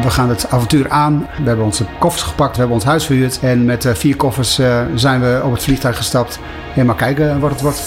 We 0.00 0.10
gaan 0.10 0.28
het 0.28 0.50
avontuur 0.50 0.90
aan. 0.90 1.18
We 1.18 1.46
hebben 1.46 1.64
onze 1.64 1.84
koffers 1.98 2.22
gepakt, 2.22 2.52
we 2.52 2.58
hebben 2.58 2.76
ons 2.76 2.84
huis 2.84 3.04
verhuurd. 3.04 3.38
En 3.42 3.64
met 3.64 3.84
eh, 3.84 3.94
vier 3.94 4.16
koffers 4.16 4.58
eh, 4.58 4.82
zijn 4.94 5.20
we 5.20 5.40
op 5.44 5.52
het 5.52 5.62
vliegtuig 5.62 5.96
gestapt. 5.96 6.38
En 6.76 6.86
maar 6.86 6.94
kijken 6.94 7.40
wat 7.40 7.50
het 7.50 7.60
wordt. 7.60 7.82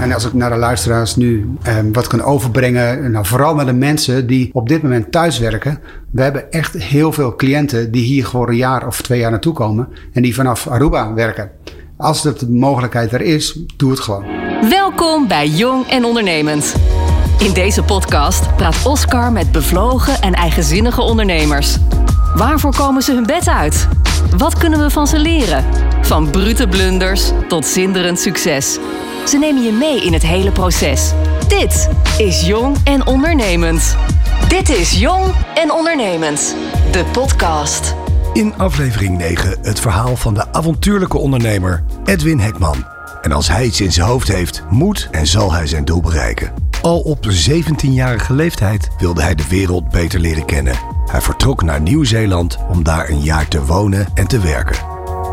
En 0.00 0.12
als 0.12 0.24
ik 0.24 0.32
naar 0.32 0.50
de 0.50 0.56
luisteraars 0.56 1.16
nu 1.16 1.54
eh, 1.62 1.74
wat 1.92 2.06
kan 2.06 2.22
overbrengen, 2.22 3.10
nou, 3.10 3.26
vooral 3.26 3.54
naar 3.54 3.66
de 3.66 3.72
mensen 3.72 4.26
die 4.26 4.50
op 4.52 4.68
dit 4.68 4.82
moment 4.82 5.12
thuiswerken. 5.12 5.78
We 6.10 6.22
hebben 6.22 6.52
echt 6.52 6.74
heel 6.74 7.12
veel 7.12 7.36
cliënten 7.36 7.90
die 7.90 8.04
hier 8.04 8.26
voor 8.26 8.48
een 8.48 8.56
jaar 8.56 8.86
of 8.86 9.02
twee 9.02 9.18
jaar 9.18 9.30
naartoe 9.30 9.54
komen 9.54 9.88
en 10.12 10.22
die 10.22 10.34
vanaf 10.34 10.66
Aruba 10.66 11.14
werken. 11.14 11.50
Als 11.96 12.22
de 12.22 12.34
mogelijkheid 12.48 13.12
er 13.12 13.20
is, 13.20 13.60
doe 13.76 13.90
het 13.90 14.00
gewoon. 14.00 14.24
Welkom 14.68 15.28
bij 15.28 15.48
Jong 15.48 15.86
en 15.86 16.04
Ondernemend. 16.04 16.74
In 17.40 17.52
deze 17.52 17.82
podcast 17.82 18.56
praat 18.56 18.86
Oscar 18.86 19.32
met 19.32 19.52
bevlogen 19.52 20.20
en 20.20 20.34
eigenzinnige 20.34 21.00
ondernemers. 21.00 21.76
Waarvoor 22.34 22.74
komen 22.76 23.02
ze 23.02 23.12
hun 23.14 23.26
bed 23.26 23.48
uit? 23.48 23.88
Wat 24.36 24.58
kunnen 24.58 24.78
we 24.78 24.90
van 24.90 25.06
ze 25.06 25.18
leren? 25.18 25.64
Van 26.02 26.30
brute 26.30 26.68
blunders 26.68 27.30
tot 27.48 27.66
zinderend 27.66 28.20
succes. 28.20 28.78
Ze 29.26 29.38
nemen 29.38 29.62
je 29.62 29.72
mee 29.72 30.04
in 30.04 30.12
het 30.12 30.22
hele 30.22 30.50
proces. 30.50 31.12
Dit 31.48 31.88
is 32.18 32.46
Jong 32.46 32.76
en 32.84 33.06
Ondernemend. 33.06 33.96
Dit 34.48 34.68
is 34.68 34.98
Jong 34.98 35.24
en 35.54 35.72
Ondernemend, 35.72 36.56
de 36.92 37.04
podcast. 37.12 37.94
In 38.32 38.54
aflevering 38.56 39.18
9 39.18 39.58
het 39.62 39.80
verhaal 39.80 40.16
van 40.16 40.34
de 40.34 40.52
avontuurlijke 40.52 41.18
ondernemer 41.18 41.84
Edwin 42.04 42.40
Hekman. 42.40 42.86
En 43.22 43.32
als 43.32 43.48
hij 43.48 43.64
iets 43.64 43.80
in 43.80 43.92
zijn 43.92 44.06
hoofd 44.06 44.28
heeft, 44.28 44.62
moet 44.70 45.08
en 45.10 45.26
zal 45.26 45.52
hij 45.52 45.66
zijn 45.66 45.84
doel 45.84 46.00
bereiken. 46.00 46.69
Al 46.82 47.00
op 47.00 47.26
17-jarige 47.26 48.32
leeftijd 48.32 48.90
wilde 48.98 49.22
hij 49.22 49.34
de 49.34 49.48
wereld 49.48 49.88
beter 49.88 50.20
leren 50.20 50.44
kennen. 50.44 50.74
Hij 51.06 51.20
vertrok 51.20 51.62
naar 51.62 51.80
Nieuw-Zeeland 51.80 52.58
om 52.68 52.82
daar 52.82 53.08
een 53.08 53.22
jaar 53.22 53.48
te 53.48 53.64
wonen 53.64 54.06
en 54.14 54.26
te 54.26 54.38
werken. 54.38 54.76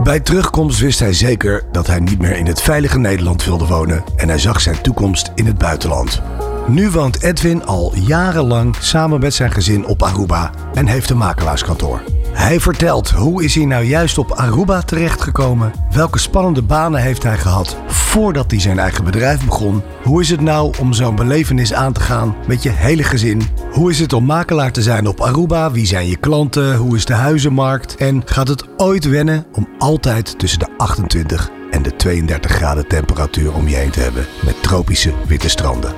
Bij 0.04 0.20
terugkomst 0.20 0.80
wist 0.80 1.00
hij 1.00 1.14
zeker 1.14 1.64
dat 1.72 1.88
hij 1.88 2.00
niet 2.00 2.20
meer 2.20 2.38
in 2.38 2.46
het 2.46 2.62
veilige 2.62 3.00
Nederland 3.00 3.46
wilde 3.46 3.66
wonen 3.66 4.04
en 4.16 4.28
hij 4.28 4.40
zag 4.40 4.62
zijn 4.62 4.82
toekomst 4.82 5.32
in 5.36 5.46
het 5.46 5.58
buitenland. 5.58 6.22
Nu 6.68 6.90
woont 6.90 7.22
Edwin 7.22 7.66
al 7.66 7.94
jarenlang 7.96 8.76
samen 8.80 9.20
met 9.20 9.34
zijn 9.34 9.52
gezin 9.52 9.86
op 9.86 10.04
Aruba 10.04 10.52
en 10.74 10.88
heeft 10.88 11.10
een 11.10 11.18
makelaarskantoor. 11.18 12.02
Hij 12.32 12.60
vertelt 12.60 13.10
hoe 13.10 13.44
is 13.44 13.56
hij 13.56 13.66
nou 13.66 13.84
juist 13.84 14.18
op 14.18 14.32
Aruba 14.32 14.82
terechtgekomen? 14.82 15.72
Welke 15.92 16.20
spannende 16.20 16.62
banen 16.62 17.02
heeft 17.02 17.24
hij 17.24 17.38
gehad 17.38 17.78
voordat 18.08 18.52
hij 18.52 18.60
zijn 18.60 18.80
eigen 18.80 19.04
bedrijf 19.04 19.46
begon? 19.46 19.84
Hoe 20.04 20.22
is 20.22 20.30
het 20.30 20.42
nou 20.42 20.74
om 20.80 20.94
zo'n 20.94 21.16
belevenis 21.16 21.74
aan 21.74 21.94
te 21.94 22.00
gaan 22.00 22.36
met 22.48 22.64
je 22.64 22.70
hele 22.70 23.04
gezin? 23.04 23.42
Hoe 23.72 23.90
is 23.90 24.00
het 24.00 24.14
om 24.14 24.26
makelaar 24.26 24.72
te 24.72 24.82
zijn 24.82 25.08
op 25.08 25.22
Aruba? 25.22 25.72
Wie 25.72 25.86
zijn 25.86 26.08
je 26.08 26.16
klanten? 26.16 26.76
Hoe 26.76 26.96
is 26.96 27.06
de 27.06 27.14
huizenmarkt? 27.14 27.96
En 27.96 28.22
gaat 28.26 28.48
het 28.48 28.66
ooit 28.78 29.10
wennen 29.10 29.46
om 29.54 29.68
altijd 29.78 30.40
tussen 30.40 30.60
de 30.60 30.68
28 30.78 31.50
en 31.72 31.82
de 31.82 31.96
32 31.96 32.52
graden 32.52 32.88
temperatuur 32.88 33.54
om 33.54 33.68
je 33.68 33.76
heen 33.76 33.92
te 33.92 34.00
hebben 34.00 34.26
met 34.46 34.64
tropische 34.64 35.14
witte 35.28 35.50
stranden? 35.50 35.94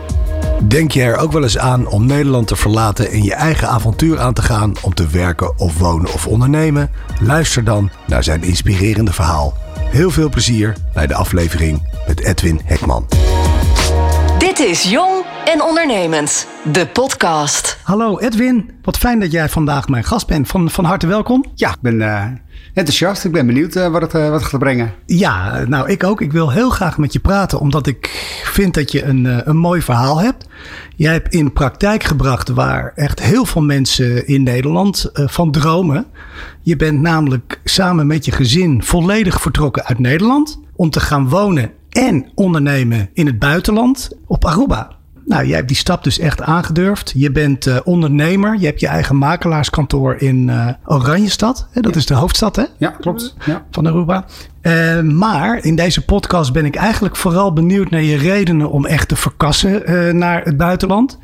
Denk 0.67 0.91
je 0.91 1.01
er 1.01 1.17
ook 1.17 1.31
wel 1.31 1.43
eens 1.43 1.57
aan 1.57 1.87
om 1.87 2.05
Nederland 2.05 2.47
te 2.47 2.55
verlaten 2.55 3.11
en 3.11 3.23
je 3.23 3.33
eigen 3.33 3.67
avontuur 3.67 4.19
aan 4.19 4.33
te 4.33 4.41
gaan 4.41 4.73
om 4.81 4.93
te 4.93 5.07
werken 5.07 5.59
of 5.59 5.77
wonen 5.77 6.13
of 6.13 6.27
ondernemen? 6.27 6.89
Luister 7.19 7.63
dan 7.63 7.89
naar 8.07 8.23
zijn 8.23 8.43
inspirerende 8.43 9.13
verhaal. 9.13 9.53
Heel 9.89 10.09
veel 10.09 10.29
plezier 10.29 10.75
bij 10.93 11.07
de 11.07 11.15
aflevering 11.15 11.89
met 12.07 12.19
Edwin 12.19 12.61
Hekman. 12.63 13.07
Dit 14.59 14.67
is 14.67 14.89
Jong 14.89 15.25
en 15.45 15.63
Ondernemend, 15.63 16.47
de 16.71 16.87
podcast. 16.87 17.79
Hallo 17.83 18.17
Edwin, 18.17 18.69
wat 18.81 18.97
fijn 18.97 19.19
dat 19.19 19.31
jij 19.31 19.49
vandaag 19.49 19.87
mijn 19.87 20.03
gast 20.03 20.27
bent. 20.27 20.47
Van, 20.47 20.69
van 20.69 20.85
harte 20.85 21.07
welkom. 21.07 21.45
Ja, 21.55 21.69
ik 21.69 21.81
ben 21.81 21.95
uh, 21.95 22.25
enthousiast. 22.73 23.25
Ik 23.25 23.31
ben 23.31 23.45
benieuwd 23.45 23.75
uh, 23.75 23.87
wat, 23.87 24.01
het, 24.01 24.13
uh, 24.13 24.29
wat 24.29 24.39
het 24.39 24.49
gaat 24.49 24.59
brengen. 24.59 24.93
Ja, 25.05 25.63
nou 25.67 25.89
ik 25.89 26.03
ook. 26.03 26.21
Ik 26.21 26.31
wil 26.31 26.51
heel 26.51 26.69
graag 26.69 26.97
met 26.97 27.13
je 27.13 27.19
praten, 27.19 27.59
omdat 27.59 27.87
ik 27.87 28.07
vind 28.43 28.73
dat 28.73 28.91
je 28.91 29.03
een, 29.03 29.49
een 29.49 29.57
mooi 29.57 29.81
verhaal 29.81 30.19
hebt. 30.21 30.47
Jij 30.95 31.13
hebt 31.13 31.33
in 31.33 31.53
praktijk 31.53 32.03
gebracht 32.03 32.49
waar 32.49 32.91
echt 32.95 33.21
heel 33.21 33.45
veel 33.45 33.61
mensen 33.61 34.27
in 34.27 34.43
Nederland 34.43 35.09
van 35.13 35.51
dromen. 35.51 36.05
Je 36.61 36.75
bent 36.75 37.01
namelijk 37.01 37.59
samen 37.63 38.07
met 38.07 38.25
je 38.25 38.31
gezin 38.31 38.83
volledig 38.83 39.41
vertrokken 39.41 39.85
uit 39.85 39.99
Nederland 39.99 40.59
om 40.75 40.89
te 40.89 40.99
gaan 40.99 41.29
wonen 41.29 41.71
en 41.89 42.25
ondernemen 42.35 43.09
in 43.13 43.25
het 43.25 43.39
buitenland 43.39 44.09
op 44.25 44.45
Aruba. 44.45 44.97
Nou, 45.25 45.45
jij 45.45 45.55
hebt 45.55 45.67
die 45.67 45.77
stap 45.77 46.03
dus 46.03 46.19
echt 46.19 46.41
aangedurfd. 46.41 47.13
Je 47.15 47.31
bent 47.31 47.67
uh, 47.67 47.77
ondernemer. 47.83 48.59
Je 48.59 48.65
hebt 48.65 48.79
je 48.79 48.87
eigen 48.87 49.15
makelaarskantoor 49.15 50.15
in 50.15 50.47
uh, 50.47 50.69
Oranjestad. 50.85 51.67
Hè? 51.71 51.81
Dat 51.81 51.93
ja. 51.93 51.99
is 51.99 52.05
de 52.05 52.13
hoofdstad 52.13 52.55
hè? 52.55 52.63
Ja, 52.77 52.89
klopt. 52.89 53.35
Ja. 53.45 53.65
Van 53.71 53.87
Aruba. 53.87 54.25
Uh, 54.61 55.01
maar 55.01 55.63
in 55.63 55.75
deze 55.75 56.05
podcast 56.05 56.53
ben 56.53 56.65
ik 56.65 56.75
eigenlijk 56.75 57.15
vooral 57.15 57.53
benieuwd 57.53 57.89
naar 57.89 58.01
je 58.01 58.17
redenen 58.17 58.71
om 58.71 58.85
echt 58.85 59.07
te 59.07 59.15
verkassen 59.15 60.17
naar 60.17 60.43
het 60.43 60.57
buitenland. 60.57 61.19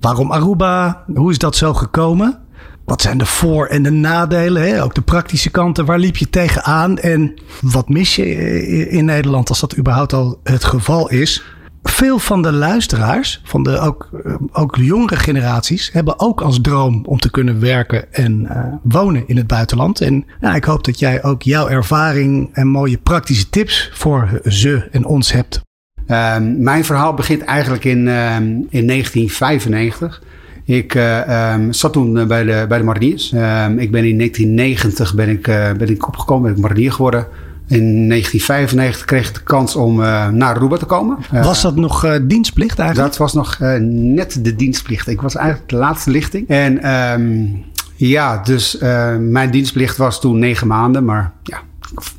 Waarom 0.00 0.32
Aruba? 0.32 1.04
Hoe 1.14 1.30
is 1.30 1.38
dat 1.38 1.56
zo 1.56 1.74
gekomen? 1.74 2.43
Wat 2.84 3.02
zijn 3.02 3.18
de 3.18 3.26
voor- 3.26 3.66
en 3.66 3.82
de 3.82 3.90
nadelen? 3.90 4.62
Hè? 4.62 4.82
Ook 4.82 4.94
de 4.94 5.00
praktische 5.00 5.50
kanten. 5.50 5.84
Waar 5.84 5.98
liep 5.98 6.16
je 6.16 6.30
tegenaan? 6.30 6.98
En 6.98 7.34
wat 7.60 7.88
mis 7.88 8.16
je 8.16 8.88
in 8.88 9.04
Nederland 9.04 9.48
als 9.48 9.60
dat 9.60 9.76
überhaupt 9.76 10.12
al 10.12 10.40
het 10.42 10.64
geval 10.64 11.10
is? 11.10 11.44
Veel 11.82 12.18
van 12.18 12.42
de 12.42 12.52
luisteraars, 12.52 13.40
van 13.44 13.62
de 13.62 13.78
ook, 13.78 14.10
ook 14.52 14.76
de 14.76 14.84
jongere 14.84 15.16
generaties, 15.16 15.92
hebben 15.92 16.20
ook 16.20 16.40
als 16.40 16.60
droom 16.60 17.04
om 17.06 17.18
te 17.18 17.30
kunnen 17.30 17.60
werken 17.60 18.12
en 18.12 18.40
uh, 18.42 18.58
wonen 18.82 19.28
in 19.28 19.36
het 19.36 19.46
buitenland. 19.46 20.00
En 20.00 20.24
ja, 20.40 20.54
ik 20.54 20.64
hoop 20.64 20.84
dat 20.84 20.98
jij 20.98 21.22
ook 21.22 21.42
jouw 21.42 21.68
ervaring 21.68 22.50
en 22.52 22.66
mooie 22.66 22.98
praktische 22.98 23.50
tips 23.50 23.90
voor 23.92 24.40
ze 24.44 24.88
en 24.90 25.04
ons 25.04 25.32
hebt. 25.32 25.60
Uh, 26.08 26.36
mijn 26.58 26.84
verhaal 26.84 27.14
begint 27.14 27.42
eigenlijk 27.42 27.84
in, 27.84 28.06
uh, 28.06 28.36
in 28.36 28.86
1995. 28.86 30.22
Ik 30.64 30.94
uh, 30.94 31.52
um, 31.54 31.72
zat 31.72 31.92
toen 31.92 32.26
bij 32.26 32.44
de, 32.44 32.64
bij 32.68 32.78
de 32.78 32.84
mariniers. 32.84 33.32
ik 33.76 33.90
ben 33.90 34.04
in 34.04 34.18
1990 34.18 35.14
ben 35.14 35.28
ik, 35.28 35.42
ben 35.78 35.90
ik 35.90 36.06
opgekomen, 36.06 36.42
ben 36.42 36.52
ik 36.52 36.58
marinier 36.58 36.92
geworden. 36.92 37.26
In 37.68 38.08
1995 38.08 39.04
kreeg 39.04 39.28
ik 39.28 39.34
de 39.34 39.42
kans 39.42 39.76
om 39.76 39.96
naar 39.96 40.54
Aruba 40.54 40.76
te 40.76 40.84
komen. 40.84 41.18
Was 41.30 41.62
dat 41.62 41.76
nog 41.76 42.18
dienstplicht 42.22 42.78
eigenlijk? 42.78 43.10
Dat 43.10 43.18
was 43.18 43.32
nog 43.32 43.58
net 43.88 44.44
de 44.44 44.56
dienstplicht. 44.56 45.08
Ik 45.08 45.20
was 45.20 45.36
eigenlijk 45.36 45.68
de 45.68 45.76
laatste 45.76 46.10
lichting. 46.10 46.48
En 46.48 46.90
um, 46.92 47.64
ja, 47.96 48.42
dus 48.44 48.78
mijn 49.18 49.50
dienstplicht 49.50 49.96
was 49.96 50.20
toen 50.20 50.38
negen 50.38 50.66
maanden. 50.66 51.04
Maar 51.04 51.32
ja, 51.42 51.58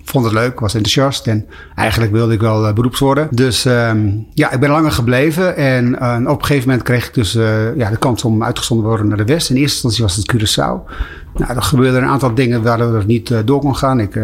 vond 0.03 0.25
het 0.25 0.33
leuk, 0.33 0.59
was 0.59 0.73
enthousiast 0.73 1.27
en 1.27 1.45
eigenlijk 1.75 2.11
wilde 2.11 2.33
ik 2.33 2.39
wel 2.39 2.67
uh, 2.67 2.73
beroeps 2.73 2.99
worden. 2.99 3.27
Dus 3.31 3.65
um, 3.65 4.25
ja, 4.33 4.51
ik 4.51 4.59
ben 4.59 4.69
langer 4.69 4.91
gebleven 4.91 5.55
en 5.55 5.97
uh, 6.01 6.17
op 6.31 6.39
een 6.39 6.45
gegeven 6.45 6.67
moment 6.67 6.85
kreeg 6.87 7.07
ik 7.07 7.13
dus 7.13 7.35
uh, 7.35 7.75
ja, 7.75 7.89
de 7.89 7.97
kans 7.97 8.23
om 8.23 8.43
uitgezonden 8.43 8.85
te 8.85 8.91
worden 8.91 9.07
naar 9.07 9.25
de 9.25 9.33
West. 9.33 9.49
In 9.49 9.55
eerste 9.55 9.87
instantie 9.87 10.03
was 10.03 10.15
het 10.15 10.33
Curaçao. 10.33 10.93
Nou, 11.33 11.55
er 11.55 11.61
gebeurden 11.61 12.03
een 12.03 12.09
aantal 12.09 12.33
dingen 12.33 12.63
waardoor 12.63 12.95
het 12.95 13.07
niet 13.07 13.33
door 13.45 13.59
kon 13.59 13.75
gaan. 13.75 13.99
Ik 13.99 14.19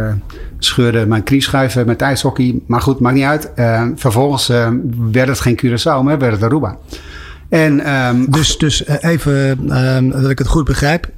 scheurde 0.57 1.05
mijn 1.05 1.23
knieschuiven 1.23 1.85
met 1.85 2.01
ijshockey, 2.01 2.59
maar 2.67 2.81
goed, 2.81 2.99
maakt 2.99 3.15
niet 3.15 3.23
uit. 3.23 3.51
vervolgens 3.95 4.47
werd 5.11 5.27
het 5.27 5.39
geen 5.39 5.59
Curaçao, 5.65 6.03
maar 6.03 6.19
werd 6.19 6.33
het 6.33 6.43
Aruba. 6.43 6.77
En, 7.51 7.93
um, 7.93 8.31
dus, 8.31 8.57
dus 8.57 8.87
even 8.87 9.75
um, 9.77 10.09
dat 10.09 10.29
ik 10.29 10.37
het 10.37 10.47
goed 10.47 10.65
begrijp. 10.65 11.09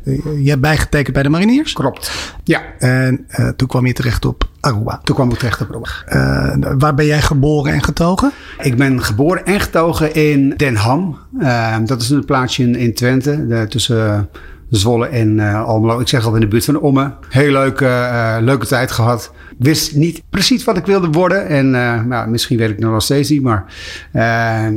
Je 0.41 0.49
hebt 0.49 0.61
bijgetekend 0.61 1.13
bij 1.13 1.23
de 1.23 1.29
mariniers? 1.29 1.73
Klopt. 1.73 2.11
Ja. 2.43 2.61
En 2.79 3.25
uh, 3.39 3.49
toen 3.49 3.67
kwam 3.67 3.85
je 3.85 3.93
terecht 3.93 4.25
op 4.25 4.49
Aruba. 4.59 4.99
Toen 5.03 5.15
kwam 5.15 5.31
ik 5.31 5.37
terecht 5.37 5.61
op 5.61 5.69
Aruba. 5.69 5.89
Uh, 6.07 6.73
waar 6.77 6.93
ben 6.93 7.05
jij 7.05 7.21
geboren 7.21 7.73
en 7.73 7.83
getogen? 7.83 8.31
Ik 8.61 8.77
ben 8.77 9.03
geboren 9.03 9.45
en 9.45 9.59
getogen 9.59 10.13
in 10.13 10.53
Den 10.57 10.75
Ham. 10.75 11.17
Uh, 11.39 11.77
dat 11.85 12.01
is 12.01 12.09
een 12.09 12.25
plaatsje 12.25 12.63
in, 12.63 12.75
in 12.75 12.93
Twente. 12.93 13.47
De, 13.47 13.65
tussen 13.69 14.29
Zwolle 14.75 15.07
en 15.07 15.37
uh, 15.37 15.63
Almelo. 15.63 15.99
Ik 15.99 16.07
zeg 16.07 16.25
al 16.25 16.33
in 16.33 16.39
de 16.39 16.47
buurt 16.47 16.65
van 16.65 16.79
Ommen. 16.79 17.15
Heel 17.29 17.51
leuke, 17.51 17.85
uh, 17.85 18.37
leuke 18.39 18.65
tijd 18.65 18.91
gehad. 18.91 19.31
Wist 19.57 19.95
niet 19.95 20.23
precies 20.29 20.63
wat 20.63 20.77
ik 20.77 20.85
wilde 20.85 21.07
worden. 21.07 21.47
En 21.47 21.65
uh, 21.73 22.03
nou, 22.03 22.29
misschien 22.29 22.57
weet 22.57 22.69
ik 22.69 22.79
nog 22.79 23.01
steeds 23.01 23.29
niet. 23.29 23.41
Maar 23.41 23.65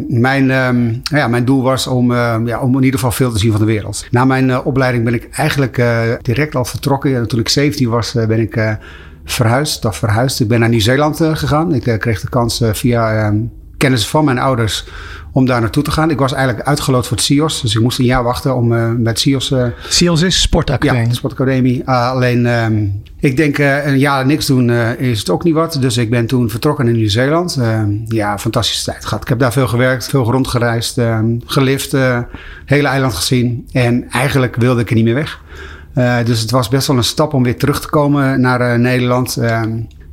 mijn, 0.08 0.50
um, 0.50 1.00
ja, 1.02 1.28
mijn 1.28 1.44
doel 1.44 1.62
was 1.62 1.86
om, 1.86 2.12
ja, 2.12 2.60
om 2.60 2.76
in 2.76 2.82
ieder 2.82 2.98
geval 2.98 3.12
veel 3.12 3.32
te 3.32 3.38
zien 3.38 3.50
van 3.50 3.60
de 3.60 3.66
wereld. 3.66 4.06
Na 4.10 4.24
mijn 4.24 4.62
opleiding 4.62 5.04
ben 5.04 5.14
ik 5.14 5.28
eigenlijk 5.32 5.82
direct 6.22 6.54
al 6.54 6.64
vertrokken. 6.64 7.10
Ja, 7.10 7.26
toen 7.26 7.40
ik 7.40 7.48
17 7.48 7.88
was 7.88 8.12
ben 8.12 8.40
ik 8.40 8.76
verhuisd. 9.24 9.84
Of 9.84 9.96
verhuisd. 9.96 10.40
Ik 10.40 10.48
ben 10.48 10.60
naar 10.60 10.68
Nieuw-Zeeland 10.68 11.16
gegaan. 11.16 11.74
Ik 11.74 11.98
kreeg 11.98 12.20
de 12.20 12.28
kans 12.28 12.62
via... 12.72 13.32
kennis 13.86 14.08
van 14.08 14.24
mijn 14.24 14.38
ouders 14.38 14.84
om 15.32 15.46
daar 15.46 15.60
naartoe 15.60 15.82
te 15.82 15.90
gaan. 15.90 16.10
Ik 16.10 16.18
was 16.18 16.32
eigenlijk 16.32 16.66
uitgeloot 16.66 17.06
voor 17.06 17.16
het 17.16 17.26
CIOS. 17.26 17.60
Dus 17.60 17.74
ik 17.74 17.82
moest 17.82 17.98
een 17.98 18.04
jaar 18.04 18.22
wachten 18.22 18.56
om 18.56 18.72
uh, 18.72 18.92
bij 18.96 19.12
het 19.12 19.20
CIOS... 19.20 19.50
Uh, 19.50 19.66
CIOS 19.88 20.22
is 20.22 20.40
sportacademie. 20.40 21.02
Ja, 21.02 21.08
de 21.08 21.14
sportacademie. 21.14 21.82
Uh, 21.86 22.10
alleen, 22.10 22.46
ehm, 22.46 22.84
ik 23.18 23.36
denk 23.36 23.58
een 23.58 23.98
jaar 23.98 24.26
niks 24.26 24.46
doen 24.46 24.70
is 24.98 25.18
het 25.18 25.30
ook 25.30 25.44
niet 25.44 25.54
wat. 25.54 25.76
Dus 25.80 25.96
ik 25.96 26.10
ben 26.10 26.26
toen 26.26 26.50
vertrokken 26.50 26.88
in 26.88 26.94
Nieuw-Zeeland. 26.94 27.56
Ehm, 27.60 27.90
ja, 28.04 28.38
fantastische 28.38 28.84
tijd 28.84 29.04
gehad. 29.04 29.22
Ik 29.22 29.28
heb 29.28 29.38
daar 29.38 29.52
veel 29.52 29.68
gewerkt, 29.68 30.08
veel 30.08 30.24
rondgereisd, 30.24 30.98
ehm, 30.98 31.26
gelift, 31.46 31.92
hele 32.64 32.88
eiland 32.88 33.14
gezien. 33.14 33.68
En 33.72 34.10
eigenlijk 34.10 34.56
wilde 34.56 34.80
ik 34.80 34.88
er 34.88 34.94
niet 34.94 35.04
meer 35.04 35.14
weg. 35.14 35.40
dus 36.24 36.40
het 36.40 36.50
was 36.50 36.68
best 36.68 36.86
wel 36.86 36.96
een 36.96 37.04
stap 37.04 37.34
om 37.34 37.42
weer 37.42 37.58
terug 37.58 37.80
te 37.80 37.88
komen 37.88 38.40
naar 38.40 38.78
Nederland 38.78 39.38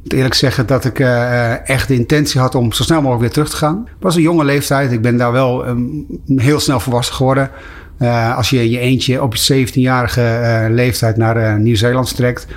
eerlijk 0.07 0.33
zeggen 0.33 0.65
dat 0.65 0.85
ik 0.85 1.00
uh, 1.00 1.69
echt 1.69 1.88
de 1.88 1.94
intentie 1.94 2.39
had 2.39 2.55
om 2.55 2.71
zo 2.71 2.83
snel 2.83 2.97
mogelijk 2.97 3.21
weer 3.21 3.31
terug 3.31 3.50
te 3.50 3.55
gaan. 3.55 3.83
Het 3.85 4.03
was 4.03 4.15
een 4.15 4.21
jonge 4.21 4.44
leeftijd. 4.44 4.91
Ik 4.91 5.01
ben 5.01 5.17
daar 5.17 5.31
wel 5.31 5.67
um, 5.67 6.05
heel 6.35 6.59
snel 6.59 6.79
volwassen 6.79 7.15
geworden. 7.15 7.50
Uh, 8.00 8.38
als 8.38 8.50
je 8.50 8.69
je 8.69 8.79
eentje 8.79 9.21
op 9.21 9.35
je 9.35 9.67
17-jarige 9.67 10.21
uh, 10.21 10.73
leeftijd 10.75 11.17
naar 11.17 11.59
Nieuw-Zeeland 11.59 12.15
trekt. 12.15 12.47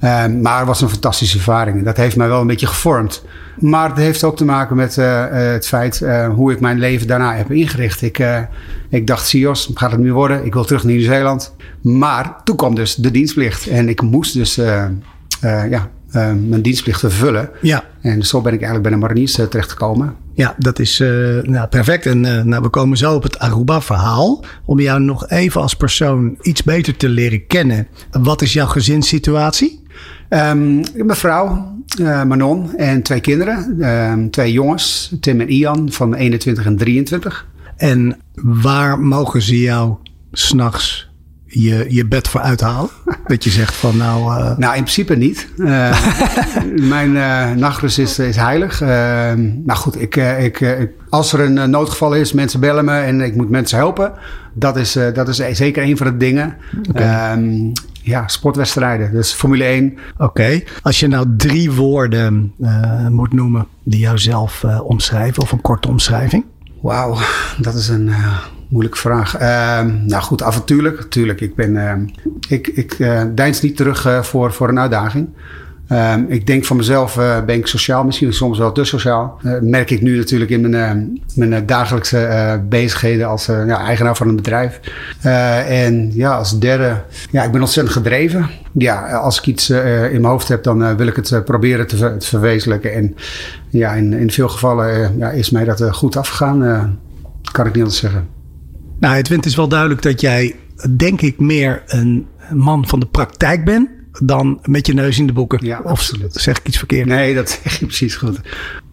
Ehm, 0.00 0.40
maar 0.40 0.58
het 0.58 0.66
was 0.66 0.80
een 0.80 0.88
fantastische 0.88 1.36
ervaring. 1.36 1.84
Dat 1.84 1.96
heeft 1.96 2.16
mij 2.16 2.28
wel 2.28 2.40
een 2.40 2.46
beetje 2.46 2.66
gevormd. 2.66 3.24
Maar 3.58 3.88
het 3.88 3.98
heeft 3.98 4.24
ook 4.24 4.36
te 4.36 4.44
maken 4.44 4.76
met 4.76 4.96
het 4.96 5.66
feit 5.66 6.04
hoe 6.34 6.52
ik 6.52 6.60
mijn 6.60 6.78
leven 6.78 7.06
daarna 7.06 7.34
heb 7.34 7.50
ingericht. 7.50 8.02
Ik, 8.02 8.24
ik 8.88 9.06
dacht, 9.06 9.26
Sios, 9.26 9.70
gaat 9.74 9.90
het 9.90 10.00
nu 10.00 10.12
worden? 10.12 10.44
Ik 10.44 10.52
wil 10.54 10.64
terug 10.64 10.84
naar 10.84 10.92
Nieuw-Zeeland. 10.92 11.54
Maar 11.82 12.36
toen 12.44 12.56
kwam 12.56 12.74
dus 12.74 12.94
de 12.94 13.10
dienstplicht. 13.10 13.66
En 13.66 13.88
ik 13.88 14.02
moest 14.02 14.34
dus 14.34 14.54
ja, 15.70 15.90
uh, 16.12 16.32
mijn 16.48 16.62
dienstplicht 16.62 17.00
vervullen. 17.00 17.50
Ja. 17.60 17.84
En 18.00 18.22
zo 18.22 18.40
ben 18.40 18.52
ik 18.52 18.62
eigenlijk 18.62 18.88
bij 18.88 18.92
de 18.98 19.06
mariniers 19.06 19.38
uh, 19.38 19.46
terechtgekomen. 19.46 20.14
Ja, 20.34 20.54
dat 20.58 20.78
is 20.78 21.00
uh, 21.00 21.42
nou, 21.42 21.68
perfect. 21.68 22.06
En 22.06 22.20
nou, 22.20 22.62
we 22.62 22.68
komen 22.68 22.98
zo 22.98 23.14
op 23.14 23.22
het 23.22 23.38
Aruba-verhaal. 23.38 24.44
Om 24.64 24.80
jou 24.80 25.00
nog 25.00 25.28
even 25.28 25.60
als 25.60 25.74
persoon 25.74 26.38
iets 26.42 26.62
beter 26.62 26.96
te 26.96 27.08
leren 27.08 27.46
kennen. 27.46 27.86
Wat 28.10 28.42
is 28.42 28.52
jouw 28.52 28.66
gezinssituatie? 28.66 29.84
Um, 30.28 30.82
mijn 30.94 31.14
vrouw, 31.14 31.76
Manon, 32.02 32.76
en 32.76 33.02
twee 33.02 33.20
kinderen. 33.20 33.76
Ehm, 33.80 34.28
twee 34.28 34.52
jongens, 34.52 35.14
Tim 35.20 35.40
en 35.40 35.48
Ian, 35.48 35.92
van 35.92 36.14
21 36.14 36.64
en 36.64 36.76
23. 36.76 37.46
En 37.76 38.16
waar 38.34 39.00
mogen 39.00 39.42
ze 39.42 39.60
jou 39.60 39.94
s'nachts 40.32 41.09
je, 41.50 41.86
je 41.88 42.06
bed 42.06 42.28
voor 42.28 42.40
uithalen? 42.40 42.90
Dat 43.26 43.44
je 43.44 43.50
zegt 43.50 43.74
van 43.74 43.96
nou... 43.96 44.20
Uh... 44.20 44.56
Nou, 44.56 44.76
in 44.76 44.82
principe 44.82 45.16
niet. 45.16 45.48
Uh, 45.56 46.06
mijn 46.96 47.10
uh, 47.14 47.50
nachtrust 47.50 47.98
is, 47.98 48.18
is 48.18 48.36
heilig. 48.36 48.80
nou 48.80 49.72
goed, 49.78 50.00
ik, 50.00 50.16
ik, 50.16 50.88
als 51.08 51.32
er 51.32 51.40
een 51.40 51.70
noodgeval 51.70 52.14
is, 52.14 52.32
mensen 52.32 52.60
bellen 52.60 52.84
me 52.84 52.98
en 52.98 53.20
ik 53.20 53.36
moet 53.36 53.50
mensen 53.50 53.78
helpen. 53.78 54.12
Dat 54.52 54.76
is, 54.76 54.92
dat 54.92 55.28
is 55.28 55.36
zeker 55.36 55.82
een 55.82 55.96
van 55.96 56.06
de 56.06 56.16
dingen. 56.16 56.56
Okay. 56.88 57.32
Um, 57.32 57.72
ja, 58.02 58.28
sportwedstrijden. 58.28 59.12
Dus 59.12 59.32
Formule 59.32 59.64
1. 59.64 59.98
Oké. 60.18 60.62
Als 60.82 61.00
je 61.00 61.08
nou 61.08 61.26
drie 61.36 61.72
woorden 61.72 62.54
moet 63.10 63.32
noemen 63.32 63.66
die 63.82 64.00
jouzelf 64.00 64.64
omschrijven 64.82 65.42
of 65.42 65.52
een 65.52 65.60
korte 65.60 65.88
omschrijving. 65.88 66.44
Wauw, 66.80 67.16
dat 67.58 67.74
is 67.74 67.88
een 67.88 68.10
moeilijke 68.68 68.98
vraag. 68.98 69.40
Uh, 69.40 69.94
nou 70.06 70.22
goed, 70.22 70.42
avontuurlijk. 70.42 71.02
Tuurlijk, 71.02 71.40
ik 71.40 71.54
ben. 71.54 71.74
Uh, 71.74 71.92
ik 72.48 72.66
ik 72.66 72.98
uh, 72.98 73.22
deins 73.34 73.60
niet 73.60 73.76
terug 73.76 74.06
uh, 74.06 74.22
voor, 74.22 74.52
voor 74.52 74.68
een 74.68 74.78
uitdaging. 74.78 75.28
Ehm, 75.90 76.24
ik 76.28 76.46
denk 76.46 76.64
van 76.64 76.76
mezelf 76.76 77.16
uh, 77.16 77.44
ben 77.44 77.56
ik 77.56 77.66
sociaal, 77.66 78.04
misschien 78.04 78.32
soms 78.32 78.58
wel 78.58 78.72
te 78.72 78.84
sociaal. 78.84 79.38
Uh, 79.42 79.60
merk 79.60 79.90
ik 79.90 80.02
nu 80.02 80.16
natuurlijk 80.16 80.50
in 80.50 80.70
mijn, 80.70 81.20
mijn 81.34 81.66
dagelijkse 81.66 82.60
bezigheden 82.68 83.28
als 83.28 83.48
eigenaar 83.48 84.16
van 84.16 84.28
een 84.28 84.36
bedrijf. 84.36 84.80
en 85.68 86.10
ja, 86.14 86.36
als 86.36 86.58
derde, 86.58 87.02
ja, 87.30 87.44
ik 87.44 87.52
ben 87.52 87.60
ontzettend 87.60 87.96
gedreven. 87.96 88.50
Ja, 88.72 89.12
als 89.12 89.38
ik 89.38 89.46
iets 89.46 89.70
in 89.70 90.10
mijn 90.10 90.24
hoofd 90.24 90.48
heb, 90.48 90.62
dan 90.62 90.96
wil 90.96 91.06
ik 91.06 91.16
het 91.16 91.44
proberen 91.44 91.86
te, 91.86 91.96
ver 91.96 92.18
te, 92.18 92.26
verwezenlijken. 92.26 92.94
En 92.94 93.14
ja, 93.68 93.92
in, 93.92 94.12
in 94.12 94.30
veel 94.30 94.48
gevallen 94.48 95.18
ja, 95.18 95.30
is 95.30 95.50
mij 95.50 95.64
dat 95.64 95.84
goed 95.90 96.16
afgegaan. 96.16 96.98
kan 97.52 97.66
ik 97.66 97.72
niet 97.72 97.82
anders 97.82 98.00
zeggen. 98.00 98.26
Nou, 98.98 99.16
het 99.16 99.46
is 99.46 99.56
wel 99.56 99.68
duidelijk 99.68 100.02
dat 100.02 100.20
jij, 100.20 100.56
denk 100.96 101.20
ik, 101.20 101.40
meer 101.40 101.82
een 101.86 102.26
man 102.50 102.86
van 102.86 103.00
de 103.00 103.06
praktijk 103.06 103.64
bent 103.64 103.88
dan 104.22 104.58
met 104.62 104.86
je 104.86 104.94
neus 104.94 105.18
in 105.18 105.26
de 105.26 105.32
boeken. 105.32 105.58
Ja, 105.62 105.78
of 105.78 105.90
absoluut. 105.90 106.34
zeg 106.34 106.58
ik 106.58 106.68
iets 106.68 106.78
verkeerd? 106.78 107.06
Nee, 107.06 107.34
dat 107.34 107.50
zeg 107.62 107.78
je 107.78 107.86
precies 107.86 108.16
goed. 108.16 108.40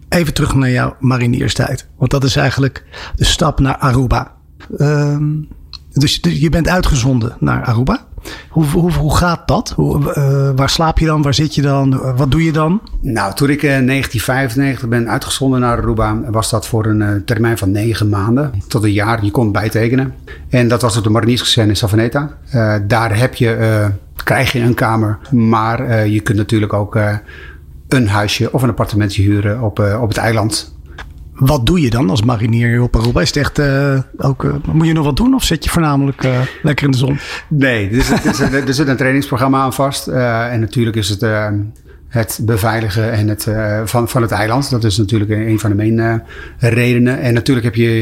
Even 0.10 0.34
terug 0.34 0.56
naar 0.56 0.70
jouw 0.70 0.96
marinierstijd. 1.00 1.88
Want 1.98 2.12
dat 2.12 2.24
is 2.24 2.36
eigenlijk 2.36 2.84
de 3.16 3.26
stap 3.26 3.60
naar 3.60 3.78
Aruba. 3.78 4.36
Um, 4.80 5.48
dus, 6.00 6.22
dus 6.22 6.40
je 6.40 6.50
bent 6.50 6.68
uitgezonden 6.68 7.36
naar 7.40 7.64
Aruba. 7.64 8.06
Hoe, 8.50 8.66
hoe, 8.66 8.94
hoe 8.94 9.16
gaat 9.16 9.48
dat? 9.48 9.74
Hoe, 9.76 10.00
uh, 10.00 10.50
waar 10.56 10.70
slaap 10.70 11.00
je 11.00 11.06
dan? 11.06 11.22
Waar 11.22 11.34
zit 11.34 11.56
je 11.56 11.62
dan? 11.62 12.16
Wat 12.16 12.32
doe 12.32 12.44
je 12.44 12.52
dan? 12.52 12.82
Nou, 13.02 13.34
toen 13.34 13.50
ik 13.50 13.62
in 13.62 13.88
1995 13.88 14.90
ben 14.90 15.10
uitgezonden 15.10 15.60
naar 15.60 15.78
Aruba, 15.78 16.20
was 16.32 16.50
dat 16.50 16.68
voor 16.68 16.86
een 16.86 17.02
uh, 17.02 17.10
termijn 17.26 17.58
van 17.58 17.72
negen 17.72 18.10
maanden 18.10 18.52
tot 18.68 18.84
een 18.84 18.92
jaar. 18.92 19.26
Je 19.26 19.32
kon 19.32 19.52
bijtekenen. 19.52 20.14
En 20.50 20.68
dat 20.68 20.82
was 20.82 20.98
op 20.98 21.04
de 21.04 21.10
Mariniersgezin 21.10 21.70
in 21.70 21.76
Savaneta. 21.76 22.38
Daar 22.88 23.18
heb 23.18 23.36
je, 23.36 23.92
krijg 24.28 24.52
je 24.52 24.60
een 24.60 24.74
kamer, 24.74 25.18
maar 25.32 26.08
je 26.08 26.20
kunt 26.20 26.38
natuurlijk 26.38 26.74
ook 26.74 27.00
een 27.88 28.08
huisje 28.08 28.54
of 28.54 28.62
een 28.62 28.70
appartementje 28.70 29.22
huren 29.22 29.62
op, 29.62 29.80
op 29.80 30.08
het 30.08 30.18
eiland. 30.18 30.76
Wat 31.34 31.66
doe 31.66 31.82
je 31.82 31.90
dan 31.90 32.10
als 32.10 32.24
marinier 32.24 32.82
op 32.82 32.96
Aruba? 32.96 33.22
Is 33.22 33.28
het 33.28 33.38
echt 33.38 33.60
uh, 33.60 34.00
ook, 34.18 34.44
uh, 34.44 34.54
moet 34.72 34.88
je 34.88 34.94
nog 34.94 35.06
wat 35.06 35.16
doen 35.16 35.34
of 35.34 35.44
zit 35.44 35.64
je 35.64 35.70
voornamelijk 35.70 36.24
uh, 36.24 36.40
lekker 36.62 36.86
in 36.86 36.92
de 36.92 36.98
zon? 36.98 37.20
Nee, 37.48 37.90
er 37.90 38.02
zit, 38.02 38.26
er 38.26 38.36
zit, 38.36 38.68
er 38.68 38.74
zit 38.74 38.88
een 38.88 38.98
trainingsprogramma 38.98 39.62
aan 39.62 39.74
vast. 39.74 40.08
en 40.08 40.60
natuurlijk 40.60 40.96
is 40.96 41.10
het 41.10 41.22
het 42.08 42.40
beveiligen 42.42 43.12
en 43.12 43.28
het, 43.28 43.48
van, 43.86 44.10
van 44.10 44.22
het 44.22 44.32
eiland. 44.32 44.70
Dat 44.70 44.84
is 44.84 44.98
natuurlijk 44.98 45.32
een 45.32 45.60
van 45.60 45.70
de 45.70 45.76
main 45.76 46.24
redenen. 46.58 47.20
En 47.20 47.34
natuurlijk 47.34 47.66
heb 47.66 47.76
je 47.76 48.00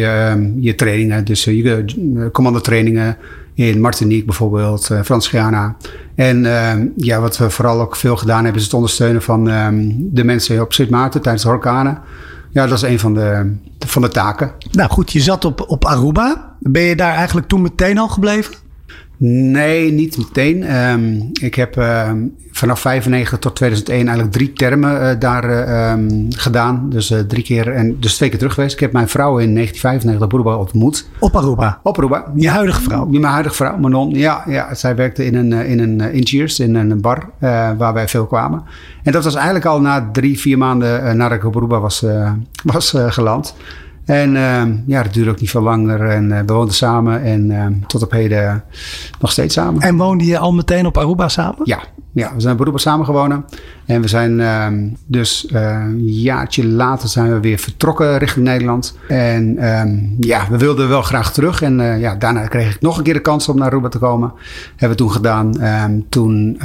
je 0.60 0.76
trainingen, 0.76 1.26
dus 1.26 1.44
je 1.44 1.86
commandotrainingen 2.32 3.18
in 3.54 3.82
Martinique 3.82 4.26
bijvoorbeeld, 4.26 4.90
Frans 5.04 5.28
Guyana. 5.28 5.76
En 6.16 6.44
ja, 6.96 7.20
wat 7.20 7.38
we 7.38 7.50
vooral 7.50 7.82
ook 7.82 7.96
veel 7.96 8.16
gedaan 8.16 8.44
hebben, 8.44 8.60
is 8.60 8.64
het 8.64 8.74
ondersteunen 8.74 9.22
van 9.22 9.44
de 9.98 10.24
mensen 10.24 10.62
op 10.62 10.74
Sint 10.74 10.90
Maarten 10.90 11.22
tijdens 11.22 11.44
de 11.44 11.50
orkanen. 11.50 12.00
Ja, 12.50 12.68
dat 12.68 12.78
is 12.78 12.90
een 12.90 13.00
van 13.00 13.14
de, 13.14 13.56
van 13.80 14.02
de 14.02 14.08
taken. 14.08 14.52
Nou 14.72 14.90
goed, 14.90 15.12
je 15.12 15.22
zat 15.22 15.46
op, 15.46 15.64
op 15.68 15.86
Aruba. 15.86 16.56
Ben 16.60 16.82
je 16.82 16.96
daar 16.96 17.14
eigenlijk 17.14 17.48
toen 17.48 17.62
meteen 17.62 17.98
al 17.98 18.08
gebleven? 18.08 18.54
Nee, 19.18 19.92
niet 19.92 20.18
meteen. 20.18 20.76
Um, 20.76 21.30
ik 21.42 21.56
heb 21.56 21.78
uh, 21.78 22.12
vanaf 22.52 22.80
95 22.80 23.40
tot 23.40 23.56
2001 23.56 24.06
eigenlijk 24.06 24.36
drie 24.36 24.54
termen 24.54 25.02
uh, 25.02 25.20
daar 25.20 25.90
um, 25.92 26.28
gedaan. 26.30 26.90
Dus 26.90 27.12
uh, 27.12 27.20
drie 27.20 27.44
keer 27.44 27.72
en 27.72 28.00
dus 28.00 28.16
twee 28.16 28.30
keer 28.30 28.38
terug 28.38 28.54
geweest. 28.54 28.74
Ik 28.74 28.80
heb 28.80 28.92
mijn 28.92 29.08
vrouw 29.08 29.38
in 29.38 29.54
1995 29.54 30.28
op 30.28 30.34
Aruba 30.34 30.56
ontmoet. 30.56 31.10
Op 31.20 31.36
Aruba? 31.36 31.80
Op 31.84 31.98
Aruba. 31.98 32.32
Je 32.36 32.50
huidige 32.50 32.82
vrouw? 32.82 33.06
Mijn 33.06 33.24
huidige 33.24 33.56
vrouw, 33.56 33.78
Manon. 33.78 34.10
Ja, 34.10 34.44
ja 34.48 34.74
zij 34.74 34.96
werkte 34.96 35.26
in 35.26 35.36
een, 35.36 35.52
in 35.52 35.80
een 35.80 36.02
in 36.02 36.26
Cheers, 36.26 36.60
in 36.60 36.76
een 36.76 37.02
bar 37.02 37.30
waar 37.78 37.94
wij 37.94 38.08
veel 38.08 38.26
kwamen. 38.26 38.64
En 39.04 39.12
dat 39.12 39.24
was 39.24 39.36
eigenlijk 39.36 39.66
al 39.66 39.82
na 39.82 40.10
drie, 40.12 40.40
vier 40.40 40.58
maanden 40.58 41.18
nadat 41.18 41.38
ik 41.38 41.46
op 41.46 41.56
Aruba 41.56 41.80
was, 41.80 42.06
was 42.64 42.94
geland. 43.08 43.56
En 44.06 44.36
uh, 44.36 44.64
ja, 44.86 45.04
dat 45.04 45.14
duurde 45.14 45.30
ook 45.30 45.40
niet 45.40 45.50
veel 45.50 45.62
langer. 45.62 46.10
En 46.10 46.30
uh, 46.30 46.40
we 46.40 46.54
woonden 46.54 46.76
samen 46.76 47.24
en 47.24 47.50
uh, 47.50 47.66
tot 47.88 48.04
op 48.04 48.12
heden 48.12 48.64
nog 49.20 49.32
steeds 49.32 49.54
samen. 49.54 49.82
En 49.82 49.98
woonde 49.98 50.26
je 50.26 50.38
al 50.38 50.54
meteen 50.54 50.86
op 50.86 50.98
Aruba 50.98 51.28
samen? 51.28 51.62
Ja, 51.64 51.80
ja 52.16 52.34
we 52.34 52.42
zijn 52.42 52.54
op 52.54 52.62
Aruba 52.62 52.78
samen 52.78 53.06
gewonnen. 53.06 53.46
En 53.86 54.02
we 54.02 54.08
zijn 54.08 54.40
ehm, 54.40 54.88
dus 55.06 55.46
eh, 55.46 55.62
een 55.62 56.06
jaartje 56.06 56.66
later 56.66 57.10
zijn 57.10 57.34
we 57.34 57.40
weer 57.40 57.58
vertrokken 57.58 58.18
richting 58.18 58.46
Nederland. 58.46 58.98
En 59.08 59.70
um, 59.80 60.16
ja, 60.20 60.48
we 60.50 60.58
wilden 60.58 60.90
wel 60.90 61.02
graag 61.02 61.34
terug. 61.34 61.62
En 61.62 62.00
ja, 62.00 62.16
daarna 62.16 62.48
kreeg 62.48 62.76
ik 62.76 62.82
nog 62.82 62.98
een 62.98 63.04
keer 63.04 63.14
de 63.14 63.20
kans 63.20 63.50
om 63.50 63.58
naar 63.58 63.68
Aruba 63.68 63.90
te 63.90 64.00
komen. 64.00 64.34
Hebben 64.70 64.98
we 64.98 65.04
toen 65.04 65.12
gedaan. 65.12 65.54
toen 66.10 66.60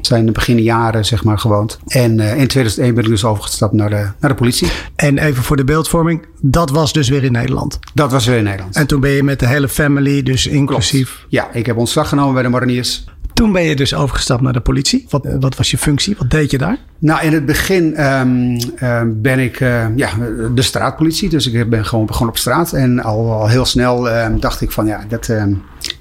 zijn 0.00 0.26
de 0.26 0.32
beginnen 0.32 0.64
jaren 0.64 1.04
zeg 1.04 1.24
maar 1.24 1.38
gewoond. 1.38 1.78
En 1.86 2.20
in 2.20 2.46
2001 2.46 2.94
ben 2.94 3.04
ik 3.04 3.10
dus 3.10 3.24
overgestapt 3.24 3.72
naar 3.72 3.90
de, 3.90 4.08
naar 4.20 4.30
de 4.30 4.36
politie. 4.36 4.68
En 4.96 5.18
even 5.18 5.42
voor 5.42 5.56
de 5.56 5.64
beeldvorming. 5.64 6.26
Dat 6.40 6.68
dat 6.68 6.76
was 6.76 6.92
dus 6.92 7.08
weer 7.08 7.24
in 7.24 7.32
Nederland. 7.32 7.78
Dat 7.94 8.12
was 8.12 8.26
weer 8.26 8.36
in 8.36 8.44
Nederland. 8.44 8.76
En 8.76 8.86
toen 8.86 9.00
ben 9.00 9.10
je 9.10 9.22
met 9.22 9.40
de 9.40 9.46
hele 9.46 9.68
family, 9.68 10.22
dus 10.22 10.46
inclusief. 10.46 11.26
Ja, 11.28 11.48
ik 11.52 11.66
heb 11.66 11.76
ontslag 11.76 12.08
genomen 12.08 12.34
bij 12.34 12.42
de 12.42 12.48
mariniers. 12.48 13.04
Toen 13.38 13.52
ben 13.52 13.62
je 13.62 13.76
dus 13.76 13.94
overgestapt 13.94 14.42
naar 14.42 14.52
de 14.52 14.60
politie. 14.60 15.06
Wat, 15.08 15.26
wat 15.40 15.56
was 15.56 15.70
je 15.70 15.78
functie? 15.78 16.14
Wat 16.18 16.30
deed 16.30 16.50
je 16.50 16.58
daar? 16.58 16.78
Nou, 16.98 17.22
in 17.22 17.32
het 17.32 17.46
begin 17.46 18.04
um, 18.04 18.52
uh, 18.82 19.02
ben 19.06 19.38
ik 19.38 19.60
uh, 19.60 19.86
ja, 19.96 20.10
de 20.54 20.62
straatpolitie. 20.62 21.28
Dus 21.28 21.46
ik 21.46 21.70
ben 21.70 21.84
gewoon 21.84 22.28
op 22.28 22.38
straat. 22.38 22.72
En 22.72 23.02
al, 23.02 23.32
al 23.32 23.48
heel 23.48 23.64
snel 23.64 24.08
uh, 24.08 24.26
dacht 24.38 24.60
ik 24.60 24.70
van 24.70 24.86
ja, 24.86 25.00
dat 25.08 25.32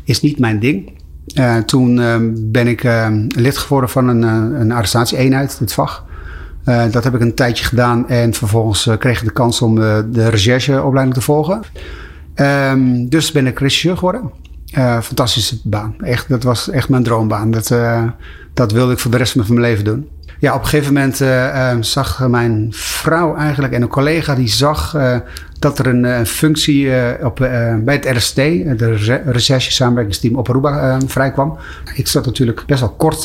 is 0.03 0.22
niet 0.22 0.39
mijn 0.39 0.60
ding. 0.60 0.91
Uh, 1.36 1.58
toen 1.58 1.96
ben 2.51 2.67
ik 2.67 2.88
lid 3.27 3.58
geworden 3.58 3.89
van 3.89 4.08
een, 4.08 4.22
een 4.62 4.72
arrestatieeenheid, 4.72 5.60
het 5.60 5.74
VAG. 5.74 6.06
Uh, 6.65 6.84
dat 6.91 7.03
heb 7.03 7.15
ik 7.15 7.22
een 7.22 7.36
tijdje 7.36 7.65
gedaan 7.65 8.10
en 8.10 8.34
vervolgens 8.34 8.89
kreeg 9.00 9.20
ik 9.20 9.25
de 9.25 9.34
kans 9.34 9.62
om 9.62 9.75
de 10.12 10.29
rechercheopleiding 10.29 11.15
te 11.15 11.22
volgen. 11.22 11.62
Dus 13.10 13.32
ben 13.32 13.48
ik 13.48 13.60
rechercheur 13.60 13.98
geworden. 13.98 14.46
Fantastische 14.77 15.57
baan. 15.63 15.96
Echt, 16.00 16.29
dat 16.29 16.43
was 16.43 16.69
echt 16.69 16.89
mijn 16.89 17.03
droombaan. 17.03 17.51
Dat, 17.51 17.75
dat 18.53 18.72
wilde 18.72 18.93
ik 18.93 19.00
voor 19.00 19.12
de 19.12 19.17
rest 19.17 19.31
van 19.31 19.43
mijn 19.48 19.62
leven 19.62 19.84
doen. 19.84 20.07
Ja, 20.39 20.53
op 20.53 20.62
een 20.62 20.67
gegeven 20.67 20.93
moment 20.93 21.22
uh, 21.22 21.75
zag 21.79 22.27
mijn 22.27 22.67
vrouw 22.72 23.36
eigenlijk 23.36 23.74
en 23.74 23.81
een 23.81 23.88
collega 23.88 24.36
die 24.36 24.48
zag 24.48 24.98
dat 25.60 25.79
er 25.79 25.88
een 25.88 26.25
functie 26.25 26.91
op, 27.24 27.36
bij 27.84 27.93
het 28.01 28.17
RST, 28.17 28.36
de 28.36 29.22
Recherche 29.25 29.72
Samenwerkingsteam 29.72 30.36
op 30.36 30.50
Aruba, 30.50 31.00
vrijkwam. 31.05 31.57
Ik 31.96 32.07
zat 32.07 32.25
natuurlijk 32.25 32.63
best 32.65 32.79
wel 32.79 32.89
kort 32.89 33.24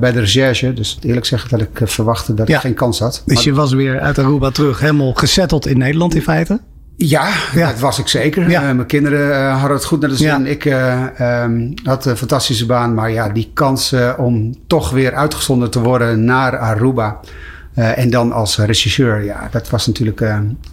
bij 0.00 0.12
de 0.12 0.20
recherche, 0.20 0.72
dus 0.72 0.98
eerlijk 1.02 1.26
zeggen 1.26 1.50
dat 1.50 1.60
ik 1.60 1.88
verwachtte 1.88 2.34
dat 2.34 2.48
ik 2.48 2.56
geen 2.56 2.74
kans 2.74 2.98
had. 2.98 3.22
Dus 3.26 3.44
je 3.44 3.52
was 3.52 3.72
weer 3.72 4.00
uit 4.00 4.18
Aruba 4.18 4.50
terug, 4.50 4.80
helemaal 4.80 5.12
gezetteld 5.12 5.66
in 5.66 5.78
Nederland 5.78 6.14
in 6.14 6.22
feite? 6.22 6.60
Ja, 6.96 7.30
dat 7.54 7.78
was 7.78 7.98
ik 7.98 8.08
zeker. 8.08 8.50
Ja. 8.50 8.72
mijn 8.72 8.86
kinderen 8.86 9.50
hadden 9.50 9.76
het 9.76 9.84
goed 9.84 10.00
naar 10.00 10.10
de 10.10 10.16
zin. 10.16 10.46
Ik 10.46 10.64
um, 10.64 11.74
had 11.84 12.04
een 12.04 12.16
fantastische 12.16 12.66
baan. 12.66 12.94
Maar 12.94 13.10
ja, 13.10 13.28
die 13.28 13.50
kans 13.54 13.94
om 14.16 14.54
toch 14.66 14.90
weer 14.90 15.14
uitgezonden 15.14 15.70
te 15.70 15.80
worden 15.80 16.24
naar 16.24 16.58
Aruba. 16.58 17.20
en 17.74 18.10
dan 18.10 18.32
als 18.32 18.58
regisseur, 18.58 19.24
ja, 19.24 19.48
dat 19.50 19.70
was 19.70 19.86
natuurlijk 19.86 20.22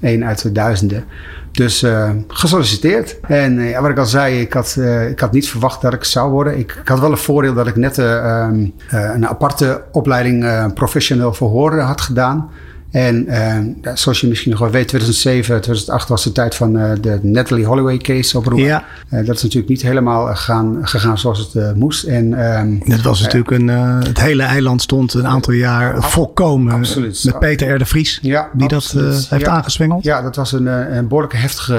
één 0.01 0.25
uit 0.25 0.41
de 0.41 0.51
duizenden. 0.51 1.03
Dus 1.51 1.85
gesolliciteerd. 2.27 3.19
En 3.21 3.61
ja, 3.61 3.81
wat 3.81 3.91
ik 3.91 3.97
al 3.97 4.05
zei, 4.05 4.41
ik 4.41 4.53
had, 4.53 4.77
ik 5.09 5.19
had 5.19 5.31
niet 5.31 5.49
verwacht 5.49 5.81
dat 5.81 5.93
ik 5.93 6.03
zou 6.03 6.31
worden. 6.31 6.57
Ik, 6.57 6.77
ik 6.81 6.88
had 6.88 6.99
wel 6.99 7.11
een 7.11 7.17
voordeel 7.17 7.53
dat 7.53 7.67
ik 7.67 7.75
net 7.75 7.97
um, 7.97 8.73
een 8.89 9.27
aparte 9.27 9.83
opleiding 9.91 10.73
professioneel 10.73 11.33
verhoor 11.33 11.79
had 11.79 12.01
gedaan. 12.01 12.49
En 12.91 13.25
uh, 13.27 13.58
zoals 13.93 14.22
je 14.22 14.27
misschien 14.27 14.51
nog 14.51 14.60
wel 14.60 14.69
weet, 14.69 14.88
2007, 14.88 15.62
2008 15.62 16.10
was 16.10 16.24
de 16.24 16.31
tijd 16.31 16.55
van 16.55 16.77
uh, 16.77 16.91
de 17.01 17.19
Natalie 17.22 17.65
Holloway 17.65 17.98
case 17.98 18.38
op 18.38 18.46
Roep. 18.46 18.60
Ja. 18.60 18.84
Uh, 19.10 19.25
dat 19.25 19.36
is 19.36 19.43
natuurlijk 19.43 19.69
niet 19.69 19.81
helemaal 19.81 20.36
gaan, 20.36 20.77
gegaan 20.81 21.17
zoals 21.17 21.50
het 21.53 21.75
moest. 21.75 22.03
En, 22.03 22.55
um, 22.58 22.81
dat 22.86 23.01
was 23.01 23.22
natuurlijk 23.22 23.51
een, 23.51 23.67
het 23.67 24.19
hele 24.19 24.43
eiland 24.43 24.81
stond 24.81 25.13
een 25.13 25.27
aantal 25.27 25.53
jaar 25.53 26.03
volkomen 26.03 26.74
absoluut. 26.74 27.24
met 27.24 27.39
Peter 27.39 27.74
R. 27.75 27.77
de 27.77 27.86
Vries, 27.86 28.19
ja, 28.22 28.50
die 28.53 28.69
absoluut. 28.69 29.13
dat 29.13 29.29
heeft 29.29 29.46
ja. 29.46 29.51
aangeswengeld. 29.51 30.03
Ja, 30.03 30.22
dat 30.22 30.36
was 30.36 30.51
een, 30.51 30.65
een 30.65 31.08
behoorlijk 31.08 31.34
heftige, 31.34 31.74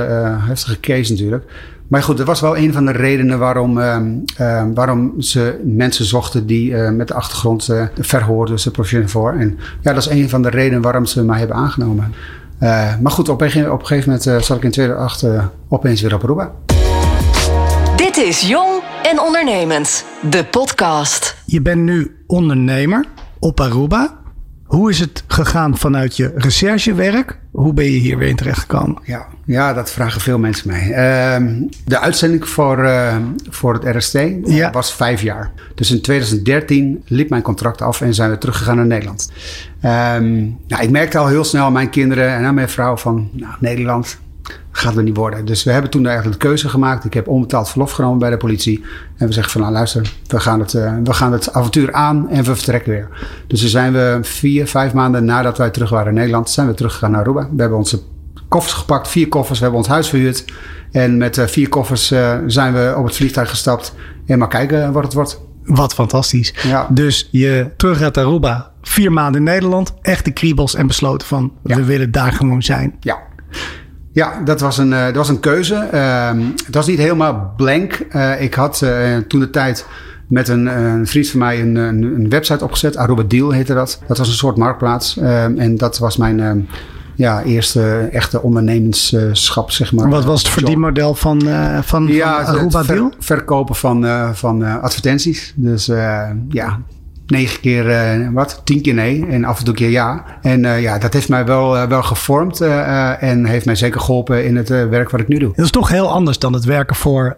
heftige 0.46 0.80
case 0.80 1.12
natuurlijk. 1.12 1.44
Maar 1.90 2.02
goed, 2.02 2.16
dat 2.16 2.26
was 2.26 2.40
wel 2.40 2.56
een 2.56 2.72
van 2.72 2.86
de 2.86 2.92
redenen 2.92 3.38
waarom, 3.38 3.78
uh, 3.78 3.96
uh, 4.40 4.64
waarom 4.74 5.14
ze 5.18 5.60
mensen 5.64 6.04
zochten 6.04 6.46
die 6.46 6.70
uh, 6.70 6.90
met 6.90 7.08
de 7.08 7.14
achtergrond 7.14 7.68
uh, 7.70 7.84
verhoorden, 7.98 8.60
ze 8.60 8.70
professioneel 8.70 9.08
voor. 9.08 9.32
En 9.32 9.58
ja, 9.80 9.92
dat 9.92 10.06
is 10.06 10.10
een 10.10 10.28
van 10.28 10.42
de 10.42 10.50
redenen 10.50 10.82
waarom 10.82 11.06
ze 11.06 11.24
mij 11.24 11.38
hebben 11.38 11.56
aangenomen. 11.56 12.14
maar 13.00 13.10
goed, 13.10 13.28
op 13.28 13.40
een, 13.40 13.70
op 13.70 13.80
een 13.80 13.86
gegeven 13.86 14.08
moment 14.10 14.44
zat 14.44 14.56
ik 14.56 14.62
in 14.62 14.70
2008 14.70 15.26
opeens 15.68 16.00
weer 16.00 16.14
op 16.14 16.22
Aruba. 16.22 16.52
Dit 17.96 18.16
is 18.16 18.48
Jong 18.48 18.82
en 19.02 19.20
Ondernemend, 19.20 20.04
de 20.30 20.44
podcast. 20.44 21.36
Je 21.46 21.62
bent 21.62 21.82
nu 21.82 22.16
ondernemer 22.26 23.04
op 23.38 23.60
Aruba. 23.60 24.18
Hoe 24.64 24.90
is 24.90 25.00
het 25.00 25.24
gegaan 25.26 25.76
vanuit 25.76 26.16
je 26.16 26.32
recherchewerk? 26.34 27.39
Hoe 27.50 27.72
ben 27.72 27.84
je 27.84 27.98
hier 27.98 28.18
weer 28.18 28.28
in 28.28 28.36
terecht 28.36 28.58
gekomen? 28.58 29.02
Ja, 29.04 29.26
ja 29.44 29.72
dat 29.72 29.90
vragen 29.90 30.20
veel 30.20 30.38
mensen 30.38 30.68
mij. 30.68 30.86
Uh, 30.88 31.62
de 31.84 31.98
uitzending 31.98 32.48
voor, 32.48 32.84
uh, 32.84 33.16
voor 33.48 33.74
het 33.74 33.96
RST 33.96 34.18
ja. 34.44 34.70
was 34.70 34.94
vijf 34.94 35.22
jaar. 35.22 35.52
Dus 35.74 35.90
in 35.90 36.00
2013 36.00 37.02
liep 37.06 37.30
mijn 37.30 37.42
contract 37.42 37.82
af 37.82 38.00
en 38.00 38.14
zijn 38.14 38.30
we 38.30 38.38
teruggegaan 38.38 38.76
naar 38.76 38.86
Nederland. 38.86 39.32
Um, 39.84 40.58
nou, 40.68 40.82
ik 40.82 40.90
merkte 40.90 41.18
al 41.18 41.26
heel 41.26 41.44
snel 41.44 41.64
aan 41.64 41.72
mijn 41.72 41.90
kinderen 41.90 42.28
en 42.28 42.44
aan 42.44 42.54
mijn 42.54 42.68
vrouw 42.68 42.96
van... 42.96 43.28
Nou, 43.32 43.54
Nederland, 43.60 44.18
gaat 44.70 44.96
er 44.96 45.02
niet 45.02 45.16
worden. 45.16 45.44
Dus 45.44 45.62
we 45.62 45.70
hebben 45.70 45.90
toen 45.90 46.06
eigenlijk 46.06 46.40
de 46.40 46.46
keuze 46.46 46.68
gemaakt. 46.68 47.04
Ik 47.04 47.14
heb 47.14 47.28
onbetaald 47.28 47.68
verlof 47.68 47.92
genomen 47.92 48.18
bij 48.18 48.30
de 48.30 48.36
politie. 48.36 48.84
En 49.16 49.26
we 49.26 49.32
zeggen 49.32 49.52
van 49.52 49.60
nou 49.60 49.72
luister, 49.72 50.12
we 50.26 50.40
gaan 50.40 50.60
het, 50.60 50.72
uh, 50.72 50.94
we 51.04 51.12
gaan 51.12 51.32
het 51.32 51.52
avontuur 51.52 51.92
aan 51.92 52.28
en 52.28 52.44
we 52.44 52.54
vertrekken 52.54 52.92
weer. 52.92 53.08
Dus 53.46 53.60
toen 53.60 53.68
zijn 53.68 53.92
we 53.92 54.18
vier, 54.22 54.66
vijf 54.66 54.92
maanden 54.92 55.24
nadat 55.24 55.58
wij 55.58 55.70
terug 55.70 55.90
waren 55.90 56.08
in 56.08 56.14
Nederland, 56.14 56.50
zijn 56.50 56.66
we 56.66 56.74
teruggegaan 56.74 57.10
naar 57.10 57.20
Aruba. 57.20 57.48
We 57.52 57.60
hebben 57.60 57.78
onze 57.78 58.00
koffers 58.48 58.74
gepakt, 58.74 59.08
vier 59.08 59.28
koffers. 59.28 59.58
We 59.58 59.64
hebben 59.64 59.82
ons 59.82 59.90
huis 59.92 60.08
verhuurd. 60.08 60.44
En 60.90 61.16
met 61.16 61.36
uh, 61.36 61.46
vier 61.46 61.68
koffers 61.68 62.12
uh, 62.12 62.38
zijn 62.46 62.72
we 62.72 62.94
op 62.96 63.04
het 63.04 63.16
vliegtuig 63.16 63.50
gestapt. 63.50 63.94
En 64.26 64.38
maar 64.38 64.48
kijken 64.48 64.92
wat 64.92 65.02
het 65.02 65.12
wordt. 65.12 65.40
Wat 65.64 65.94
fantastisch. 65.94 66.54
Ja. 66.62 66.86
Dus 66.90 67.28
je 67.30 67.70
terug 67.76 68.02
uit 68.02 68.18
Aruba, 68.18 68.72
vier 68.82 69.12
maanden 69.12 69.40
in 69.40 69.46
Nederland, 69.46 69.94
echte 70.02 70.30
kriebels 70.30 70.74
en 70.74 70.86
besloten 70.86 71.26
van 71.26 71.52
ja. 71.64 71.76
we 71.76 71.84
willen 71.84 72.10
daar 72.10 72.32
gewoon 72.32 72.62
zijn. 72.62 72.96
Ja. 73.00 73.18
Ja, 74.12 74.40
dat 74.44 74.60
was 74.60 74.78
een, 74.78 74.90
uh, 74.90 75.04
dat 75.04 75.14
was 75.14 75.28
een 75.28 75.40
keuze. 75.40 75.88
Uh, 75.94 76.30
het 76.66 76.74
was 76.74 76.86
niet 76.86 76.98
helemaal 76.98 77.52
blank. 77.56 78.06
Uh, 78.16 78.42
ik 78.42 78.54
had 78.54 78.80
uh, 78.84 79.16
toen 79.16 79.40
de 79.40 79.50
tijd 79.50 79.86
met 80.26 80.48
een, 80.48 80.66
een, 80.66 81.06
vriend 81.06 81.28
van 81.28 81.38
mij 81.38 81.60
een, 81.60 81.76
een, 81.76 82.02
een, 82.02 82.28
website 82.28 82.64
opgezet. 82.64 82.96
Aruba 82.96 83.22
Deal 83.22 83.50
heette 83.50 83.74
dat. 83.74 84.02
Dat 84.06 84.18
was 84.18 84.28
een 84.28 84.34
soort 84.34 84.56
marktplaats. 84.56 85.16
Ehm, 85.16 85.58
en 85.58 85.76
dat 85.76 85.98
was 85.98 86.16
mijn 86.16 86.40
ehm, 86.40 86.58
ja, 87.14 87.42
eerste 87.42 88.08
echte 88.12 88.42
ondernemerschap, 88.42 89.70
zeg 89.70 89.92
maar. 89.92 90.08
Wat 90.08 90.24
was 90.24 90.42
het 90.42 90.50
verdienmodel 90.50 91.14
van, 91.14 91.40
van, 91.82 92.06
ja, 92.06 92.44
van 92.44 92.54
Aruba 92.54 92.82
Deal? 92.82 93.12
verkopen 93.18 93.74
van, 93.74 94.06
van 94.34 94.80
advertenties. 94.80 95.52
Dus 95.56 95.86
ja, 96.48 96.80
negen 97.30 97.60
keer 97.60 97.86
uh, 98.20 98.28
wat, 98.32 98.60
tien 98.64 98.82
keer 98.82 98.94
nee 98.94 99.26
en 99.26 99.44
af 99.44 99.58
en 99.58 99.64
toe 99.64 99.74
keer 99.74 99.90
ja. 99.90 100.24
En 100.42 100.64
uh, 100.64 100.82
ja, 100.82 100.98
dat 100.98 101.12
heeft 101.12 101.28
mij 101.28 101.44
wel, 101.44 101.76
uh, 101.76 101.84
wel 101.84 102.02
gevormd 102.02 102.60
en 102.60 103.44
heeft 103.44 103.66
mij 103.66 103.74
zeker 103.74 104.00
geholpen 104.00 104.44
in 104.44 104.56
het 104.56 104.68
werk 104.68 105.10
wat 105.10 105.20
ik 105.20 105.28
nu 105.28 105.38
doe. 105.38 105.52
Dat 105.54 105.64
is 105.64 105.70
toch 105.70 105.88
heel 105.88 106.10
anders 106.10 106.38
dan 106.38 106.52
het 106.52 106.64
werken 106.64 106.96
voor 106.96 107.36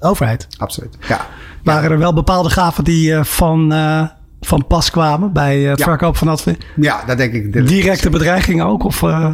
overheid. 0.00 0.46
Absoluut, 0.58 0.96
ja. 1.08 1.26
Waren 1.62 1.90
er 1.90 1.98
wel 1.98 2.14
bepaalde 2.14 2.50
gaven 2.50 2.84
die 2.84 3.14
van 3.22 3.72
van 4.40 4.66
pas 4.66 4.90
kwamen 4.90 5.32
bij 5.32 5.58
het 5.58 5.82
verkoop 5.82 6.16
van 6.16 6.28
advertenties? 6.28 6.70
Ja, 6.76 7.04
dat 7.06 7.16
denk 7.16 7.32
ik. 7.32 7.68
Directe 7.68 8.10
bedreigingen 8.10 8.66
ook? 8.66 8.84
Of, 8.84 9.02
uh... 9.02 9.28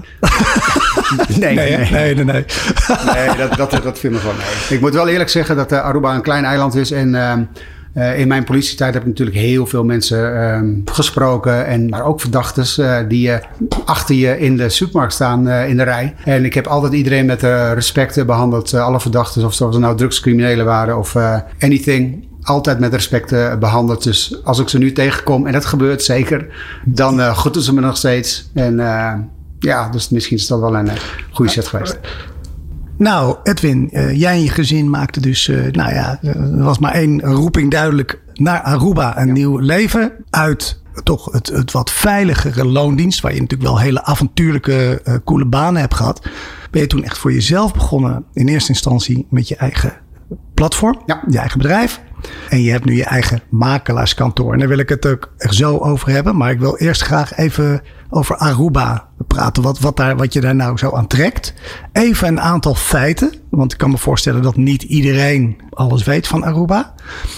nee, 1.38 1.54
nee, 1.54 1.54
nee, 1.54 1.90
nee, 1.90 2.14
nee, 2.14 2.24
nee. 2.24 2.44
nee. 3.14 3.36
dat, 3.36 3.70
dat, 3.70 3.82
dat 3.82 3.98
viel 3.98 4.10
me 4.10 4.18
gewoon 4.18 4.36
mee. 4.36 4.76
Ik 4.76 4.80
moet 4.80 4.94
wel 4.94 5.08
eerlijk 5.08 5.30
zeggen 5.30 5.56
dat 5.56 5.72
Aruba 5.72 6.14
een 6.14 6.22
klein 6.22 6.44
eiland 6.44 6.74
is 6.74 6.90
en 6.90 7.14
ehm, 7.14 7.42
uh, 7.94 8.18
in 8.18 8.28
mijn 8.28 8.44
politietijd 8.44 8.94
heb 8.94 9.02
ik 9.02 9.08
natuurlijk 9.08 9.36
heel 9.36 9.66
veel 9.66 9.84
mensen 9.84 10.42
um, 10.54 10.82
gesproken. 10.84 11.66
En, 11.66 11.88
maar 11.88 12.04
ook 12.04 12.20
verdachten 12.20 12.84
uh, 12.84 13.08
die 13.08 13.28
uh, 13.28 13.36
achter 13.84 14.14
je 14.14 14.38
in 14.38 14.56
de 14.56 14.68
supermarkt 14.68 15.12
staan 15.12 15.48
in 15.48 15.76
de 15.76 15.82
rij. 15.82 16.14
En 16.24 16.44
ik 16.44 16.54
heb 16.54 16.66
altijd 16.66 16.92
iedereen 16.92 17.26
met 17.26 17.42
respect 17.74 18.26
behandeld. 18.26 18.74
alle 18.74 19.00
verdachten, 19.00 19.44
of 19.44 19.54
ze 19.54 19.78
nou 19.78 19.96
drugscriminelen 19.96 20.64
waren 20.64 20.98
of 20.98 21.16
anything 21.58 22.28
altijd 22.42 22.78
met 22.78 22.92
respect 22.92 23.58
behandeld. 23.58 24.02
Dus 24.02 24.44
als 24.44 24.58
ik 24.58 24.68
ze 24.68 24.78
nu 24.78 24.92
tegenkom, 24.92 25.46
en 25.46 25.52
dat 25.52 25.64
gebeurt 25.64 26.02
zeker, 26.02 26.46
dan 26.84 27.20
uh, 27.20 27.46
ze 27.52 27.74
me 27.74 27.80
nog 27.80 27.96
steeds. 27.96 28.50
En 28.54 28.76
ja, 29.58 29.88
dus 29.88 30.08
misschien 30.08 30.36
is 30.36 30.46
dat 30.46 30.60
wel 30.60 30.76
een 30.76 30.90
goede 31.30 31.50
set 31.50 31.66
geweest. 31.66 31.98
Nou, 32.96 33.36
Edwin, 33.42 33.88
uh, 33.92 34.18
jij 34.18 34.32
en 34.32 34.42
je 34.42 34.48
gezin 34.48 34.90
maakten 34.90 35.22
dus, 35.22 35.48
uh, 35.48 35.72
nou 35.72 35.94
ja, 35.94 36.18
er 36.22 36.62
was 36.62 36.78
maar 36.78 36.92
één 36.92 37.20
roeping 37.20 37.70
duidelijk 37.70 38.22
naar 38.34 38.60
Aruba, 38.60 39.18
een 39.18 39.32
nieuw 39.32 39.58
leven 39.58 40.12
uit 40.30 40.82
toch 41.02 41.32
het, 41.32 41.46
het 41.46 41.72
wat 41.72 41.90
veiligere 41.90 42.64
loondienst, 42.66 43.20
waar 43.20 43.34
je 43.34 43.40
natuurlijk 43.40 43.70
wel 43.70 43.80
hele 43.80 44.04
avontuurlijke, 44.04 45.02
uh, 45.04 45.14
coole 45.24 45.44
banen 45.44 45.80
hebt 45.80 45.94
gehad. 45.94 46.28
Ben 46.70 46.80
je 46.80 46.86
toen 46.86 47.04
echt 47.04 47.18
voor 47.18 47.32
jezelf 47.32 47.72
begonnen, 47.72 48.24
in 48.32 48.48
eerste 48.48 48.68
instantie 48.68 49.26
met 49.30 49.48
je 49.48 49.56
eigen 49.56 49.92
platform, 50.54 51.02
ja. 51.06 51.22
je 51.28 51.38
eigen 51.38 51.58
bedrijf. 51.58 52.00
En 52.48 52.62
je 52.62 52.70
hebt 52.70 52.84
nu 52.84 52.96
je 52.96 53.04
eigen 53.04 53.42
makelaarskantoor. 53.48 54.52
En 54.52 54.58
daar 54.58 54.68
wil 54.68 54.78
ik 54.78 54.88
het 54.88 55.06
ook 55.06 55.32
zo 55.38 55.78
over 55.78 56.10
hebben. 56.10 56.36
Maar 56.36 56.50
ik 56.50 56.58
wil 56.58 56.76
eerst 56.76 57.02
graag 57.02 57.36
even 57.36 57.82
over 58.10 58.36
Aruba 58.36 59.08
praten. 59.26 59.62
Wat, 59.62 59.78
wat, 59.78 59.96
daar, 59.96 60.16
wat 60.16 60.32
je 60.32 60.40
daar 60.40 60.54
nou 60.54 60.78
zo 60.78 60.90
aan 60.90 61.06
trekt. 61.06 61.54
Even 61.92 62.28
een 62.28 62.40
aantal 62.40 62.74
feiten. 62.74 63.32
Want 63.50 63.72
ik 63.72 63.78
kan 63.78 63.90
me 63.90 63.98
voorstellen 63.98 64.42
dat 64.42 64.56
niet 64.56 64.82
iedereen 64.82 65.56
alles 65.70 66.04
weet 66.04 66.26
van 66.26 66.44
Aruba. 66.44 66.94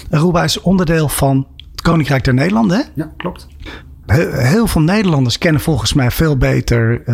Aruba 0.09 0.43
is 0.43 0.61
onderdeel 0.61 1.09
van 1.09 1.47
het 1.71 1.81
Koninkrijk 1.81 2.23
der 2.23 2.33
Nederlanden. 2.33 2.85
Ja, 2.95 3.11
klopt. 3.17 3.47
Heel 4.07 4.67
veel 4.67 4.81
Nederlanders 4.81 5.37
kennen 5.37 5.61
volgens 5.61 5.93
mij 5.93 6.11
veel 6.11 6.37
beter 6.37 6.91
uh, 6.91 7.05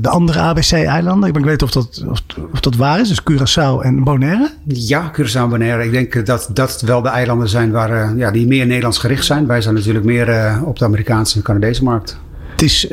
de 0.00 0.08
andere 0.08 0.38
ABC-eilanden. 0.38 1.28
Ik 1.28 1.34
ben 1.34 1.44
weten 1.44 1.66
of 1.66 1.72
dat, 1.72 2.04
of, 2.08 2.22
of, 2.52 2.60
dat 2.60 2.76
waar 2.76 3.00
is, 3.00 3.08
dus 3.08 3.22
Curaçao 3.22 3.82
en 3.82 4.04
Bonaire. 4.04 4.50
Ja, 4.64 5.10
Curaçao 5.12 5.42
en 5.42 5.48
Bonaire. 5.48 5.84
Ik 5.84 5.90
denk 5.90 6.26
dat 6.26 6.50
dat 6.52 6.80
wel 6.80 7.02
de 7.02 7.08
eilanden 7.08 7.48
zijn 7.48 7.70
waar, 7.70 7.90
uh, 7.90 8.18
ja, 8.18 8.30
die 8.30 8.46
meer 8.46 8.66
Nederlands 8.66 8.98
gericht 8.98 9.24
zijn. 9.24 9.46
Wij 9.46 9.60
zijn 9.60 9.74
natuurlijk 9.74 10.04
meer 10.04 10.28
uh, 10.28 10.62
op 10.64 10.78
de 10.78 10.84
Amerikaanse 10.84 11.36
en 11.36 11.42
Canadese 11.42 11.84
markt. 11.84 12.18
Het 12.50 12.62
is 12.62 12.92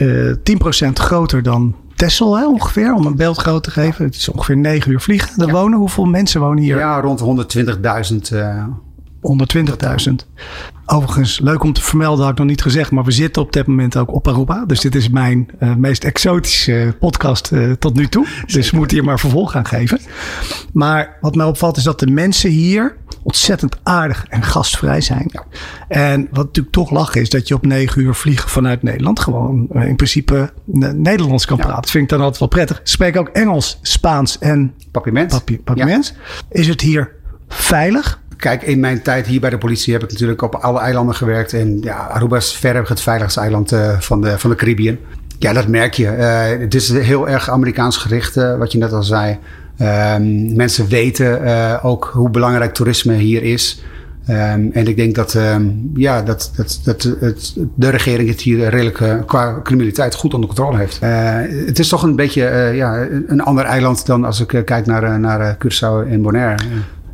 10% 0.84 0.88
groter 0.94 1.44
dan 1.44 1.76
Texel 1.96 2.38
hè, 2.38 2.48
ongeveer, 2.48 2.94
om 2.94 3.06
een 3.06 3.16
beeld 3.16 3.38
groot 3.38 3.64
te 3.64 3.72
geven. 3.72 4.06
Het 4.06 4.16
is 4.16 4.30
ongeveer 4.30 4.58
9 4.58 4.92
uur 4.92 5.02
vliegen. 5.02 5.42
Er 5.42 5.48
ja. 5.48 5.54
wonen, 5.54 5.80
hoeveel 5.80 6.06
mensen 6.06 6.42
wonen 6.42 6.64
hier? 6.64 6.78
Ja, 6.78 7.00
rond 7.00 7.20
120.000 7.20 8.38
120.000. 9.22 10.14
Overigens, 10.86 11.40
leuk 11.40 11.64
om 11.64 11.74
te 11.74 11.82
vermelden, 11.82 12.24
had 12.24 12.32
ik 12.32 12.38
nog 12.38 12.48
niet 12.48 12.62
gezegd, 12.62 12.92
maar 12.92 13.04
we 13.04 13.12
zitten 13.12 13.42
op 13.42 13.54
dit 13.54 13.68
moment 13.68 13.98
ook 13.98 14.14
op 14.14 14.28
Aruba. 14.28 14.66
Dus 14.66 14.80
dit 14.80 14.96
is 14.96 15.10
mijn 15.10 15.50
uh, 15.60 15.76
meest 15.76 16.04
exotische 16.04 16.96
podcast 17.00 17.52
uh, 17.52 17.72
tot 17.72 17.96
nu 17.96 18.08
toe. 18.08 18.28
Dus 18.48 18.72
we 18.72 18.78
moeten 18.78 18.98
hier 18.98 19.06
maar 19.06 19.20
vervolg 19.20 19.52
gaan 19.52 19.66
geven. 19.66 20.00
Maar 20.74 21.18
wat 21.22 21.36
mij 21.36 21.46
opvalt 21.46 21.78
is 21.78 21.84
dat 21.84 22.00
de 22.00 22.08
mensen 22.08 22.50
hier 22.50 22.98
ontzettend 23.24 23.78
aardig 23.84 24.26
en 24.30 24.44
gastvrij 24.44 25.02
zijn. 25.02 25.32
En 25.88 26.28
wat 26.32 26.46
natuurlijk 26.46 26.76
toch 26.76 26.92
lachen 26.92 27.22
is 27.22 27.30
dat 27.30 27.48
je 27.48 27.54
op 27.54 27.66
negen 27.66 28.02
uur 28.02 28.14
vliegen 28.14 28.50
vanuit 28.50 28.84
Nederland 28.84 29.20
gewoon 29.20 29.68
uh, 29.72 29.88
in 29.88 29.96
principe 29.96 30.54
Nederlands 30.96 31.46
kan 31.46 31.58
ja. 31.58 31.64
praten. 31.64 31.82
Dat 31.82 31.92
vind 31.92 32.04
ik 32.04 32.10
dan 32.10 32.20
altijd 32.20 32.40
wel 32.40 32.50
prettig. 32.50 32.80
Spreek 32.84 33.18
ook 33.18 33.28
Engels, 33.28 33.80
Spaans 33.82 34.40
en 34.40 34.74
papiermens. 34.92 35.34
Papier, 35.34 35.60
papiermens. 35.60 36.14
Ja. 36.16 36.46
Is 36.50 36.68
het 36.68 36.82
hier 36.82 37.12
veilig? 37.48 38.22
Kijk, 38.38 38.62
in 38.62 38.80
mijn 38.80 39.02
tijd 39.02 39.28
hier 39.28 39.40
bij 39.40 39.50
de 39.50 39.58
politie 39.58 39.94
heb 39.94 40.04
ik 40.04 40.12
natuurlijk 40.12 40.42
op 40.42 40.56
alle 40.56 40.80
eilanden 40.80 41.16
gewerkt. 41.16 41.54
En 41.54 41.80
ja, 41.82 41.96
Aruba 41.96 42.36
is 42.36 42.52
verreweg 42.54 42.90
het 42.90 43.02
veiligste 43.02 43.40
eiland 43.40 43.74
uh, 43.74 44.00
van, 44.00 44.22
de, 44.22 44.40
van 44.40 44.50
de 44.50 44.56
Caribbean. 44.56 44.98
Ja, 45.40 45.54
dat 45.54 45.68
merk 45.68 45.94
je. 45.94 46.04
Uh, 46.04 46.62
het 46.62 46.76
is 46.76 46.90
heel 46.90 47.30
erg 47.30 47.50
Amerikaans 47.50 47.98
gericht, 47.98 48.38
uh, 48.38 48.58
wat 48.58 48.72
je 48.72 48.78
net 48.78 48.94
al 48.94 49.04
zei. 49.04 49.38
Um, 49.82 50.56
mensen 50.56 50.88
weten 50.88 51.84
ook 51.84 52.10
hoe 52.14 52.30
belangrijk 52.30 52.74
toerisme 52.74 53.14
hier 53.14 53.44
is. 53.44 53.84
Um, 54.30 54.70
en 54.74 54.88
ik 54.88 54.96
denk 54.96 55.16
dat, 55.16 55.34
um, 55.34 55.92
ja, 55.94 56.22
dat, 56.22 56.52
dat, 56.56 56.80
dat 56.84 57.04
het, 57.20 57.54
de 57.76 57.90
regering 57.90 58.30
het 58.30 58.42
hier 58.42 58.70
redelijk 58.70 59.28
qua 59.28 59.60
criminaliteit 59.64 60.16
goed 60.16 60.34
onder 60.34 60.50
controle 60.50 60.78
heeft. 60.78 61.00
het 61.68 61.80
is 61.80 61.88
toch 61.88 62.04
een 62.04 62.16
beetje 62.16 62.72
ja, 62.74 63.08
een 63.28 63.42
ander 63.42 63.66
eiland 63.66 64.06
dan 64.06 64.26
als 64.26 64.40
ik 64.40 64.62
kijk 64.66 64.86
naar, 64.86 65.20
naar 65.20 65.58
Curaçao 65.58 66.10
en 66.10 66.22
Bonaire. 66.22 66.64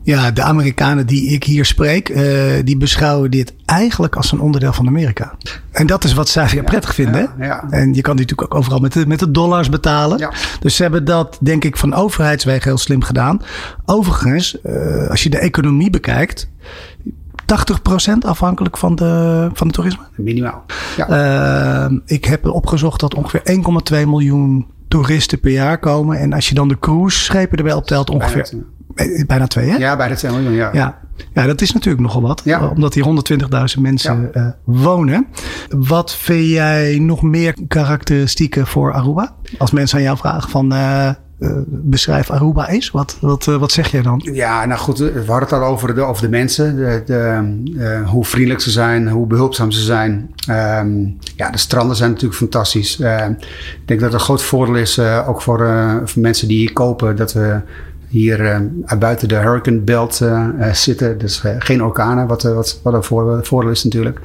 Ja, 0.04 0.32
de 0.32 0.42
Amerikanen 0.42 1.06
die 1.06 1.30
ik 1.30 1.44
hier 1.44 1.66
spreek, 1.66 2.10
uh, 2.10 2.20
die 2.64 2.78
beschouwen 2.78 3.32
dit 3.32 3.54
eigenlijk 3.66 4.16
als 4.16 4.32
een 4.32 4.40
onderdeel 4.40 4.74
van 4.74 4.88
Amerika. 4.88 5.36
En 5.72 5.88
dat 5.88 6.04
is 6.04 6.14
wat 6.14 6.30
zij 6.30 6.50
ja, 6.54 6.64
prettig 6.64 6.94
vinden. 6.94 7.30
Ja, 7.40 7.46
ja. 7.46 7.66
En 7.70 7.94
je 7.94 8.02
kan 8.02 8.16
die 8.16 8.26
natuurlijk 8.26 8.54
ook 8.54 8.56
overal 8.56 8.80
met 8.80 8.94
de, 8.94 9.08
met 9.08 9.20
de 9.20 9.32
dollars 9.32 9.70
betalen. 9.70 10.30
Dus 10.60 10.76
ze 10.76 10.82
hebben 10.82 11.06
dat, 11.06 11.38
denk 11.42 11.64
ik, 11.64 11.78
van 11.78 11.94
overheidswegen 11.94 12.64
heel 12.64 12.78
slim 12.78 13.04
gedaan. 13.04 13.42
Overigens, 13.86 14.58
uh, 14.66 15.10
als 15.10 15.24
je 15.24 15.30
de 15.30 15.40
economie 15.40 15.90
bekijkt. 15.90 16.52
80% 18.14 18.18
afhankelijk 18.20 18.78
van 18.78 18.96
de, 18.96 19.50
van 19.54 19.68
de 19.68 19.74
toerisme? 19.74 20.04
Minimaal. 20.16 20.66
Uh, 21.10 21.86
ik 22.06 22.26
heb 22.26 22.46
opgezocht 22.48 23.00
dat 23.00 23.16
ongeveer 23.16 23.42
1,2 24.02 24.08
miljoen 24.08 24.66
toeristen 24.88 25.40
per 25.40 25.52
jaar 25.52 25.80
komen. 25.80 26.20
En 26.20 26.34
als 26.34 26.50
je 26.50 26.56
dan 26.56 26.68
de 26.68 26.80
cruise-schepen 26.80 27.58
erbij 27.58 27.74
optelt, 27.74 28.10
ongeveer 28.10 28.50
bijna 29.28 29.48
twee, 29.48 29.70
hè? 29.70 29.76
Ja, 29.78 29.96
bijna 29.96 30.16
2 30.16 30.32
miljoen, 30.32 30.54
ja. 30.54 30.70
ja. 30.74 31.02
Ja, 31.34 31.46
dat 31.46 31.62
is 31.62 31.72
natuurlijk 31.72 32.04
nogal 32.04 32.22
wat. 32.22 32.42
Ja. 32.44 32.68
Omdat 32.68 32.94
hier 32.94 33.06
120.000 33.76 33.82
mensen 33.82 34.30
ja. 34.34 34.42
uh, 34.42 34.48
wonen. 34.64 35.28
Wat 35.70 36.16
vind 36.16 36.48
jij 36.48 37.00
nog 37.00 37.22
meer 37.22 37.56
karakteristieken 37.68 38.68
voor 38.68 38.94
Aruba? 38.94 39.36
Als 39.58 39.72
mensen 39.72 39.98
aan 39.98 40.04
jou 40.04 40.18
vragen 40.18 40.50
van... 40.50 40.74
Uh, 40.74 41.10
uh, 41.40 41.52
beschrijf 41.68 42.30
Aruba 42.30 42.68
is. 42.68 42.92
Wat, 42.92 43.18
wat, 43.22 43.46
wat 43.46 43.72
zeg 43.72 43.92
jij 43.92 44.02
dan? 44.02 44.22
Ja, 44.34 44.66
nou 44.66 44.80
goed, 44.80 44.98
we 44.98 45.24
hadden 45.28 45.40
het 45.40 45.52
al 45.52 45.64
over 45.64 45.96
de, 45.96 46.02
over 46.02 46.22
de 46.24 46.30
mensen. 46.30 46.76
De, 46.76 47.04
de, 47.06 48.02
hoe 48.06 48.26
vriendelijk 48.26 48.62
ze 48.62 48.72
zijn, 48.72 49.10
hoe 49.10 49.28
behulpzaam 49.28 49.72
ze 49.72 49.82
zijn. 49.82 50.34
Um, 50.50 51.18
ja, 51.36 51.50
de 51.50 51.58
stranden 51.58 51.96
zijn 51.96 52.10
natuurlijk 52.10 52.40
fantastisch. 52.40 53.00
ik 53.00 53.08
denk 53.86 54.00
dat 54.00 54.02
het 54.02 54.14
een 54.14 54.20
groot 54.20 54.44
voordeel 54.44 54.76
is, 54.76 55.00
ook 55.00 55.42
voor, 55.42 55.58
voor 56.06 56.22
mensen 56.22 56.48
die 56.48 56.58
hier 56.58 56.74
kopen, 56.74 57.16
dat 57.16 57.34
we 57.34 57.62
hier 58.14 58.40
uh, 58.40 59.00
buiten 59.00 59.28
de 59.28 59.36
hurricane 59.36 59.80
belt 59.80 60.20
uh, 60.24 60.48
uh, 60.60 60.74
zitten. 60.74 61.18
Dus 61.18 61.44
geen 61.60 61.84
orkanen, 61.84 62.28
wat, 62.28 62.42
wat, 62.42 62.80
wat 62.84 62.94
een 62.94 63.04
voor, 63.04 63.46
voordeel 63.46 63.72
is 63.72 63.84
natuurlijk. 63.84 64.20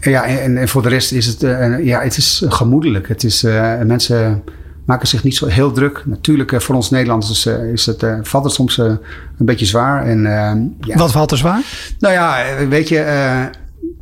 ja, 0.00 0.24
en, 0.24 0.56
en, 0.56 0.68
voor 0.68 0.82
de 0.82 0.88
rest 0.88 1.12
is 1.12 1.26
het, 1.26 1.40
ja, 1.82 2.00
het 2.00 2.16
is 2.16 2.44
gemoedelijk. 2.48 3.08
Het 3.08 3.24
is, 3.24 3.42
mensen 3.86 4.42
maken 4.86 5.08
zich 5.08 5.22
niet 5.22 5.36
zo 5.36 5.46
heel 5.46 5.72
druk. 5.72 6.02
Natuurlijk, 6.04 6.62
voor 6.62 6.74
ons 6.74 6.90
Nederlanders 6.90 7.46
is 7.72 7.86
het, 7.86 8.06
valt 8.22 8.44
het 8.44 8.52
soms 8.52 8.78
een 8.78 8.98
beetje 9.38 9.66
zwaar. 9.66 10.06
En, 10.06 10.22
ja. 10.80 10.96
Wat 10.96 11.12
valt 11.12 11.30
er 11.30 11.38
zwaar? 11.38 11.62
Nou 11.98 12.14
ja, 12.14 12.44
weet 12.68 12.88
je 12.88 13.02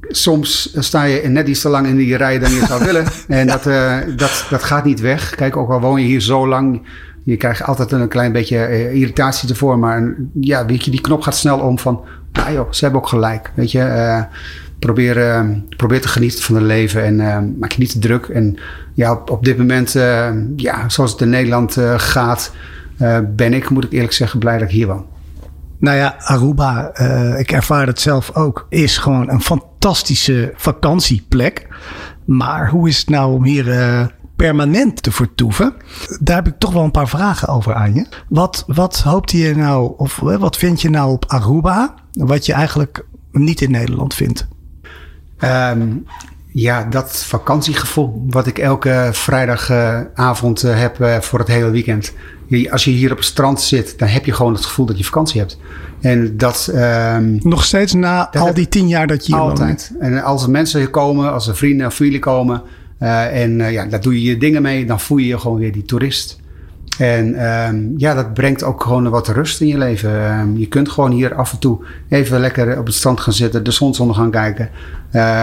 soms 0.08 0.74
sta 0.78 1.02
je 1.02 1.28
net 1.28 1.48
iets 1.48 1.60
te 1.60 1.68
lang 1.68 1.86
in 1.86 1.96
die 1.96 2.16
rij 2.16 2.38
dan 2.38 2.50
je 2.50 2.66
zou 2.66 2.84
willen. 2.88 3.04
En 3.28 3.46
dat, 3.46 3.66
uh, 3.66 3.98
dat, 4.16 4.46
dat 4.50 4.62
gaat 4.62 4.84
niet 4.84 5.00
weg. 5.00 5.34
Kijk, 5.34 5.56
ook 5.56 5.70
al 5.70 5.80
woon 5.80 6.00
je 6.00 6.06
hier 6.06 6.20
zo 6.20 6.48
lang, 6.48 6.82
je 7.24 7.36
krijgt 7.36 7.62
altijd 7.62 7.92
een 7.92 8.08
klein 8.08 8.32
beetje 8.32 8.56
uh, 8.56 8.94
irritatie 8.94 9.48
ervoor. 9.48 9.78
Maar 9.78 10.14
ja, 10.40 10.66
weet 10.66 10.84
je, 10.84 10.90
die 10.90 11.00
knop 11.00 11.22
gaat 11.22 11.36
snel 11.36 11.58
om 11.58 11.78
van, 11.78 12.04
nou 12.32 12.52
joh, 12.52 12.72
ze 12.72 12.84
hebben 12.84 13.02
ook 13.02 13.08
gelijk. 13.08 13.52
Weet 13.54 13.70
je, 13.70 13.78
uh, 13.78 14.22
probeer, 14.78 15.16
uh, 15.16 15.48
probeer 15.76 16.00
te 16.00 16.08
genieten 16.08 16.42
van 16.42 16.54
het 16.54 16.64
leven 16.64 17.04
en 17.04 17.56
maak 17.58 17.72
je 17.72 17.78
niet 17.78 17.90
te 17.90 17.98
druk. 17.98 18.26
En 18.26 18.58
ja, 18.94 19.12
op, 19.12 19.30
op 19.30 19.44
dit 19.44 19.58
moment, 19.58 19.92
ja, 20.56 20.88
zoals 20.88 21.12
het 21.12 21.20
in 21.20 21.30
Nederland 21.30 21.76
gaat, 21.96 22.52
ben 23.36 23.52
ik, 23.52 23.70
moet 23.70 23.84
ik 23.84 23.92
eerlijk 23.92 24.12
zeggen, 24.12 24.38
blij 24.38 24.58
dat 24.58 24.68
ik 24.68 24.74
hier 24.74 24.86
woon. 24.86 25.06
Nou 25.78 25.96
ja, 25.96 26.14
Aruba, 26.18 26.96
ik 27.38 27.52
ervaar 27.52 27.86
het 27.86 28.00
zelf 28.00 28.36
ook, 28.36 28.66
is 28.68 28.98
gewoon 28.98 29.30
een 29.30 29.40
fantastische 29.40 30.52
vakantieplek. 30.54 31.68
Maar 32.24 32.70
hoe 32.70 32.88
is 32.88 32.98
het 32.98 33.08
nou 33.08 33.32
om 33.32 33.44
hier 33.44 33.66
permanent 34.42 35.02
te 35.02 35.12
vertoeven. 35.12 35.74
Daar 36.20 36.36
heb 36.36 36.46
ik 36.46 36.58
toch 36.58 36.72
wel 36.72 36.82
een 36.84 36.90
paar 36.90 37.08
vragen 37.08 37.48
over 37.48 37.74
aan 37.74 37.94
je. 37.94 38.06
Wat, 38.28 38.64
wat 38.66 38.98
hoopt 39.00 39.30
je 39.30 39.54
nou, 39.56 39.92
of 39.96 40.20
wat 40.20 40.56
vind 40.56 40.80
je 40.80 40.90
nou 40.90 41.12
op 41.12 41.24
Aruba, 41.26 41.94
wat 42.12 42.46
je 42.46 42.52
eigenlijk 42.52 43.04
niet 43.30 43.60
in 43.60 43.70
Nederland 43.70 44.14
vindt? 44.14 44.48
Um, 45.38 46.06
ja, 46.46 46.84
dat 46.84 47.24
vakantiegevoel 47.24 48.24
wat 48.28 48.46
ik 48.46 48.58
elke 48.58 49.08
vrijdagavond 49.12 50.64
uh, 50.64 50.78
heb 50.78 50.98
uh, 50.98 51.20
voor 51.20 51.38
het 51.38 51.48
hele 51.48 51.70
weekend. 51.70 52.12
Als 52.70 52.84
je 52.84 52.90
hier 52.90 53.10
op 53.10 53.16
het 53.16 53.26
strand 53.26 53.60
zit, 53.60 53.98
dan 53.98 54.08
heb 54.08 54.24
je 54.24 54.32
gewoon 54.32 54.52
het 54.52 54.64
gevoel 54.64 54.86
dat 54.86 54.98
je 54.98 55.04
vakantie 55.04 55.40
hebt. 55.40 55.58
En 56.00 56.36
dat. 56.36 56.70
Um, 56.74 57.38
Nog 57.42 57.64
steeds 57.64 57.92
na 57.92 58.30
al 58.30 58.54
die 58.54 58.68
tien 58.68 58.88
jaar 58.88 59.06
dat 59.06 59.26
je 59.26 59.34
hier 59.34 59.42
Altijd. 59.42 59.90
Woont. 59.92 60.02
En 60.02 60.22
als 60.22 60.42
er 60.42 60.50
mensen 60.50 60.90
komen, 60.90 61.32
als 61.32 61.48
er 61.48 61.56
vrienden 61.56 61.86
of 61.86 61.94
familie 61.94 62.18
komen, 62.18 62.62
uh, 63.02 63.42
en 63.42 63.58
uh, 63.58 63.72
ja, 63.72 63.86
daar 63.86 64.00
doe 64.00 64.22
je 64.22 64.30
je 64.30 64.36
dingen 64.36 64.62
mee. 64.62 64.86
Dan 64.86 65.00
voel 65.00 65.18
je 65.18 65.26
je 65.26 65.38
gewoon 65.38 65.58
weer 65.58 65.72
die 65.72 65.84
toerist. 65.84 66.40
En 66.98 67.46
um, 67.46 67.94
ja, 67.96 68.14
dat 68.14 68.34
brengt 68.34 68.62
ook 68.62 68.82
gewoon 68.82 69.08
wat 69.08 69.28
rust 69.28 69.60
in 69.60 69.66
je 69.66 69.78
leven. 69.78 70.38
Um, 70.40 70.58
je 70.58 70.68
kunt 70.68 70.88
gewoon 70.88 71.10
hier 71.10 71.34
af 71.34 71.52
en 71.52 71.58
toe 71.58 71.84
even 72.08 72.40
lekker 72.40 72.78
op 72.78 72.86
het 72.86 72.94
strand 72.94 73.20
gaan 73.20 73.32
zitten, 73.32 73.64
de 73.64 73.70
zonsondergang 73.70 74.32
kijken. 74.32 74.70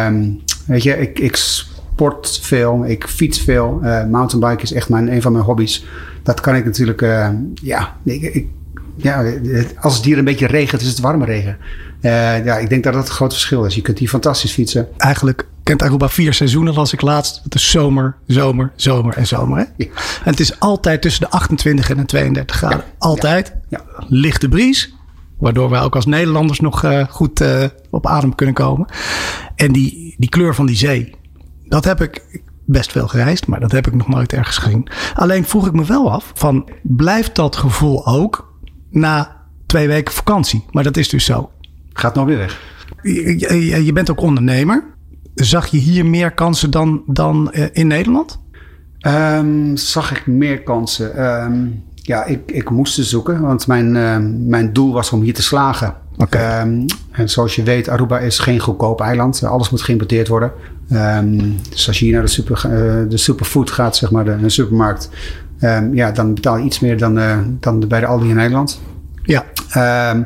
Um, 0.08 0.42
weet 0.66 0.84
je, 0.84 0.98
ik, 0.98 1.20
ik 1.20 1.36
sport 1.36 2.40
veel, 2.42 2.86
ik 2.86 3.08
fiets 3.08 3.42
veel. 3.42 3.80
Uh, 3.84 4.06
mountainbike 4.06 4.64
is 4.64 4.74
echt 4.74 4.90
mijn, 4.90 5.12
een 5.12 5.22
van 5.22 5.32
mijn 5.32 5.44
hobby's. 5.44 5.86
Dat 6.24 6.40
kan 6.40 6.56
ik 6.56 6.66
natuurlijk, 6.66 7.02
ja, 7.54 7.96
ik, 8.04 8.46
ja, 8.96 9.34
als 9.80 9.96
het 9.96 10.06
hier 10.06 10.18
een 10.18 10.26
beetje 10.26 10.48
regent, 10.48 10.82
is 10.82 10.88
het 10.88 11.00
warme 11.00 11.26
regen. 11.26 11.58
Ja, 12.02 12.58
ik 12.58 12.70
denk 12.70 12.84
dat 12.84 12.94
dat 12.94 13.08
een 13.08 13.14
groot 13.14 13.34
verschil 13.34 13.66
is. 13.66 13.76
Je 13.76 13.82
kunt 13.82 14.00
hier 14.00 14.10
fantastisch 14.10 14.52
fietsen. 14.52 14.88
Eigenlijk 14.98 15.46
kent 15.70 15.82
Aruba 15.82 16.10
vier 16.10 16.34
seizoenen, 16.34 16.74
las 16.74 16.94
ik 16.94 17.02
laatst. 17.02 17.42
Het 17.44 17.56
is 17.56 17.72
zomer, 17.72 18.16
zomer, 18.28 18.72
zomer 18.76 19.18
en 19.18 19.28
zomer. 19.28 19.58
Hè? 19.58 19.64
Ja. 19.78 19.86
En 20.24 20.32
het 20.32 20.40
is 20.40 20.60
altijd 20.60 21.02
tussen 21.02 21.22
de 21.22 21.30
28 21.30 21.90
en 21.90 21.98
de 21.98 22.06
32 22.06 22.56
graden. 22.56 22.78
Ja. 22.78 22.86
Altijd. 22.98 23.56
Ja. 23.70 23.82
Lichte 24.08 24.50
bries. 24.50 24.94
Waardoor 25.38 25.70
wij 25.70 25.82
ook 25.82 25.96
als 25.96 26.06
Nederlanders 26.06 26.60
nog 26.60 26.84
uh, 26.84 27.04
goed 27.10 27.42
uh, 27.42 27.64
op 27.90 28.08
adem 28.08 28.36
kunnen 28.36 28.56
komen. 28.56 28.88
En 29.56 29.72
die, 29.72 30.16
die 30.18 30.30
kleur 30.30 30.56
van 30.56 30.66
die 30.66 30.76
zee. 30.76 31.16
Dat 31.66 31.86
heb 31.86 32.02
ik 32.02 32.42
best 32.66 32.92
veel 32.92 33.08
gereisd, 33.08 33.48
maar 33.48 33.60
dat 33.60 33.72
heb 33.72 33.88
ik 33.88 33.96
nog 33.96 34.08
nooit 34.08 34.34
ergens 34.34 34.58
gezien. 34.58 34.88
Alleen 35.14 35.46
vroeg 35.46 35.68
ik 35.68 35.74
me 35.74 35.86
wel 35.86 36.12
af: 36.12 36.32
van, 36.34 36.70
blijft 36.84 37.36
dat 37.36 37.56
gevoel 37.56 38.08
ook 38.08 38.54
na 38.90 39.36
twee 39.66 39.88
weken 39.88 40.14
vakantie? 40.14 40.66
Maar 40.72 40.84
dat 40.84 40.98
is 40.98 41.10
dus 41.10 41.26
zo. 41.26 41.52
Gaat 41.94 42.16
nog 42.16 42.26
weer 42.26 42.38
weg. 42.38 42.62
Je, 43.02 43.86
je 43.86 43.94
bent 43.94 44.10
ook 44.10 44.22
ondernemer. 44.22 44.98
Zag 45.40 45.68
je 45.68 45.78
hier 45.78 46.06
meer 46.06 46.32
kansen 46.32 46.72
dan, 46.72 47.04
dan 47.06 47.52
uh, 47.52 47.66
in 47.72 47.88
Nederland? 47.88 48.40
Um, 49.08 49.78
zag 49.78 50.12
ik 50.12 50.28
meer 50.28 50.64
kansen? 50.64 51.26
Um, 51.44 51.84
ja, 51.96 52.26
ik, 52.26 52.52
ik 52.52 52.70
moest 52.70 52.94
ze 52.94 53.04
zoeken, 53.04 53.42
want 53.42 53.68
mijn, 53.68 53.96
uh, 53.96 54.18
mijn 54.48 54.74
doel 54.74 54.94
was 54.94 55.12
om 55.12 55.22
hier 55.22 55.34
te 55.34 55.42
slagen. 55.42 55.96
Okay. 56.18 56.62
Um, 56.62 56.86
en 57.12 57.30
zoals 57.30 57.56
je 57.56 57.64
weet, 57.64 57.90
Aruba 57.90 58.20
is 58.20 58.40
geen 58.40 58.60
goedkoop 58.60 59.02
eiland. 59.02 59.44
Alles 59.44 59.70
moet 59.70 59.82
geïmporteerd 59.82 60.28
worden. 60.28 60.52
dus 61.70 61.88
als 61.88 62.00
je 62.00 62.06
hier 62.06 62.14
naar 62.14 62.24
de, 62.24 62.28
super, 62.28 62.62
uh, 62.66 62.72
de 63.10 63.18
superfood 63.18 63.72
gaat, 63.72 63.96
zeg 63.96 64.12
maar, 64.12 64.26
de, 64.26 64.38
de 64.42 64.50
supermarkt, 64.50 65.10
ja, 65.92 66.12
dan 66.12 66.34
betaal 66.34 66.58
je 66.58 66.64
iets 66.64 66.80
meer 66.80 66.98
dan, 66.98 67.20
dan 67.60 67.88
bij 67.88 68.00
de 68.00 68.06
Aldi 68.06 68.30
in 68.30 68.36
Nederland. 68.36 68.82
Ja. 69.24 69.46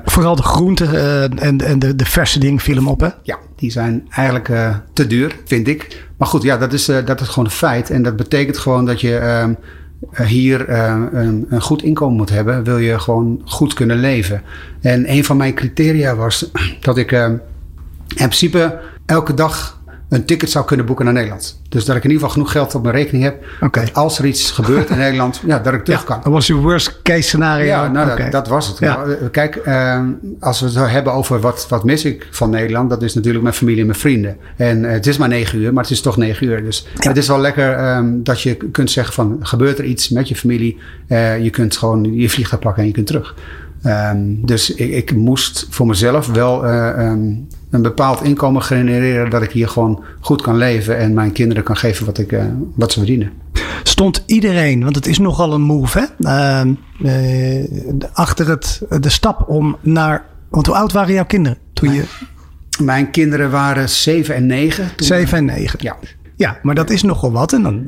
Vooral 0.06 0.36
de 0.36 0.44
groenten 0.44 1.40
en, 1.40 1.62
en 1.62 1.80
de, 1.80 1.96
de 1.96 2.06
verse 2.06 2.40
dingen 2.40 2.60
viel 2.60 2.76
hem 2.76 2.88
op, 2.88 3.00
hè? 3.00 3.10
Ja, 3.24 3.38
die 3.64 3.72
zijn 3.72 4.08
eigenlijk 4.10 4.50
uh, 4.50 4.76
te 4.94 5.08
duur, 5.08 5.36
vind 5.46 5.68
ik. 5.68 6.06
Maar 6.18 6.28
goed, 6.28 6.44
ja, 6.44 6.58
dat 6.58 6.74
is, 6.74 6.90
uh, 6.90 7.06
dat 7.06 7.22
is 7.22 7.28
gewoon 7.28 7.46
een 7.46 7.52
feit. 7.52 7.90
En 7.90 8.04
dat 8.04 8.16
betekent 8.16 8.58
gewoon 8.58 8.86
dat 8.86 9.02
je 9.02 9.18
ehm, 9.18 9.54
hier 10.28 10.70
een, 10.70 11.46
een, 11.50 11.62
goed 11.62 11.84
inkomen 11.84 12.16
moet 12.16 12.30
hebben. 12.30 12.64
Wil 12.64 12.78
je 12.78 13.00
gewoon 13.00 13.42
goed 13.46 13.74
kunnen 13.74 13.98
leven. 13.98 14.42
En 14.82 15.12
een 15.12 15.24
van 15.24 15.38
mijn 15.38 15.54
criteria 15.54 16.16
was 16.16 16.52
dat 16.80 16.98
ik 16.98 17.12
ehm, 17.12 17.32
in 17.32 17.40
principe 18.16 18.80
elke 19.06 19.34
dag 19.34 19.82
een 20.14 20.26
ticket 20.26 20.50
zou 20.50 20.66
kunnen 20.66 20.86
boeken 20.86 21.06
naar 21.06 21.14
Nederland. 21.14 21.62
Dus 21.70 21.86
dat 21.86 21.96
ik 21.96 22.04
in 22.04 22.10
ieder 22.10 22.28
geval 22.28 22.30
genoeg 22.30 22.52
geld 22.52 22.76
op 22.76 22.84
mijn 22.84 22.96
rekening 22.96 23.24
heb. 23.24 23.46
Dat 23.72 23.94
als 23.94 24.20
er 24.20 24.26
iets 24.26 24.52
gebeurt 24.52 24.90
in 24.90 24.98
Nederland, 25.08 25.42
ja, 25.46 25.60
dat 25.60 25.74
ik 25.74 25.84
terug 25.84 26.04
kan. 26.04 26.20
Dat 26.24 26.32
was 26.34 26.48
je 26.48 26.54
worst 26.54 27.02
case 27.02 27.22
scenario. 27.22 27.66
Ja, 27.66 27.88
nou, 27.88 28.12
Oké. 28.12 28.22
dat, 28.22 28.32
dat 28.32 28.48
was 28.48 28.68
het. 28.68 28.80
Ja. 28.80 28.96
Nou, 28.96 29.28
Kijk, 29.30 29.56
eh, 29.56 30.02
als 30.40 30.60
we 30.60 30.80
het 30.80 30.92
hebben 30.92 31.14
over 31.14 31.40
wat, 31.40 31.66
wat 31.70 31.84
mis 31.84 32.06
ik 32.06 32.28
van 32.32 32.50
Nederland, 32.50 32.90
dat 32.90 33.02
is 33.02 33.14
natuurlijk 33.14 33.44
mijn 33.44 33.56
familie 33.56 33.80
en 33.80 33.86
mijn 33.86 34.00
vrienden. 34.00 34.38
En 34.58 34.86
eh, 34.86 34.92
het 34.92 35.08
is 35.08 35.18
maar 35.18 35.28
negen 35.28 35.60
uur, 35.60 35.74
maar 35.74 35.84
het 35.84 35.92
is 35.92 36.02
toch 36.02 36.18
negen 36.18 36.48
uur. 36.48 36.64
Dus 36.64 36.88
het 36.98 37.18
is 37.18 37.28
wel 37.28 37.40
lekker 37.40 37.74
ehm, 37.74 38.10
dat 38.14 38.42
je 38.42 38.56
kunt 38.56 38.92
zeggen 38.92 39.14
van, 39.14 39.38
gebeurt 39.40 39.80
er 39.80 39.86
iets 39.86 40.10
met 40.10 40.28
je 40.28 40.36
familie? 40.36 40.78
Eh, 41.08 41.44
je 41.44 41.50
kunt 41.50 41.78
gewoon 41.78 42.14
je 42.14 42.30
vliegtuig 42.30 42.62
pakken 42.62 42.82
en 42.82 42.88
je 42.88 42.94
kunt 42.94 43.08
terug. 43.08 43.36
Ehm, 43.84 44.18
dus 44.46 44.74
ik, 44.74 44.92
ik 44.92 45.16
moest 45.16 45.68
voor 45.70 45.88
mezelf 45.88 46.28
wel 46.28 46.66
eh, 46.66 46.90
ehm, 46.90 47.34
een 47.70 47.82
bepaald 47.82 48.24
inkomen 48.24 48.62
genereren 48.62 49.30
dat 49.30 49.42
ik 49.42 49.52
hier 49.52 49.68
gewoon 49.70 50.04
goed 50.20 50.42
kan 50.42 50.58
leven 50.58 50.98
en 50.98 51.14
mijn 51.14 51.32
kinderen 51.32 51.64
kan 51.64 51.78
geven 51.78 52.06
wat, 52.06 52.18
ik, 52.18 52.32
eh, 52.32 52.46
wat 52.76 52.92
ze 52.92 52.98
verdienen. 52.98 53.32
Stond 53.84 54.24
iedereen, 54.26 54.84
want 54.84 54.96
het 54.96 55.08
is 55.08 55.18
nogal 55.20 55.54
een 55.54 55.62
move, 55.62 56.00
hè? 56.00 56.28
Ehm, 56.30 56.74
eh, 57.04 58.04
achter 58.14 58.48
het, 58.50 58.82
de 59.00 59.10
stap 59.10 59.50
om 59.50 59.78
naar. 59.82 60.26
Want 60.50 60.66
hoe 60.66 60.76
oud 60.76 60.92
waren 60.92 61.14
jouw 61.14 61.26
kinderen 61.26 61.58
toen 61.74 61.94
je. 61.94 62.04
Mijn 62.84 63.12
kinderen 63.12 63.52
waren 63.52 63.90
zeven 63.90 64.36
en 64.36 64.46
negen. 64.46 64.88
toen- 64.96 65.08
7 65.08 65.38
en 65.38 65.46
9. 65.46 65.80
Ja. 65.82 65.96
Ja, 66.36 66.58
maar 66.62 66.76
dat 66.76 66.90
is 66.90 67.04
nogal 67.04 67.32
wat. 67.32 67.54
En 67.54 67.64
dan 67.64 67.86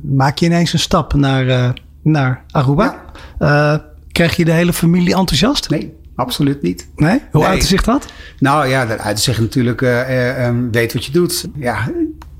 maak 0.00 0.38
je 0.38 0.46
ineens 0.46 0.72
een 0.72 0.78
stap 0.78 1.14
naar, 1.14 1.72
naar 2.02 2.44
Aruba. 2.50 3.02
Eh, 3.38 3.74
krijg 4.14 4.36
je 4.36 4.44
de 4.44 4.52
hele 4.52 4.72
familie 4.72 5.14
enthousiast? 5.14 5.70
Nee, 5.70 5.92
absoluut 6.14 6.62
niet. 6.62 6.88
Nee? 6.96 7.20
Hoe 7.32 7.40
Nee. 7.40 7.50
uit 7.50 7.64
zich 7.64 7.82
dat? 7.82 8.06
Nou 8.38 8.66
ja, 8.68 8.86
dat 8.86 8.98
uit 8.98 9.20
zich 9.20 9.40
natuurlijk 9.40 9.82
eh, 9.82 10.00
eh, 10.00 10.46
eh, 10.48 10.54
weet 10.70 10.92
wat 10.92 11.04
je 11.04 11.12
doet. 11.12 11.44
Ja, 11.54 11.90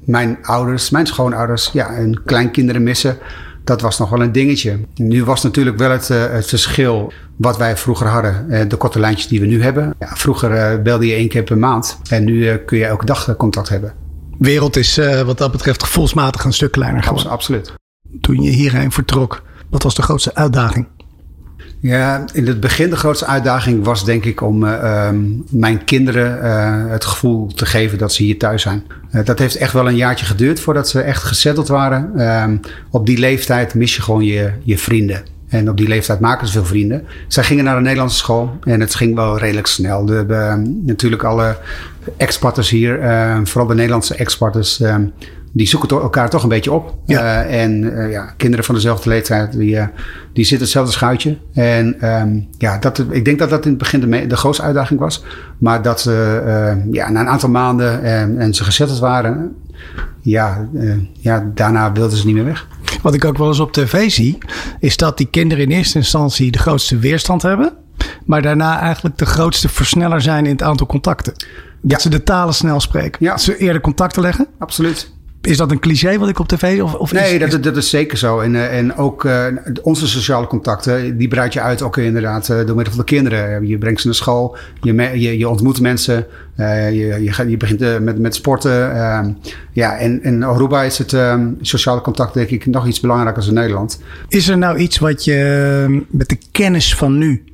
mijn 0.05 0.39
ouders, 0.43 0.91
mijn 0.91 1.07
schoonouders, 1.07 1.71
ja, 1.73 1.95
hun 1.95 2.21
kleinkinderen 2.25 2.83
missen. 2.83 3.19
Dat 3.65 3.81
was 3.81 3.99
nog 3.99 4.11
wel 4.11 4.23
een 4.23 4.33
dingetje. 4.33 4.79
Nu 4.95 5.25
was 5.25 5.43
natuurlijk 5.43 5.79
wel 5.79 5.91
het, 5.91 6.11
eh, 6.11 6.31
het 6.31 6.47
verschil 6.47 7.13
wat 7.37 7.57
wij 7.57 7.77
vroeger 7.77 8.07
hadden. 8.07 8.69
de 8.69 8.77
korte 8.77 9.01
lijntjes 9.01 9.27
die 9.29 9.41
we 9.41 9.47
nu 9.47 9.63
hebben. 9.63 9.95
Ja, 9.99 10.09
vroeger 10.17 10.83
belde 10.83 11.07
je 11.07 11.15
één 11.15 11.29
keer 11.29 11.43
per 11.43 11.59
maand. 11.59 11.99
En 12.09 12.25
nu 12.25 12.57
kun 12.57 12.79
je 12.79 12.85
elke 12.87 13.05
dag 13.05 13.37
contact 13.37 13.69
hebben. 13.69 13.93
wereld 14.39 14.77
is 14.77 15.01
wat 15.25 15.39
dat 15.39 15.53
betreft 15.53 15.83
gevoelsmatig 15.83 16.45
een 16.45 16.53
stuk 16.53 16.73
kleiner 16.73 16.99
Abs- 16.99 17.07
geworden. 17.09 17.33
absoluut. 17.33 17.73
Toen 18.21 18.43
je 18.43 18.51
hierheen 18.51 18.93
vertrok, 18.93 19.43
wat 19.71 19.83
was 19.83 19.95
de 19.95 20.03
grootste 20.03 20.35
uitdaging? 20.35 20.87
Ja, 21.87 22.25
in 22.33 22.47
het 22.47 22.61
begin 22.61 22.90
de 22.90 22.97
grootste 22.97 23.27
uitdaging 23.27 23.85
was 23.85 24.05
denk 24.05 24.25
ik 24.25 24.40
om 24.40 24.64
eh, 24.64 25.07
ehm, 25.07 25.23
mijn 25.51 25.85
kinderen 25.85 26.42
eh, 26.42 26.90
het 26.90 27.05
gevoel 27.05 27.47
te 27.47 27.66
geven 27.66 27.99
dat 27.99 28.12
ze 28.12 28.23
hier 28.23 28.38
thuis 28.38 28.62
zijn. 28.62 28.85
Eh, 29.11 29.25
dat 29.25 29.38
heeft 29.38 29.57
echt 29.57 29.73
wel 29.73 29.88
een 29.88 29.97
jaartje 29.97 30.27
geduurd 30.27 30.61
voordat 30.61 30.88
ze 30.88 31.01
echt 31.01 31.23
gezetteld 31.23 31.68
waren. 31.68 32.11
Ehm, 32.16 32.57
op 32.90 33.07
die 33.07 33.18
leeftijd 33.18 33.75
mis 33.75 33.97
je 33.97 34.03
gewoon 34.03 34.25
je, 34.25 34.53
je 34.62 34.79
vrienden. 34.79 35.23
En 35.49 35.70
op 35.70 35.77
die 35.77 35.88
leeftijd 35.88 36.20
maken 36.20 36.47
ze 36.47 36.53
veel 36.53 36.64
vrienden. 36.64 37.05
Zij 37.29 37.44
gingen 37.44 37.64
naar 37.64 37.77
een 37.77 37.83
Nederlandse 37.83 38.18
school 38.18 38.59
en 38.62 38.81
het 38.81 38.94
ging 38.94 39.14
wel 39.14 39.38
redelijk 39.38 39.66
snel. 39.66 40.07
We 40.07 40.14
hebben 40.14 40.49
ehm, 40.49 40.62
natuurlijk 40.83 41.23
alle 41.23 41.57
expatters 42.16 42.70
hier, 42.70 42.99
vooral 43.44 43.66
de 43.66 43.75
Nederlandse 43.75 44.14
expatters, 44.14 44.83
die 45.57 45.67
zoeken 45.67 45.88
to- 45.88 46.01
elkaar 46.01 46.31
toch 46.31 46.43
een 46.43 46.49
beetje 46.49 46.73
op. 46.73 46.95
Ja. 47.07 47.45
Eh, 47.45 47.62
en 47.62 47.97
eh, 47.99 48.11
ja, 48.11 48.35
kinderen 48.37 48.64
van 48.64 48.75
dezelfde 48.75 49.09
leeftijd, 49.09 49.53
die, 49.53 49.77
eh, 49.77 49.87
die 50.33 50.45
zitten 50.45 50.61
hetzelfde 50.62 50.93
schuitje. 50.93 51.38
En 51.53 52.01
ehm, 52.01 52.40
ja, 52.59 52.79
dat, 52.79 53.05
ik 53.11 53.25
denk 53.25 53.38
dat 53.38 53.51
dat 53.51 53.64
in 53.64 53.71
het 53.71 53.79
begin 53.79 54.29
de, 54.29 54.37
grootste 54.37 54.62
uitdaging 54.64 55.01
was. 55.01 55.25
Maar 55.59 55.83
dat 55.83 56.01
ze 56.01 56.83
ja, 56.90 57.11
na 57.11 57.21
een 57.21 57.29
aantal 57.29 57.49
maanden 57.49 58.03
en, 58.03 58.38
en 58.38 58.55
ze 58.55 58.64
gezetteld 58.64 58.99
waren, 58.99 59.57
ja, 60.21 60.69
ja, 61.12 61.51
daarna 61.55 61.93
wilden 61.93 62.19
ze 62.19 62.27
niet 62.27 62.35
meer 62.35 62.45
weg. 62.45 62.67
Wat 63.03 63.14
ik 63.14 63.25
ook 63.25 63.38
wel 63.38 63.49
eens 63.49 63.61
op 63.61 63.73
tv 63.73 64.11
zie, 64.11 64.38
is 64.79 64.97
dat 64.97 65.17
die 65.19 65.29
kinderen 65.31 65.64
in 65.64 65.71
eerste 65.71 65.99
instantie 65.99 66.51
de 66.51 66.59
grootste 66.59 66.99
weerstand 66.99 67.43
hebben. 67.43 67.73
Maar 68.27 68.43
daarna 68.43 68.81
eigenlijk 68.81 69.19
de 69.19 69.27
grootste 69.27 69.69
versneller 69.69 70.21
zijn 70.21 70.45
in 70.45 70.53
het 70.53 70.62
aantal 70.62 70.87
contacten. 70.87 71.33
Dat 71.33 71.90
Ja. 71.90 71.99
ze 71.99 72.09
de 72.09 72.23
talen 72.23 72.55
snel 72.55 72.81
spreken. 72.81 73.25
Ja. 73.25 73.31
Dat 73.31 73.40
ze 73.43 73.57
eerder 73.57 73.81
contacten 73.81 74.23
leggen. 74.23 74.47
Absoluut. 74.59 75.12
Is 75.47 75.57
dat 75.57 75.71
een 75.71 75.79
cliché 75.79 76.19
wat 76.19 76.29
ik 76.29 76.39
op 76.39 76.49
tv 76.49 76.83
of, 76.83 76.95
of 76.95 77.13
Nee, 77.13 77.33
is, 77.35 77.39
dat, 77.41 77.53
is- 77.53 77.61
dat 77.61 77.77
is 77.77 77.91
zeker 77.91 78.19
zo. 78.19 78.41
En, 78.41 78.55
eh, 78.55 78.79
en 78.79 78.97
ook 78.97 79.25
eh, 79.25 79.45
onze 79.83 80.09
sociale 80.09 80.47
contacten, 80.47 81.19
die 81.19 81.29
breid 81.29 81.53
je 81.53 81.61
uit 81.61 81.83
ook 81.83 81.97
inderdaad 81.97 82.49
eh, 82.49 82.57
door 82.57 82.75
middel 82.77 82.95
van 82.95 82.99
de 82.99 83.05
kinderen. 83.05 83.67
Je 83.67 83.79
brengt 83.79 84.01
ze 84.01 84.07
naar 84.07 84.17
school, 84.17 84.57
je, 84.81 84.95
je, 84.95 85.39
je 85.39 85.49
ontmoet 85.49 85.81
mensen, 85.81 86.27
je, 86.57 87.19
je, 87.23 87.33
gaat, 87.33 87.51
je 87.51 87.57
begint 87.57 88.01
met, 88.01 88.19
met 88.19 88.35
sporten. 88.35 88.95
ehm, 88.97 89.33
ja, 89.73 89.97
en 89.99 90.23
in 90.23 90.43
Aruba 90.45 90.83
is 90.83 90.99
het 90.99 91.13
ehm, 91.13 91.49
sociale 91.61 92.01
contact 92.01 92.35
denk 92.35 92.49
ik 92.51 92.67
nog 92.67 92.87
iets 92.87 93.01
belangrijker 93.01 93.41
dan 93.43 93.49
in 93.55 93.59
Nederland. 93.61 94.01
is 94.29 94.49
er 94.49 94.59
nou 94.59 94.77
iets 94.79 94.99
wat 94.99 95.25
je 95.25 95.35
eh, 95.89 96.01
met 96.11 96.29
de 96.29 96.39
kennis 96.53 96.95
van 96.95 97.19
nu 97.19 97.45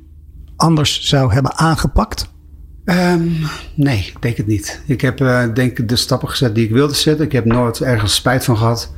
anders 0.57 1.00
zou 1.03 1.33
hebben 1.33 1.57
aangepakt? 1.57 2.29
Ehm, 2.90 3.29
nee, 3.74 3.98
ik 3.98 4.16
denk 4.22 4.37
het 4.37 4.46
niet. 4.46 4.83
Ik 4.87 5.00
heb 5.00 5.20
eh, 5.20 5.42
denk 5.55 5.88
de 5.88 5.96
stappen 5.96 6.29
gezet 6.29 6.55
die 6.55 6.64
ik 6.64 6.70
wilde 6.70 6.94
zetten. 6.94 7.24
Ik 7.24 7.33
heb 7.33 7.44
nooit 7.44 7.81
ergens 7.81 8.14
spijt 8.14 8.44
van 8.44 8.57
gehad. 8.57 8.92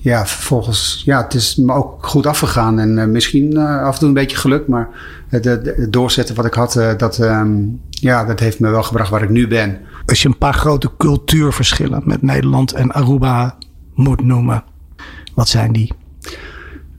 Ja, 0.00 0.26
vervolgens, 0.26 1.02
ja, 1.04 1.22
het 1.22 1.34
is 1.34 1.56
me 1.56 1.72
ook 1.72 2.06
goed 2.06 2.26
afgegaan. 2.26 2.78
En 2.78 2.98
eh, 2.98 3.06
misschien 3.06 3.56
eh, 3.56 3.82
af 3.82 3.92
en 3.92 3.98
toe 3.98 4.08
een 4.08 4.14
beetje 4.14 4.36
geluk, 4.36 4.68
maar 4.68 4.88
het, 5.28 5.44
het- 5.44 5.86
doorzetten 5.92 6.34
wat 6.34 6.44
ik 6.44 6.54
had, 6.54 6.72
dat, 6.96 7.18
ehm, 7.18 7.52
ja, 7.90 8.24
dat 8.24 8.40
heeft 8.40 8.60
me 8.60 8.68
wel 8.70 8.82
gebracht 8.82 9.10
waar 9.10 9.22
ik 9.22 9.28
nu 9.30 9.48
ben. 9.48 9.78
Als 10.06 10.22
je 10.22 10.28
een 10.28 10.38
paar 10.38 10.54
grote 10.54 10.90
cultuurverschillen 10.98 12.02
met 12.04 12.22
Nederland 12.22 12.72
en 12.72 12.92
Aruba 12.92 13.56
moet 13.94 14.24
noemen, 14.24 14.64
wat 15.34 15.48
zijn 15.48 15.72
die? 15.72 15.92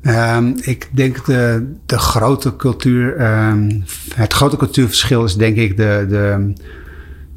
Ehm, 0.02 0.52
ik 0.62 0.90
denk 0.92 1.26
de, 1.26 1.74
de 1.86 1.98
grote 1.98 2.56
cultuur, 2.56 3.16
ehm, 3.16 3.80
het 4.16 4.34
grote 4.34 4.58
cultuurverschil 4.58 5.24
is 5.24 5.36
denk 5.36 5.56
ik 5.58 5.78
de, 5.78 6.06
de 6.10 6.54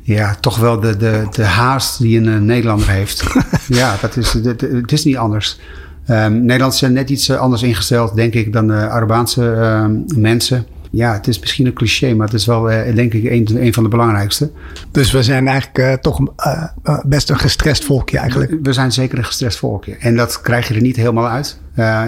ja, 0.02 0.36
toch 0.40 0.58
wel 0.58 0.80
de, 0.80 0.96
de, 0.96 1.26
de 1.30 1.44
haast 1.44 1.98
die 1.98 2.18
een 2.18 2.28
eh, 2.28 2.40
Nederlander 2.40 2.88
heeft. 2.88 3.24
ja, 3.68 3.96
dat 4.00 4.16
is, 4.16 4.32
het, 4.32 4.60
het 4.60 4.92
is 4.92 5.04
niet 5.04 5.16
anders. 5.16 5.60
Ehm 6.06 6.32
Nederlanders 6.32 6.78
zijn 6.78 6.92
net 6.92 7.10
iets 7.10 7.28
eh, 7.28 7.36
anders 7.36 7.62
ingesteld, 7.62 8.14
denk 8.14 8.34
ik, 8.34 8.52
dan 8.52 8.66
de 8.66 8.88
Arabaanse 8.88 9.52
ehm, 9.52 10.20
mensen. 10.20 10.66
Ja, 10.94 11.12
het 11.12 11.28
is 11.28 11.38
misschien 11.38 11.66
een 11.66 11.72
cliché, 11.72 12.14
maar 12.14 12.26
het 12.26 12.34
is 12.36 12.46
wel, 12.46 12.70
eh, 12.70 12.94
denk 12.94 13.12
ik, 13.12 13.24
een, 13.24 13.64
een 13.64 13.72
van 13.74 13.82
de 13.82 13.88
belangrijkste. 13.88 14.50
Dus 14.90 15.12
we 15.12 15.22
zijn 15.22 15.48
eigenlijk 15.48 15.78
eh, 15.78 15.92
toch 15.92 16.20
eh, 16.36 16.98
best 17.06 17.30
een 17.30 17.38
gestrest 17.38 17.84
volkje 17.84 18.18
eigenlijk. 18.18 18.56
We 18.62 18.72
zijn 18.72 18.92
zeker 18.92 19.18
een 19.18 19.24
gestrest 19.24 19.58
volkje. 19.58 19.96
En 19.96 20.16
dat 20.16 20.40
krijg 20.40 20.68
je 20.68 20.74
er 20.74 20.80
niet 20.80 20.96
helemaal 20.96 21.28
uit. 21.28 21.60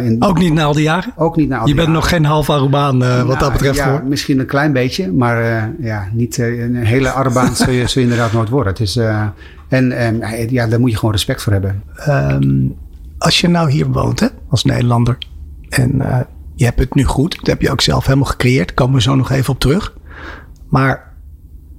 In, 0.04 0.16
Ook 0.18 0.38
niet 0.38 0.52
na 0.52 0.64
al 0.64 0.72
die 0.72 0.82
jaren? 0.82 1.12
ook 1.16 1.36
niet 1.36 1.48
na 1.48 1.54
al 1.54 1.60
Je 1.60 1.66
die 1.66 1.74
bent 1.74 1.86
jaren. 1.86 2.00
nog 2.02 2.10
geen 2.10 2.24
half 2.24 2.50
Arubaan 2.50 2.98
wat 2.98 3.26
dat 3.28 3.38
Nou, 3.40 3.52
betreft 3.52 3.76
ja, 3.76 3.90
hoor. 3.90 4.04
misschien 4.04 4.38
een 4.38 4.46
klein 4.46 4.72
beetje, 4.72 5.12
maar 5.12 5.70
ja, 5.80 6.08
niet 6.12 6.38
een 6.38 6.76
hele 6.76 7.10
Arabaan 7.10 7.56
zul, 7.56 7.72
je, 7.72 7.86
zul 7.88 8.02
je 8.02 8.08
inderdaad 8.08 8.32
nooit 8.32 8.48
worden. 8.48 8.72
Het 8.72 8.82
is, 8.82 8.98
en 9.68 9.92
eh, 10.20 10.48
ja, 10.50 10.66
daar 10.66 10.80
moet 10.80 10.90
je 10.90 10.96
gewoon 10.96 11.14
respect 11.14 11.42
voor 11.42 11.52
hebben. 11.52 11.82
Ehm, 11.96 12.66
als 13.18 13.40
je 13.40 13.48
nou 13.48 13.70
hier 13.70 13.86
woont 13.86 14.20
hè, 14.20 14.26
als 14.48 14.64
Nederlander 14.64 15.18
en 15.68 16.02
je 16.56 16.64
hebt 16.64 16.78
het 16.78 16.94
nu 16.94 17.04
goed, 17.04 17.36
dat 17.36 17.46
heb 17.46 17.62
je 17.62 17.70
ook 17.70 17.80
zelf 17.80 18.06
helemaal 18.06 18.28
gecreëerd, 18.28 18.74
komen 18.74 18.94
we 18.94 19.02
zo 19.02 19.14
nog 19.14 19.30
even 19.30 19.52
op 19.52 19.60
terug. 19.60 19.96
Maar 20.68 21.14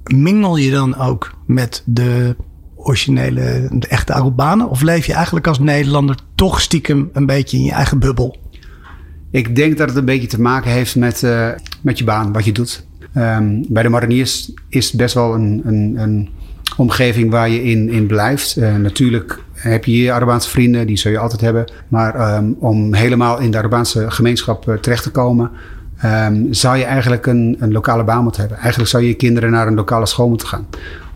mingel 0.04 0.56
je 0.56 0.70
dan 0.70 0.96
ook 0.96 1.34
met 1.46 1.82
de 1.86 2.36
originele, 2.76 3.68
de 3.72 3.88
echte 3.88 4.12
Arubanen? 4.12 4.68
Of 4.68 4.80
leef 4.80 5.06
je 5.06 5.12
eigenlijk 5.12 5.46
als 5.46 5.58
Nederlander 5.58 6.16
toch 6.34 6.60
stiekem 6.60 7.10
een 7.12 7.26
beetje 7.26 7.56
in 7.56 7.62
je 7.62 7.72
eigen 7.72 7.98
bubbel? 7.98 8.36
Ik 9.30 9.56
denk 9.56 9.78
dat 9.78 9.88
het 9.88 9.98
een 9.98 10.04
beetje 10.04 10.28
te 10.28 10.40
maken 10.40 10.70
heeft 10.70 10.96
met, 10.96 11.22
eh, 11.22 11.50
met 11.82 11.98
je 11.98 12.04
baan, 12.04 12.32
wat 12.32 12.44
je 12.44 12.52
doet. 12.52 12.86
Ehm, 13.12 13.62
bij 13.68 13.82
de 13.82 13.88
mariniers 13.88 14.52
is 14.68 14.92
best 14.92 15.14
wel 15.14 15.34
een, 15.34 15.60
een, 15.64 15.96
een 15.96 16.28
omgeving 16.76 17.30
waar 17.30 17.48
je 17.48 17.62
in, 17.62 17.90
in 17.90 18.06
blijft. 18.06 18.56
Eh, 18.56 18.76
natuurlijk 18.76 19.38
heb 19.52 19.84
je 19.84 19.90
hier 19.90 20.12
Arabaanse 20.12 20.48
vrienden, 20.48 20.86
die 20.86 20.96
zul 20.96 21.10
je 21.10 21.18
altijd 21.18 21.40
hebben. 21.40 21.72
Maar 21.88 22.14
ehm, 22.14 22.52
om 22.58 22.94
helemaal 22.94 23.38
in 23.38 23.50
de 23.50 23.58
Arabaanse 23.58 24.10
gemeenschap 24.10 24.68
eh, 24.68 24.74
terecht 24.74 25.02
te 25.02 25.10
komen, 25.10 25.50
ehm, 25.98 26.44
zou 26.50 26.76
je 26.76 26.84
eigenlijk 26.84 27.26
een, 27.26 27.56
een 27.58 27.72
lokale 27.72 28.04
baan 28.04 28.22
moeten 28.22 28.40
hebben. 28.40 28.58
Eigenlijk 28.58 28.90
zou 28.90 29.02
je 29.02 29.08
je 29.08 29.14
kinderen 29.14 29.50
naar 29.50 29.66
een 29.66 29.74
lokale 29.74 30.06
school 30.06 30.28
moeten 30.28 30.48
gaan. 30.48 30.66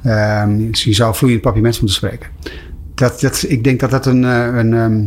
Ehm, 0.03 0.71
dus 0.71 0.85
je 0.85 0.93
zou 0.93 1.15
vloeiend 1.15 1.41
papiaments 1.41 1.81
moeten 1.81 1.97
spreken. 1.97 2.29
Dat, 2.95 3.21
dat, 3.21 3.45
ik 3.49 3.65
denk 3.65 3.81
dat 3.81 3.91
dat 3.91 4.07
een, 4.07 4.25
eh, 4.25 4.47
een, 4.57 4.75
ehm, 4.75 5.05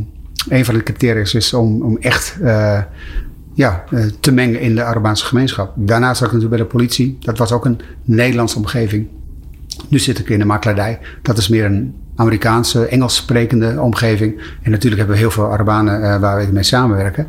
een 0.49 0.65
van 0.65 0.73
de 0.73 0.83
criteria 0.83 1.23
is 1.31 1.53
om, 1.53 1.81
om 1.81 1.97
echt 1.97 2.37
ja, 3.53 3.83
te 4.19 4.31
mengen 4.31 4.59
in 4.59 4.75
de 4.75 4.83
Arabaanse 4.83 5.25
gemeenschap. 5.25 5.73
Daarnaast 5.75 6.17
zat 6.17 6.27
ik 6.27 6.33
natuurlijk 6.33 6.61
bij 6.61 6.69
de 6.69 6.77
politie. 6.77 7.17
Dat 7.19 7.37
was 7.37 7.51
ook 7.51 7.65
een 7.65 7.79
Nederlandse 8.03 8.57
omgeving. 8.57 9.07
Nu 9.87 9.99
zit 9.99 10.19
ik 10.19 10.29
in 10.29 10.39
de 10.39 10.45
makelaardij. 10.45 10.99
Dat 11.21 11.37
is 11.37 11.47
meer 11.47 11.65
een 11.65 11.95
Amerikaanse, 12.15 12.85
Engels 12.85 13.15
sprekende 13.15 13.81
omgeving. 13.81 14.41
En 14.61 14.71
natuurlijk 14.71 14.97
hebben 14.97 15.15
we 15.15 15.21
heel 15.21 15.31
veel 15.31 15.51
Arabanen 15.51 16.03
eh, 16.03 16.19
waar 16.19 16.45
we 16.45 16.51
mee 16.51 16.63
samenwerken. 16.63 17.27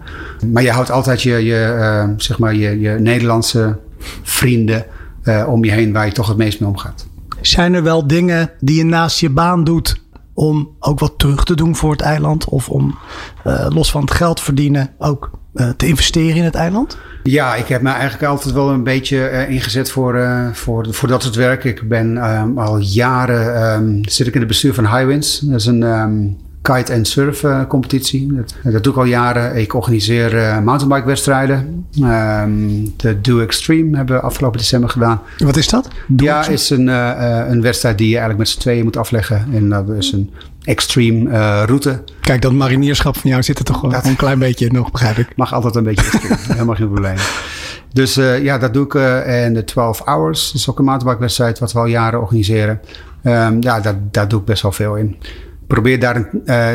Maar 0.53 0.63
je 0.63 0.71
houdt 0.71 0.91
altijd 0.91 1.23
je, 1.23 1.45
je, 1.45 1.65
eh, 1.65 2.09
zeg 2.17 2.39
maar 2.39 2.55
je, 2.55 2.81
je 2.81 2.91
Nederlandse 2.91 3.79
vrienden 4.23 4.85
eh, 5.23 5.47
om 5.49 5.65
je 5.65 5.71
heen 5.71 5.93
waar 5.93 6.07
je 6.07 6.13
toch 6.13 6.29
het 6.29 6.37
meest 6.37 6.61
mee 6.61 6.69
omgaat. 6.69 7.07
Zijn 7.41 7.75
er 7.75 7.83
wel 7.83 8.07
dingen 8.07 8.51
die 8.61 8.77
je 8.77 8.85
naast 8.85 9.21
je 9.21 9.31
baan 9.31 9.65
doet 9.65 10.05
om 10.35 10.71
ook 10.79 10.99
wat 10.99 11.15
terug 11.17 11.45
te 11.45 11.55
doen 11.55 11.77
voor 11.77 11.91
het 11.91 12.01
eiland? 12.01 12.45
Of 12.45 12.69
om 12.69 12.99
los 13.69 13.91
van 13.91 14.01
het 14.01 14.11
geld 14.11 14.41
verdienen 14.41 14.91
ook 14.99 15.31
te 15.77 15.87
investeren 15.87 16.37
in 16.37 16.45
het 16.45 16.55
eiland? 16.55 16.99
Ja, 17.23 17.55
ik 17.55 17.67
heb 17.67 17.83
me 17.83 17.91
eigenlijk 17.91 18.23
altijd 18.23 18.55
wel 18.55 18.71
een 18.71 18.83
beetje 18.83 19.31
uh, 19.31 19.51
ingezet 19.51 19.91
voor, 19.91 20.21
voor, 20.53 20.87
voor 20.91 21.09
dat 21.09 21.23
soort 21.23 21.35
werk. 21.35 21.65
Ik 21.65 21.89
ben 21.89 22.31
um, 22.31 22.59
al 22.59 22.79
jaren 22.79 23.73
um, 23.73 24.01
zit 24.09 24.27
ik 24.27 24.35
in 24.35 24.41
het 24.41 24.49
bestuur 24.49 24.75
van 24.75 24.87
Highwinds. 24.87 25.39
Dat 25.39 25.61
is 25.61 25.67
een 25.67 25.83
um, 25.83 26.37
kite- 26.63 26.93
en 26.93 27.05
surf 27.05 27.43
uh, 27.43 27.67
competitie. 27.67 28.33
Dat, 28.33 28.55
dat, 28.73 28.85
doe 28.85 28.93
ik 28.93 28.99
al 28.99 29.05
jaren. 29.05 29.57
Ik 29.57 29.75
organiseer 29.75 30.63
mountainbike 30.63 31.07
wedstrijden. 31.07 31.87
De 32.97 33.21
Do 33.21 33.41
Extreme 33.41 33.97
hebben 33.97 34.17
we 34.17 34.23
afgelopen 34.23 34.59
december 34.59 34.91
gedaan. 34.91 35.21
Wat 35.39 35.57
is 35.57 35.69
dat? 35.69 35.89
Do 36.07 36.25
ja, 36.25 36.37
extreme? 36.37 36.59
is 36.59 36.71
een, 36.71 37.51
een 37.51 37.63
wedstrijd 37.63 37.99
die 37.99 38.07
je 38.09 38.19
eigenlijk 38.19 38.39
met 38.39 38.49
z'n 38.49 38.61
tweeën 38.61 38.85
moet 38.85 38.97
afleggen. 38.97 39.47
En 39.53 39.69
dat 39.69 39.89
is 39.89 40.13
een 40.13 40.31
extreme 40.67 41.65
route. 41.65 42.03
Kijk, 42.21 42.43
dat 42.43 42.53
marinierschap 42.53 43.17
van 43.17 43.31
jou 43.31 43.43
zit 43.43 43.59
er 43.59 43.65
toch 43.65 43.81
wel 43.81 44.01
een 44.03 44.17
klein 44.17 44.39
beetje 44.39 44.73
nog, 44.73 44.91
begrijp 44.91 45.17
ik. 45.17 45.37
Mag 45.37 45.53
altijd 45.53 45.75
een 45.75 45.83
beetje 45.83 46.05
extreme. 46.11 46.37
Helemaal 46.49 46.75
geen 46.75 46.91
probleem. 46.91 47.17
Dus 47.93 48.17
uh, 48.17 48.43
ja, 48.43 48.59
dat 48.59 48.75
doe 48.75 48.85
ik. 48.85 48.95
Uh, 48.95 49.45
en 49.45 49.55
de 49.55 49.65
12 49.65 50.01
Hours, 50.05 50.47
dat 50.47 50.61
is 50.61 50.71
ook 50.71 50.79
een 50.79 50.85
mountainbike-wedstrijd 50.85 51.59
wat 51.59 51.73
we 51.73 51.79
al 51.79 51.87
jaren 51.87 52.21
organiseren. 52.21 52.81
Um, 53.25 53.63
ja, 53.63 53.81
daar, 53.81 53.99
daar 54.11 54.29
doe 54.29 54.41
ik 54.41 54.47
best 54.47 54.63
wel 54.63 54.73
veel 54.73 54.97
in 54.97 55.17
probeer 55.67 56.01
daar, 56.01 56.31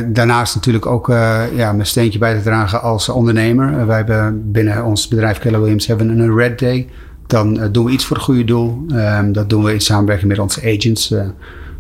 daarnaast 0.08 0.56
natuurlijk 0.56 0.86
ook 0.86 1.08
ja, 1.56 1.74
mijn 1.74 1.86
steentje 1.86 2.20
bij 2.20 2.36
te 2.36 2.42
dragen 2.42 2.82
als 2.82 3.10
ondernemer. 3.10 3.86
Wij 3.88 3.96
hebben 3.96 4.52
binnen 4.52 4.86
ons 4.86 5.08
bedrijf 5.08 5.40
Keller 5.40 5.60
Williams 5.60 5.88
hebben 5.88 6.20
een 6.20 6.36
Red 6.36 6.60
Day. 6.60 6.88
Dan 7.28 7.72
doen 7.72 7.86
we 7.86 7.92
iets 7.92 8.06
voor 8.06 8.16
het 8.16 8.26
goede 8.26 8.44
doel. 8.44 8.86
Um, 8.94 9.32
dat 9.32 9.50
doen 9.50 9.64
we 9.64 9.74
in 9.74 9.82
samenwerking 9.82 10.30
met 10.30 10.40
onze 10.40 10.60
agents. 10.60 11.14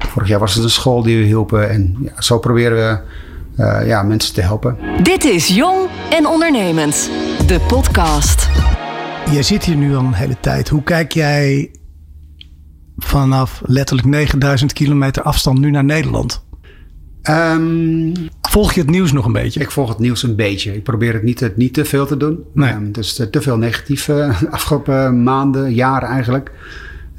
Vorig 0.07 0.27
jaar 0.27 0.39
was 0.39 0.53
het 0.53 0.63
een 0.63 0.69
school 0.69 1.03
die 1.03 1.17
we 1.17 1.23
hielpen. 1.23 1.69
En 1.69 1.97
ja, 2.01 2.21
zo 2.21 2.39
proberen 2.39 2.77
we 2.77 3.85
ja, 3.85 4.03
mensen 4.03 4.33
te 4.33 4.41
helpen. 4.41 4.77
Dit 5.03 5.23
is 5.23 5.47
Jong 5.47 5.89
en 6.09 6.27
Ondernemend, 6.27 7.09
de 7.47 7.59
podcast. 7.67 8.49
Jij 9.31 9.43
zit 9.43 9.63
hier 9.63 9.75
nu 9.75 9.95
al 9.95 10.03
een 10.03 10.13
hele 10.13 10.39
tijd. 10.39 10.69
Hoe 10.69 10.83
kijk 10.83 11.11
jij 11.11 11.71
vanaf 12.97 13.61
letterlijk 13.65 14.07
9000 14.07 14.73
kilometer 14.73 15.23
afstand 15.23 15.59
nu 15.59 15.71
naar 15.71 15.83
Nederland? 15.83 16.43
Um, 17.29 18.13
volg 18.41 18.73
je 18.73 18.81
het 18.81 18.89
nieuws 18.89 19.11
nog 19.11 19.25
een 19.25 19.31
beetje? 19.31 19.59
Ik 19.59 19.71
volg 19.71 19.89
het 19.89 19.99
nieuws 19.99 20.23
een 20.23 20.35
beetje. 20.35 20.75
Ik 20.75 20.83
probeer 20.83 21.13
het 21.13 21.23
niet, 21.23 21.51
niet 21.55 21.73
te 21.73 21.85
veel 21.85 22.05
te 22.05 22.17
doen. 22.17 22.43
Nee. 22.53 22.73
Um, 22.73 22.91
dus 22.91 23.13
te 23.31 23.41
veel 23.41 23.57
negatief 23.57 24.07
uh, 24.07 24.41
afgelopen 24.49 25.23
maanden, 25.23 25.73
jaren 25.73 26.09
eigenlijk. 26.09 26.51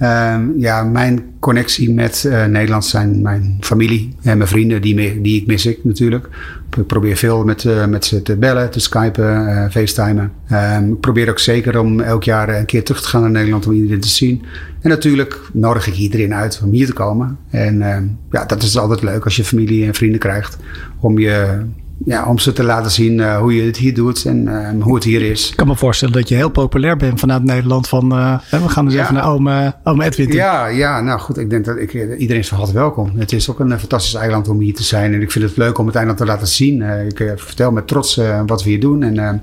Um, 0.03 0.55
ja, 0.59 0.83
mijn 0.83 1.25
connectie 1.41 1.91
met 1.93 2.25
uh, 2.27 2.45
Nederland 2.45 2.85
zijn 2.85 3.23
mijn 3.23 3.57
familie 3.61 4.17
en 4.23 4.37
mijn 4.39 4.49
vrienden, 4.49 4.83
die, 4.83 4.95
me, 4.95 5.21
die 5.21 5.41
ik 5.41 5.47
mis 5.47 5.67
ik 5.67 5.85
natuurlijk. 5.85 6.29
Ik 6.77 6.87
probeer 6.87 7.17
veel 7.17 7.45
met, 7.45 7.65
uh, 7.65 7.87
met 7.87 8.05
ze 8.05 8.23
te 8.23 8.37
bellen, 8.37 8.71
te 8.71 8.81
skypen, 8.81 9.49
uh, 9.49 9.65
facetimen. 9.71 10.33
Um, 10.53 10.93
ik 10.93 11.01
probeer 11.01 11.31
ook 11.31 11.39
zeker 11.39 11.79
om 11.79 12.01
elk 12.01 12.25
jaar 12.25 12.49
een 12.49 12.67
keer 12.67 12.85
terug 12.85 13.03
te 13.03 13.09
gaan 13.09 13.21
naar 13.21 13.31
Nederland 13.31 13.67
om 13.67 13.73
iedereen 13.73 14.01
te 14.01 14.09
zien. 14.09 14.43
En 14.81 14.91
natuurlijk 14.91 15.41
nodig 15.53 15.87
ik 15.87 15.95
iedereen 15.95 16.35
uit 16.35 16.61
om 16.65 16.71
hier 16.71 16.87
te 16.87 16.93
komen. 16.93 17.39
En 17.51 17.75
uh, 17.75 17.97
ja, 18.31 18.45
dat 18.45 18.63
is 18.63 18.79
altijd 18.79 19.03
leuk 19.03 19.25
als 19.25 19.37
je 19.37 19.45
familie 19.45 19.87
en 19.87 19.95
vrienden 19.95 20.21
krijgt. 20.21 20.57
Om, 21.01 21.19
je, 21.19 21.65
ja, 22.05 22.27
om 22.27 22.39
ze 22.39 22.53
te 22.53 22.63
laten 22.63 22.91
zien 22.91 23.19
uh, 23.19 23.39
hoe 23.39 23.57
je 23.57 23.63
het 23.63 23.77
hier 23.77 23.95
doet 23.95 24.25
en 24.25 24.47
uh, 24.47 24.83
hoe 24.83 24.95
het 24.95 25.05
hier 25.05 25.23
is. 25.23 25.51
Ik 25.51 25.57
kan 25.57 25.67
me 25.67 25.77
voorstellen 25.77 26.15
dat 26.15 26.29
je 26.29 26.35
heel 26.35 26.51
populair 26.51 26.97
bent 26.97 27.21
vanuit 27.21 27.45
Nederland. 27.45 27.89
Van, 27.89 28.13
uh, 28.13 28.39
we 28.51 28.69
gaan 28.69 28.85
dus 28.85 28.95
ja. 28.95 29.03
even 29.03 29.15
naar 29.15 29.29
oom, 29.29 29.49
oom 29.85 30.01
Edwin 30.01 30.27
toe. 30.27 30.37
Ja, 30.37 30.67
ja, 30.67 31.01
nou 31.01 31.21
goed. 31.21 31.39
Ik 31.39 31.51
denk 31.51 31.65
dat 31.65 31.77
ik, 31.77 31.93
iedereen 31.93 32.43
is 32.43 32.49
van 32.49 32.59
harte 32.59 32.73
welkom. 32.73 33.13
Het 33.17 33.33
is 33.33 33.51
ook 33.51 33.61
een 33.61 33.79
fantastisch 33.79 34.15
eiland 34.15 34.49
om 34.49 34.61
hier 34.61 34.75
te 34.75 34.83
zijn. 34.83 35.15
En 35.15 35.23
ik 35.23 35.31
vind 35.31 35.45
het 35.45 35.57
leuk 35.57 35.79
om 35.79 35.87
het 35.87 35.97
eiland 35.97 36.19
te 36.19 36.25
laten 36.25 36.47
zien. 36.47 36.83
ik 37.09 37.33
vertel 37.37 37.73
met 37.73 37.87
trots 37.87 38.21
wat 38.47 38.63
we 38.63 38.71
hier 38.71 38.81
doen 38.81 39.03
en, 39.03 39.43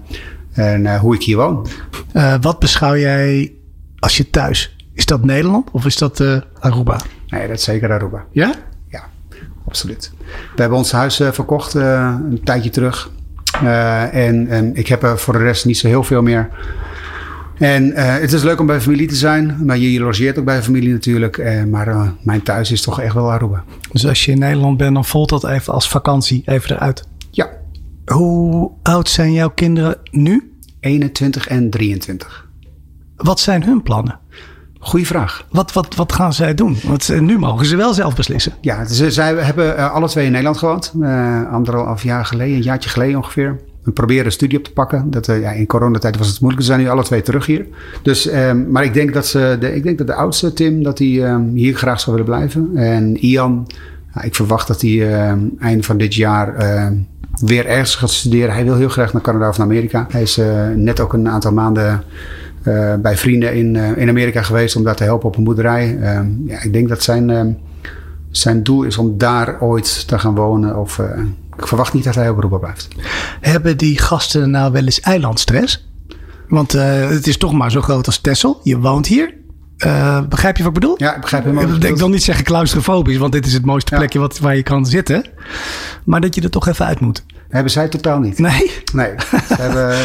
en 0.53 0.97
hoe 0.97 1.15
ik 1.15 1.23
hier 1.23 1.37
woon. 1.37 1.67
wat 2.41 2.59
beschouw 2.59 2.95
jij 2.95 3.53
als 3.99 4.17
je 4.17 4.29
thuis? 4.29 4.75
Is 4.93 5.05
dat 5.05 5.25
Nederland 5.25 5.71
of 5.71 5.85
is 5.85 5.97
dat 5.97 6.23
Aruba? 6.59 6.99
Nee, 7.27 7.47
dat 7.47 7.57
is 7.57 7.63
zeker 7.63 7.91
Aruba. 7.91 8.25
Ja? 8.31 8.53
Absoluut. 9.69 10.11
We 10.55 10.61
hebben 10.61 10.77
ons 10.77 10.91
huis 10.91 11.19
uh, 11.19 11.31
verkocht 11.31 11.75
uh, 11.75 12.15
een 12.29 12.43
tijdje 12.43 12.69
terug. 12.69 13.11
en, 14.11 14.47
en 14.47 14.75
ik 14.75 14.87
heb 14.87 15.03
er 15.03 15.19
voor 15.19 15.33
de 15.33 15.39
rest 15.39 15.65
niet 15.65 15.77
zo 15.77 15.87
heel 15.87 16.03
veel 16.03 16.21
meer. 16.21 16.49
En 17.57 17.91
het 17.95 18.33
is 18.33 18.43
leuk 18.43 18.59
om 18.59 18.65
bij 18.65 18.81
familie 18.81 19.07
te 19.07 19.15
zijn. 19.15 19.57
Maar 19.65 19.77
je 19.77 19.99
logeert 19.99 20.39
ook 20.39 20.45
bij 20.45 20.63
familie 20.63 20.91
natuurlijk. 20.91 21.65
maar 21.67 22.13
mijn 22.21 22.43
thuis 22.43 22.71
is 22.71 22.81
toch 22.81 23.01
echt 23.01 23.13
wel 23.13 23.31
Aruba. 23.31 23.63
Dus 23.91 24.07
als 24.07 24.25
je 24.25 24.31
in 24.31 24.39
Nederland 24.39 24.77
bent, 24.77 24.93
dan 24.93 25.05
voelt 25.05 25.29
dat 25.29 25.47
even 25.47 25.73
als 25.73 25.89
vakantie 25.89 26.43
even 26.45 26.75
eruit? 26.75 27.07
Ja. 27.31 27.49
Hoe 28.05 28.71
oud 28.83 29.09
zijn 29.09 29.33
jouw 29.33 29.49
kinderen 29.49 29.95
nu? 30.11 30.53
21 30.79 31.47
en 31.47 31.69
23. 31.69 32.47
Wat 33.15 33.39
zijn 33.39 33.63
hun 33.63 33.83
plannen? 33.83 34.19
Goeie 34.81 35.07
vraag. 35.07 35.45
Wat, 35.51 35.73
wat, 35.73 35.95
wat 35.95 36.13
gaan 36.13 36.33
zij 36.33 36.53
doen? 36.53 36.77
Want 36.83 37.21
nu 37.21 37.37
mogen 37.37 37.65
ze 37.65 37.75
wel 37.75 37.93
zelf 37.93 38.15
beslissen. 38.15 38.53
Ja, 38.61 38.85
ze, 38.85 39.11
zij 39.11 39.35
hebben 39.35 39.75
uh, 39.75 39.93
alle 39.93 40.07
twee 40.07 40.25
in 40.25 40.31
Nederland 40.31 40.57
gewoond. 40.57 40.93
Uh, 40.99 41.51
anderhalf 41.51 42.03
jaar 42.03 42.25
geleden, 42.25 42.55
een 42.55 42.61
jaartje 42.61 42.89
geleden 42.89 43.15
ongeveer. 43.15 43.59
We 43.83 43.91
proberen 43.91 44.25
een 44.25 44.31
studie 44.31 44.57
op 44.57 44.63
te 44.63 44.71
pakken. 44.71 45.11
Dat, 45.11 45.27
uh, 45.27 45.41
ja, 45.41 45.51
in 45.51 45.65
coronatijd 45.65 46.17
was 46.17 46.27
het 46.27 46.39
moeilijk. 46.39 46.63
Ze 46.63 46.71
zijn 46.71 46.83
nu 46.83 46.89
alle 46.89 47.03
twee 47.03 47.21
terug 47.21 47.45
hier. 47.45 47.65
Dus, 48.01 48.29
maar 48.69 48.83
ik 48.83 48.93
denk 48.93 49.13
dat, 49.13 49.27
ze, 49.27 49.57
de, 49.59 49.75
ik 49.75 49.83
denk 49.83 49.97
dat 49.97 50.07
de 50.07 50.13
oudste 50.13 50.53
Tim 50.53 50.83
dat 50.83 50.97
hij 50.99 51.41
hier 51.53 51.75
graag 51.75 51.99
zou 51.99 52.15
willen 52.15 52.31
blijven. 52.31 52.69
En 52.75 53.17
Ian, 53.17 53.67
ik 54.21 54.35
verwacht 54.35 54.67
dat 54.67 54.81
hij 54.81 55.21
eind 55.59 55.85
van 55.85 55.97
dit 55.97 56.15
jaar 56.15 56.55
weer 57.41 57.65
ergens 57.65 57.95
gaat 57.95 58.09
studeren. 58.09 58.53
Hij 58.53 58.63
wil 58.63 58.75
heel 58.75 58.89
graag 58.89 59.13
naar 59.13 59.21
Canada 59.21 59.49
of 59.49 59.57
naar 59.57 59.67
Amerika. 59.67 60.05
Hij 60.09 60.21
is 60.21 60.41
net 60.75 60.99
ook 60.99 61.13
een 61.13 61.29
aantal 61.29 61.53
maanden 61.53 62.03
uh, 62.63 62.95
bij 62.95 63.17
vrienden 63.17 63.55
in, 63.55 63.75
uh, 63.75 63.97
in 63.97 64.09
Amerika 64.09 64.41
geweest 64.41 64.75
om 64.75 64.83
daar 64.83 64.95
te 64.95 65.03
helpen 65.03 65.27
op 65.27 65.37
een 65.37 65.43
boerderij. 65.43 65.97
Uh, 65.99 66.19
ja, 66.45 66.61
ik 66.61 66.73
denk 66.73 66.89
dat 66.89 67.03
zijn, 67.03 67.57
zijn 68.31 68.63
doel 68.63 68.83
is 68.83 68.97
om 68.97 69.17
daar 69.17 69.61
ooit 69.61 70.07
te 70.07 70.19
gaan 70.19 70.35
wonen. 70.35 70.77
Of 70.77 71.01
ik 71.57 71.67
verwacht 71.67 71.93
niet 71.93 72.03
dat 72.03 72.15
hij 72.15 72.29
op 72.29 72.59
blijft. 72.59 72.87
Hebben 73.41 73.77
die 73.77 73.99
gasten 73.99 74.49
nou 74.49 74.71
wel 74.71 74.83
eens 74.83 74.99
eilandstress? 74.99 75.87
Want 76.47 76.71
het 76.71 77.27
is 77.27 77.37
toch 77.37 77.53
maar 77.53 77.71
zo 77.71 77.81
groot 77.81 78.05
als 78.05 78.19
Texel. 78.21 78.59
Je 78.63 78.79
woont 78.79 79.07
hier. 79.07 79.33
begrijp 80.29 80.57
je 80.57 80.63
wat 80.63 80.75
ik 80.75 80.79
bedoel? 80.79 80.95
Ja, 80.97 81.15
ik 81.15 81.21
begrijp 81.21 81.43
helemaal. 81.43 81.75
Ik 81.75 81.97
wil 81.97 82.09
niet 82.09 82.23
zeggen 82.23 82.45
claustrofobisch, 82.45 83.17
want 83.17 83.31
dit 83.31 83.45
is 83.45 83.53
het 83.53 83.65
mooiste 83.65 83.91
ja. 83.91 83.97
plekje 83.97 84.19
wat, 84.19 84.39
waar 84.39 84.55
je 84.55 84.63
kan 84.63 84.85
zitten. 84.85 85.25
Maar 86.05 86.21
dat 86.21 86.35
je 86.35 86.41
er 86.41 86.49
toch 86.49 86.67
even 86.67 86.85
uit 86.85 86.99
moet. 86.99 87.25
Hebben 87.49 87.71
zij 87.71 87.87
totaal 87.87 88.19
niet. 88.19 88.39
Nee? 88.39 88.71
Nee. 88.93 89.11
Ze 89.47 89.61
hebben, 89.61 89.97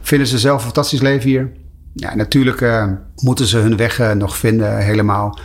vinden 0.00 0.26
ze 0.28 0.38
zelf 0.38 0.58
een 0.58 0.64
fantastisch 0.64 1.00
leven 1.00 1.30
hier. 1.30 1.52
Ja, 1.94 2.14
natuurlijk 2.14 2.60
uh, 2.60 2.86
moeten 3.16 3.46
ze 3.46 3.58
hun 3.58 3.76
weg 3.76 4.00
uh, 4.00 4.12
nog 4.12 4.36
vinden 4.36 4.78
helemaal. 4.78 5.38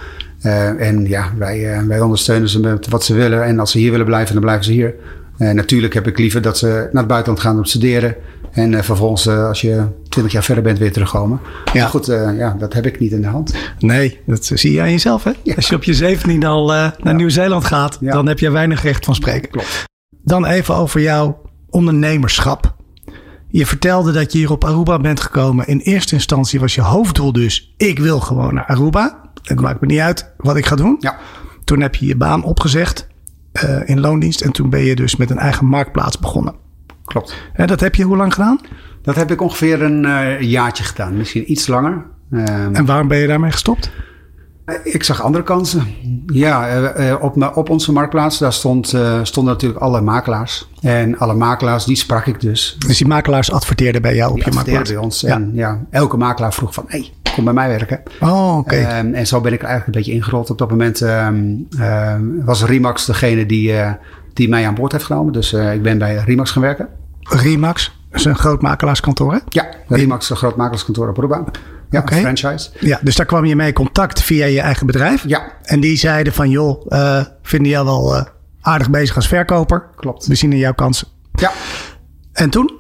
Uh, 0.44 0.88
en 0.88 1.06
ja, 1.06 1.32
wij, 1.38 1.86
wij 1.88 2.00
ondersteunen 2.00 2.50
ze 2.50 2.60
met 2.60 2.88
wat 2.88 3.04
ze 3.04 3.14
willen. 3.14 3.44
En 3.44 3.60
als 3.60 3.72
ze 3.72 3.78
hier 3.78 3.92
willen 3.92 4.06
blijven, 4.06 4.34
dan 4.34 4.44
blijven 4.44 4.66
ze 4.66 4.72
hier. 4.72 4.96
natuurlijk 5.38 5.94
heb 5.94 6.08
ik 6.08 6.18
liever 6.18 6.42
dat 6.42 6.58
ze 6.58 6.68
naar 6.68 7.02
het 7.04 7.08
buitenland 7.08 7.40
gaan 7.44 7.58
om 7.58 7.64
te 7.64 7.70
studeren. 7.70 8.16
En 8.52 8.84
vervolgens, 8.84 9.28
als 9.28 9.62
je 9.62 9.86
twintig 10.10 10.34
jaar 10.34 10.44
verder 10.44 10.64
bent, 10.64 10.78
weer 10.78 10.92
terugkomen. 10.92 11.40
Ja. 11.74 11.82
Maar 11.82 11.90
goed, 11.90 12.06
ja, 12.38 12.56
dat 12.60 12.74
heb 12.74 12.86
ik 12.86 13.00
niet 13.00 13.12
in 13.12 13.22
de 13.22 13.28
hand. 13.28 13.56
Nee, 13.80 14.20
dat 14.26 14.52
zie 14.54 14.72
je 14.72 14.82
aan 14.82 14.92
jezelf. 14.92 15.24
Hè? 15.24 15.32
Ja. 15.44 15.56
Als 15.56 15.68
je 15.68 15.76
op 15.76 15.84
je 15.84 15.94
17 15.94 16.46
al 16.46 16.68
naar 16.68 16.96
ja. 17.04 17.12
Nieuw-Zeeland 17.12 17.66
gaat, 17.66 17.98
ja. 18.00 18.12
dan 18.12 18.28
heb 18.28 18.40
je 18.40 18.52
weinig 18.52 18.84
recht 18.84 19.06
van 19.06 19.16
spreken. 19.16 19.50
Klopt. 19.50 19.84
Dan 20.24 20.46
even 20.46 20.76
over 20.76 21.02
jouw 21.02 21.42
ondernemerschap. 21.70 22.78
Je 23.52 23.66
vertelde 23.66 24.12
dat 24.12 24.32
je 24.32 24.38
hier 24.38 24.52
op 24.52 24.64
Aruba 24.64 25.00
bent 25.00 25.20
gekomen. 25.20 25.68
In 25.68 25.80
eerste 25.80 26.16
instantie 26.16 26.60
was 26.60 26.76
je 26.76 26.82
hoofddoel 26.82 27.32
dus... 27.32 27.74
ik 27.78 28.00
wil 28.00 28.20
gewoon 28.20 28.54
naar 28.54 28.66
Aruba. 28.66 29.22
Het 29.44 29.62
maakt 29.62 29.82
me 29.82 29.88
niet 29.88 30.00
uit 30.00 30.32
wat 30.38 30.56
ik 30.56 30.66
ga 30.66 30.76
doen. 30.76 30.96
Ja. 31.00 31.18
Toen 31.64 31.82
heb 31.82 31.96
je 31.96 32.06
je 32.06 32.16
baan 32.16 32.44
opgezegd 32.44 33.08
uh, 33.64 33.90
in 33.90 34.00
loondienst. 34.00 34.42
En 34.42 34.52
toen 34.52 34.70
ben 34.70 34.80
je 34.80 34.96
dus 34.96 35.16
met 35.16 35.30
een 35.30 35.38
eigen 35.38 35.66
marktplaats 35.66 36.20
begonnen. 36.20 36.56
Klopt. 37.06 37.36
En 37.54 37.68
dat 37.68 37.80
heb 37.80 37.96
je 37.96 38.04
hoe 38.04 38.18
lang 38.18 38.34
gedaan? 38.34 38.60
Dat 39.02 39.16
heb 39.16 39.32
ik 39.32 39.42
ongeveer 39.42 39.82
een 39.82 40.04
uh, 40.04 40.42
jaartje 40.42 40.84
gedaan. 40.84 41.18
Misschien 41.18 41.52
iets 41.52 41.68
langer. 41.68 42.06
Um, 42.32 42.76
en 42.76 42.86
waarom 42.86 43.08
ben 43.08 43.18
je 43.18 43.28
daarmee 43.28 43.52
gestopt? 43.52 43.92
Ik 44.84 45.04
zag 45.04 45.22
andere 45.22 45.44
kansen. 45.44 45.84
Ja, 46.26 47.18
op, 47.22 47.52
op 47.56 47.70
onze 47.70 47.92
marktplaats 47.92 48.38
daar 48.38 48.54
stond, 48.54 48.88
stonden 49.24 49.54
natuurlijk 49.54 49.82
alle 49.82 50.02
makelaars. 50.02 50.70
En 50.82 51.18
alle 51.18 51.34
makelaars, 51.34 51.86
die 51.86 51.96
sprak 51.96 52.26
ik 52.26 52.42
dus. 52.42 52.76
Dus 52.88 52.98
die 52.98 53.08
makelaars 53.08 53.52
adverteerden 53.52 54.02
bij 54.02 54.16
jou 54.16 54.30
op 54.30 54.36
die 54.36 54.46
je 54.46 54.54
marktplaats? 54.54 54.90
bij 54.90 55.00
ons. 55.00 55.22
Ja. 55.22 55.34
En 55.34 55.52
ja, 55.54 55.86
elke 55.90 56.18
makelaar 56.18 56.54
vroeg 56.54 56.74
van, 56.74 56.84
hé, 56.88 57.00
hey, 57.00 57.12
kom 57.34 57.44
bij 57.44 57.54
mij 57.54 57.68
werken. 57.68 58.02
Oh, 58.20 58.58
oké. 58.58 58.76
Okay. 58.76 59.00
Um, 59.00 59.14
en 59.14 59.28
zo 59.28 59.42
ben 59.42 59.54
ik 59.54 59.62
er 59.62 59.68
eigenlijk 59.68 59.96
een 59.98 60.04
beetje 60.04 60.20
ingerold. 60.20 60.50
Op 60.50 60.58
dat 60.58 60.70
moment 60.70 61.02
um, 61.02 61.68
uh, 61.80 62.16
was 62.46 62.64
Remax 62.64 63.06
degene 63.06 63.46
die, 63.46 63.72
uh, 63.72 63.92
die 64.34 64.50
mij 64.50 64.68
aan 64.68 64.76
boord 64.76 64.92
heeft 64.92 65.06
genomen. 65.06 65.34
Dus 65.34 65.54
uh, 65.54 65.74
ik 65.74 65.82
ben 65.82 65.98
bij 65.98 66.16
Remax 66.16 66.52
gaan 66.52 66.62
werken. 66.62 66.88
Remax 67.20 67.98
is 68.12 68.26
een 68.26 68.36
groot 68.36 68.62
makelaarskantoor, 68.62 69.34
hè? 69.34 69.40
Ja, 69.50 69.68
Remax 69.88 70.24
is 70.24 70.30
een 70.30 70.36
groot 70.36 70.56
makelaarskantoor 70.56 71.10
op 71.10 71.18
Aruba. 71.18 71.44
Ja, 71.90 72.04
franchise. 72.06 72.70
Ja, 72.80 73.00
dus 73.02 73.16
daar 73.16 73.26
kwam 73.26 73.46
je 73.46 73.56
mee 73.56 73.68
in 73.68 73.74
contact 73.74 74.22
via 74.22 74.46
je 74.46 74.62
eigen 74.62 74.86
bedrijf. 74.86 75.24
Ja. 75.28 75.52
En 75.64 75.80
die 75.80 75.98
zeiden 75.98 76.34
van, 76.34 76.50
joh, 76.50 76.86
eh 76.90 77.26
vinden 77.42 77.72
jou 77.72 77.86
wel 77.86 78.16
eh, 78.16 78.26
aardig 78.62 78.90
bezig 78.90 79.16
als 79.16 79.28
verkoper. 79.28 79.86
Klopt. 79.96 80.28
We 80.28 80.36
zien 80.36 80.52
in 80.52 80.58
jouw 80.58 80.74
kansen. 80.74 81.08
Ja. 81.32 81.52
En 82.34 82.50
toen? 82.50 82.78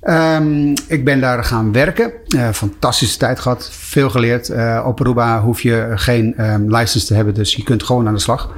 Ehm, 0.00 0.74
ik 0.86 1.04
ben 1.04 1.20
daar 1.20 1.44
gaan 1.44 1.72
werken. 1.72 2.12
Eh, 2.28 2.48
fantastische 2.48 3.18
tijd 3.18 3.40
gehad. 3.40 3.68
Veel 3.72 4.10
geleerd. 4.10 4.50
Op 4.84 5.00
Aruba 5.00 5.40
hoef 5.40 5.60
je 5.60 5.92
geen 5.94 6.34
ehm, 6.36 6.74
license 6.74 7.06
te 7.06 7.14
hebben. 7.14 7.34
Dus 7.34 7.54
je 7.54 7.62
kunt 7.62 7.82
gewoon 7.82 8.06
aan 8.06 8.14
de 8.14 8.20
slag. 8.20 8.54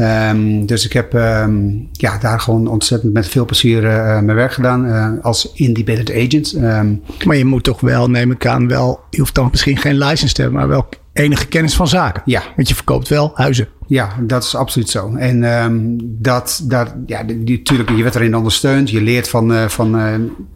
Ehm, 0.00 0.66
dus 0.66 0.84
ik 0.84 0.92
heb 0.92 1.14
ehm, 1.14 1.60
ja, 1.92 2.18
daar 2.18 2.40
gewoon 2.40 2.66
ontzettend 2.66 3.12
met 3.12 3.28
veel 3.28 3.44
plezier 3.44 3.84
eh, 3.86 4.20
mijn 4.20 4.34
werk 4.36 4.52
gedaan. 4.52 4.86
eh, 4.86 5.08
als 5.24 5.50
independent 5.54 6.10
agent. 6.10 6.52
Ehm, 6.52 6.94
Maar 7.24 7.36
je 7.36 7.44
moet 7.44 7.64
toch 7.64 7.80
wel, 7.80 8.10
neem 8.10 8.30
ik 8.30 8.46
aan, 8.46 8.68
wel... 8.68 9.00
Je 9.10 9.18
hoeft 9.18 9.34
dan 9.34 9.48
misschien 9.50 9.76
geen 9.76 9.98
license 9.98 10.34
te 10.34 10.40
hebben, 10.42 10.60
maar 10.60 10.68
wel 10.68 10.88
enige 11.12 11.46
kennis 11.46 11.74
van 11.76 11.88
zaken. 11.88 12.22
Ja. 12.24 12.42
Want 12.56 12.68
je 12.68 12.74
verkoopt 12.74 13.08
wel 13.08 13.30
huizen. 13.34 13.68
Ja, 13.86 14.08
dat 14.20 14.42
is 14.44 14.54
absoluut 14.54 14.88
zo. 14.88 15.14
En 15.16 15.98
dat, 16.02 16.60
dat, 16.64 16.94
ja, 17.06 17.22
die, 17.22 17.44
die- 17.44 17.62
tuurlijk, 17.62 17.90
je 17.90 18.02
werd 18.02 18.14
erin 18.14 18.36
ondersteund. 18.36 18.90
Je 18.90 19.00
leert 19.02 19.28
van, 19.28 19.52
eh, 19.54 19.64
van 19.68 20.00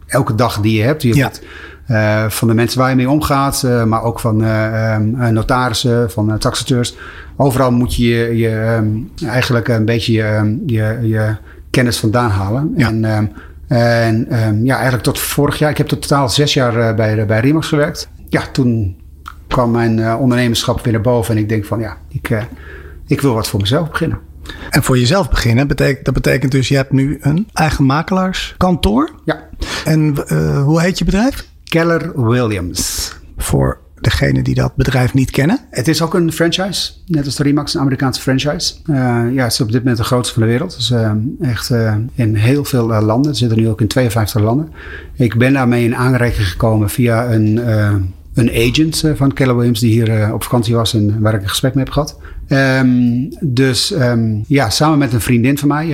elke 0.07 0.35
dag 0.35 0.59
die 0.61 0.77
je 0.77 0.83
hebt. 0.83 1.01
Je 1.01 1.15
Ja. 1.87 2.29
van 2.29 2.47
de 2.47 2.53
mensen 2.53 2.79
waar 2.79 2.89
je 2.89 2.95
mee 2.95 3.09
omgaat, 3.09 3.63
maar 3.87 4.03
ook 4.03 4.19
van 4.19 4.37
notarissen, 5.33 6.11
van 6.11 6.29
uh, 6.29 6.35
taxateurs. 6.35 6.95
Overal 7.35 7.71
moet 7.71 7.95
je 7.95 8.03
je, 8.07 8.37
je 8.37 8.49
ehm, 8.49 8.87
eigenlijk 9.27 9.67
een 9.67 9.85
beetje 9.85 10.13
je, 10.13 10.23
ehm, 10.23 10.55
je, 10.65 10.99
je 11.01 11.35
kennis 11.69 11.99
vandaan 11.99 12.29
halen. 12.29 12.73
Ja. 12.77 12.87
En, 12.87 13.05
ehm, 13.05 13.25
en 13.67 14.65
ja, 14.65 14.73
eigenlijk 14.73 15.03
tot 15.03 15.19
vorig 15.19 15.59
jaar. 15.59 15.69
Ik 15.69 15.77
heb 15.77 15.87
tot 15.87 16.01
totaal 16.01 16.29
zes 16.29 16.53
jaar 16.53 16.77
eh, 16.77 16.95
bij, 16.95 17.25
bij 17.25 17.39
Remax 17.39 17.67
gewerkt. 17.67 18.09
Ja, 18.29 18.41
toen 18.51 18.97
kwam 19.47 19.71
mijn 19.71 19.99
eh, 19.99 20.19
ondernemerschap 20.19 20.83
weer 20.83 20.93
naar 20.93 21.01
boven. 21.01 21.35
En 21.35 21.41
ik 21.41 21.49
denk 21.49 21.65
van 21.65 21.79
ja, 21.79 21.97
ik, 22.09 22.29
eh, 22.29 22.43
ik 23.07 23.21
wil 23.21 23.33
wat 23.33 23.47
voor 23.47 23.59
mezelf 23.59 23.89
beginnen. 23.89 24.19
En 24.69 24.83
voor 24.83 24.97
jezelf 24.97 25.29
beginnen, 25.29 25.67
betekent, 25.67 26.05
dat 26.05 26.13
betekent 26.13 26.51
dus 26.51 26.67
je 26.67 26.75
hebt 26.75 26.91
nu 26.91 27.17
een 27.21 27.47
eigen 27.53 27.85
makelaarskantoor. 27.85 29.11
Ja, 29.25 29.49
En 29.85 30.15
hoe 30.61 30.81
heet 30.81 30.97
je 30.97 31.05
bedrijf? 31.05 31.47
Keller 31.63 32.25
Williams. 32.25 33.13
Voor 33.37 33.79
degenen 34.05 34.43
die 34.43 34.55
dat 34.55 34.75
bedrijf 34.75 35.13
niet 35.13 35.31
kennen. 35.31 35.59
Het 35.69 35.87
is 35.87 36.01
ook 36.01 36.13
een 36.13 36.31
franchise, 36.31 36.91
net 37.05 37.25
als 37.25 37.35
de 37.35 37.43
Remax, 37.43 37.73
een 37.73 37.79
Amerikaanse 37.79 38.21
franchise. 38.21 38.73
Eh, 38.85 38.95
ja, 39.33 39.43
het 39.43 39.51
is 39.51 39.61
op 39.61 39.71
dit 39.71 39.79
moment 39.79 39.97
de 39.97 40.03
grootste 40.03 40.33
van 40.33 40.43
de 40.43 40.49
wereld. 40.49 40.75
Dus 40.75 40.91
eh, 40.91 41.11
echt 41.41 41.69
eh, 41.69 41.95
in 42.13 42.35
heel 42.35 42.63
veel 42.63 42.93
eh, 42.93 43.01
landen. 43.01 43.31
We 43.31 43.37
zitten 43.37 43.57
nu 43.57 43.69
ook 43.69 43.81
in 43.81 43.87
52 43.87 44.41
landen. 44.41 44.71
Ik 45.15 45.37
ben 45.37 45.53
daarmee 45.53 45.83
in 45.83 45.95
aanraking 45.95 46.47
gekomen 46.47 46.89
via 46.89 47.31
een, 47.31 47.57
een 48.33 48.51
agent 48.51 49.03
van 49.15 49.33
Keller 49.33 49.55
Williams 49.55 49.79
die 49.79 49.91
hier 49.91 50.33
op 50.33 50.43
vakantie 50.43 50.75
was 50.75 50.93
en 50.93 51.21
waar 51.21 51.33
ik 51.33 51.41
een 51.41 51.49
gesprek 51.49 51.73
mee 51.73 51.83
heb 51.83 51.93
gehad. 51.93 52.19
Ehm, 52.47 52.89
dus 53.41 53.91
ehm, 53.91 54.39
ja, 54.47 54.69
samen 54.69 54.97
met 54.97 55.13
een 55.13 55.21
vriendin 55.21 55.57
van 55.57 55.67
mij, 55.67 55.85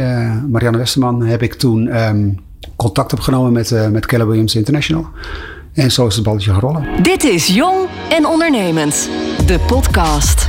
Marianne 0.50 0.78
Westerman, 0.78 1.24
heb 1.24 1.42
ik 1.42 1.54
toen 1.54 1.90
contact 2.76 3.14
opgenomen 3.14 3.52
met, 3.52 3.92
met 3.92 4.06
Keller 4.06 4.28
Williams 4.28 4.56
International. 4.56 5.08
En 5.74 5.92
zo 5.92 6.08
is 6.08 6.16
het 6.16 6.24
balletje 6.24 6.54
gerollen. 6.54 7.04
Dit 7.04 7.24
is 7.24 7.48
Jong 7.48 7.88
en 8.10 8.26
Ondernemend, 8.26 9.10
de 9.46 9.60
podcast. 9.68 10.48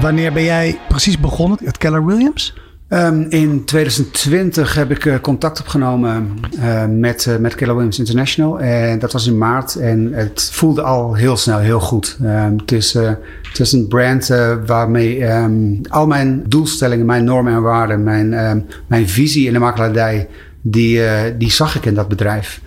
Wanneer 0.00 0.32
ben 0.32 0.42
jij 0.42 0.78
precies 0.88 1.20
begonnen? 1.20 1.58
Het 1.64 1.78
Keller 1.78 2.06
Williams? 2.06 2.54
Ehm, 2.88 3.20
in 3.28 3.64
2020 3.64 4.74
heb 4.74 4.90
ik 4.90 5.04
eh, 5.04 5.20
contact 5.20 5.60
opgenomen 5.60 6.28
eh, 6.60 6.84
met, 6.86 7.26
eh, 7.26 7.36
met 7.36 7.54
Keller 7.54 7.74
Williams 7.74 7.98
International. 7.98 8.60
En 8.60 8.98
dat 8.98 9.12
was 9.12 9.26
in 9.26 9.38
maart. 9.38 9.76
En 9.76 10.12
het 10.12 10.48
voelde 10.52 10.82
al 10.82 11.14
heel 11.14 11.36
snel 11.36 11.58
heel 11.58 11.80
goed. 11.80 12.18
Ehm, 12.22 12.56
het, 12.56 12.72
is, 12.72 12.94
eh, 12.94 13.10
het 13.48 13.58
is 13.58 13.72
een 13.72 13.88
brand 13.88 14.26
waarmee 14.66 15.24
ehm, 15.24 15.52
al 15.88 16.06
mijn 16.06 16.42
doelstellingen, 16.48 17.06
mijn 17.06 17.24
normen 17.24 17.52
en 17.52 17.62
waarden, 17.62 18.02
mijn, 18.02 18.34
ehm, 18.34 18.60
mijn 18.86 19.08
visie 19.08 19.46
in 19.46 19.52
de 19.52 19.58
makelaardij, 19.58 20.28
die, 20.70 21.06
eh, 21.06 21.34
die 21.38 21.50
zag 21.50 21.76
ik 21.76 21.86
in 21.86 21.94
dat 21.94 22.08
bedrijf. 22.08 22.60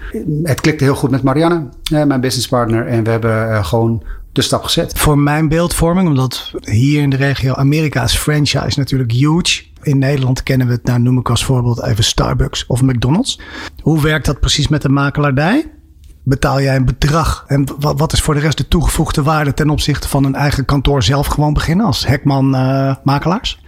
Het 0.43 0.61
klikte 0.61 0.83
heel 0.83 0.95
goed 0.95 1.09
met 1.09 1.23
Marianne, 1.23 1.69
eh, 1.91 2.03
mijn 2.03 2.21
businesspartner. 2.21 2.87
En 2.87 3.03
we 3.03 3.09
hebben 3.09 3.51
eh, 3.51 3.65
gewoon 3.65 4.03
de 4.31 4.41
stap 4.41 4.63
gezet. 4.63 4.99
Voor 4.99 5.17
mijn 5.17 5.47
beeldvorming, 5.47 6.07
omdat 6.07 6.51
hier 6.61 7.01
in 7.01 7.09
de 7.09 7.15
regio 7.15 7.53
Amerika 7.53 8.03
is 8.03 8.15
franchise 8.15 8.79
natuurlijk 8.79 9.11
huge. 9.11 9.63
In 9.81 9.97
Nederland 9.97 10.43
kennen 10.43 10.67
we 10.67 10.73
het, 10.73 10.83
nou 10.83 10.99
noem 10.99 11.19
ik 11.19 11.29
als 11.29 11.45
voorbeeld 11.45 11.83
even 11.83 12.03
Starbucks 12.03 12.65
of 12.65 12.81
McDonald's. 12.81 13.39
Hoe 13.81 14.01
werkt 14.01 14.25
dat 14.25 14.39
precies 14.39 14.67
met 14.67 14.81
de 14.81 14.89
makelaardij? 14.89 15.71
Betaal 16.23 16.61
jij 16.61 16.75
een 16.75 16.85
bedrag? 16.85 17.43
En 17.47 17.67
wat, 17.79 18.13
is 18.13 18.21
voor 18.21 18.33
de 18.33 18.39
rest 18.39 18.57
de 18.57 18.67
toegevoegde 18.67 19.23
waarde 19.23 19.53
ten 19.53 19.69
opzichte 19.69 20.07
van 20.07 20.23
een 20.23 20.35
eigen 20.35 20.65
kantoor 20.65 21.03
zelf 21.03 21.27
gewoon 21.27 21.53
beginnen 21.53 21.85
als 21.85 22.07
Hekman 22.07 22.49
makelaars? 23.03 23.59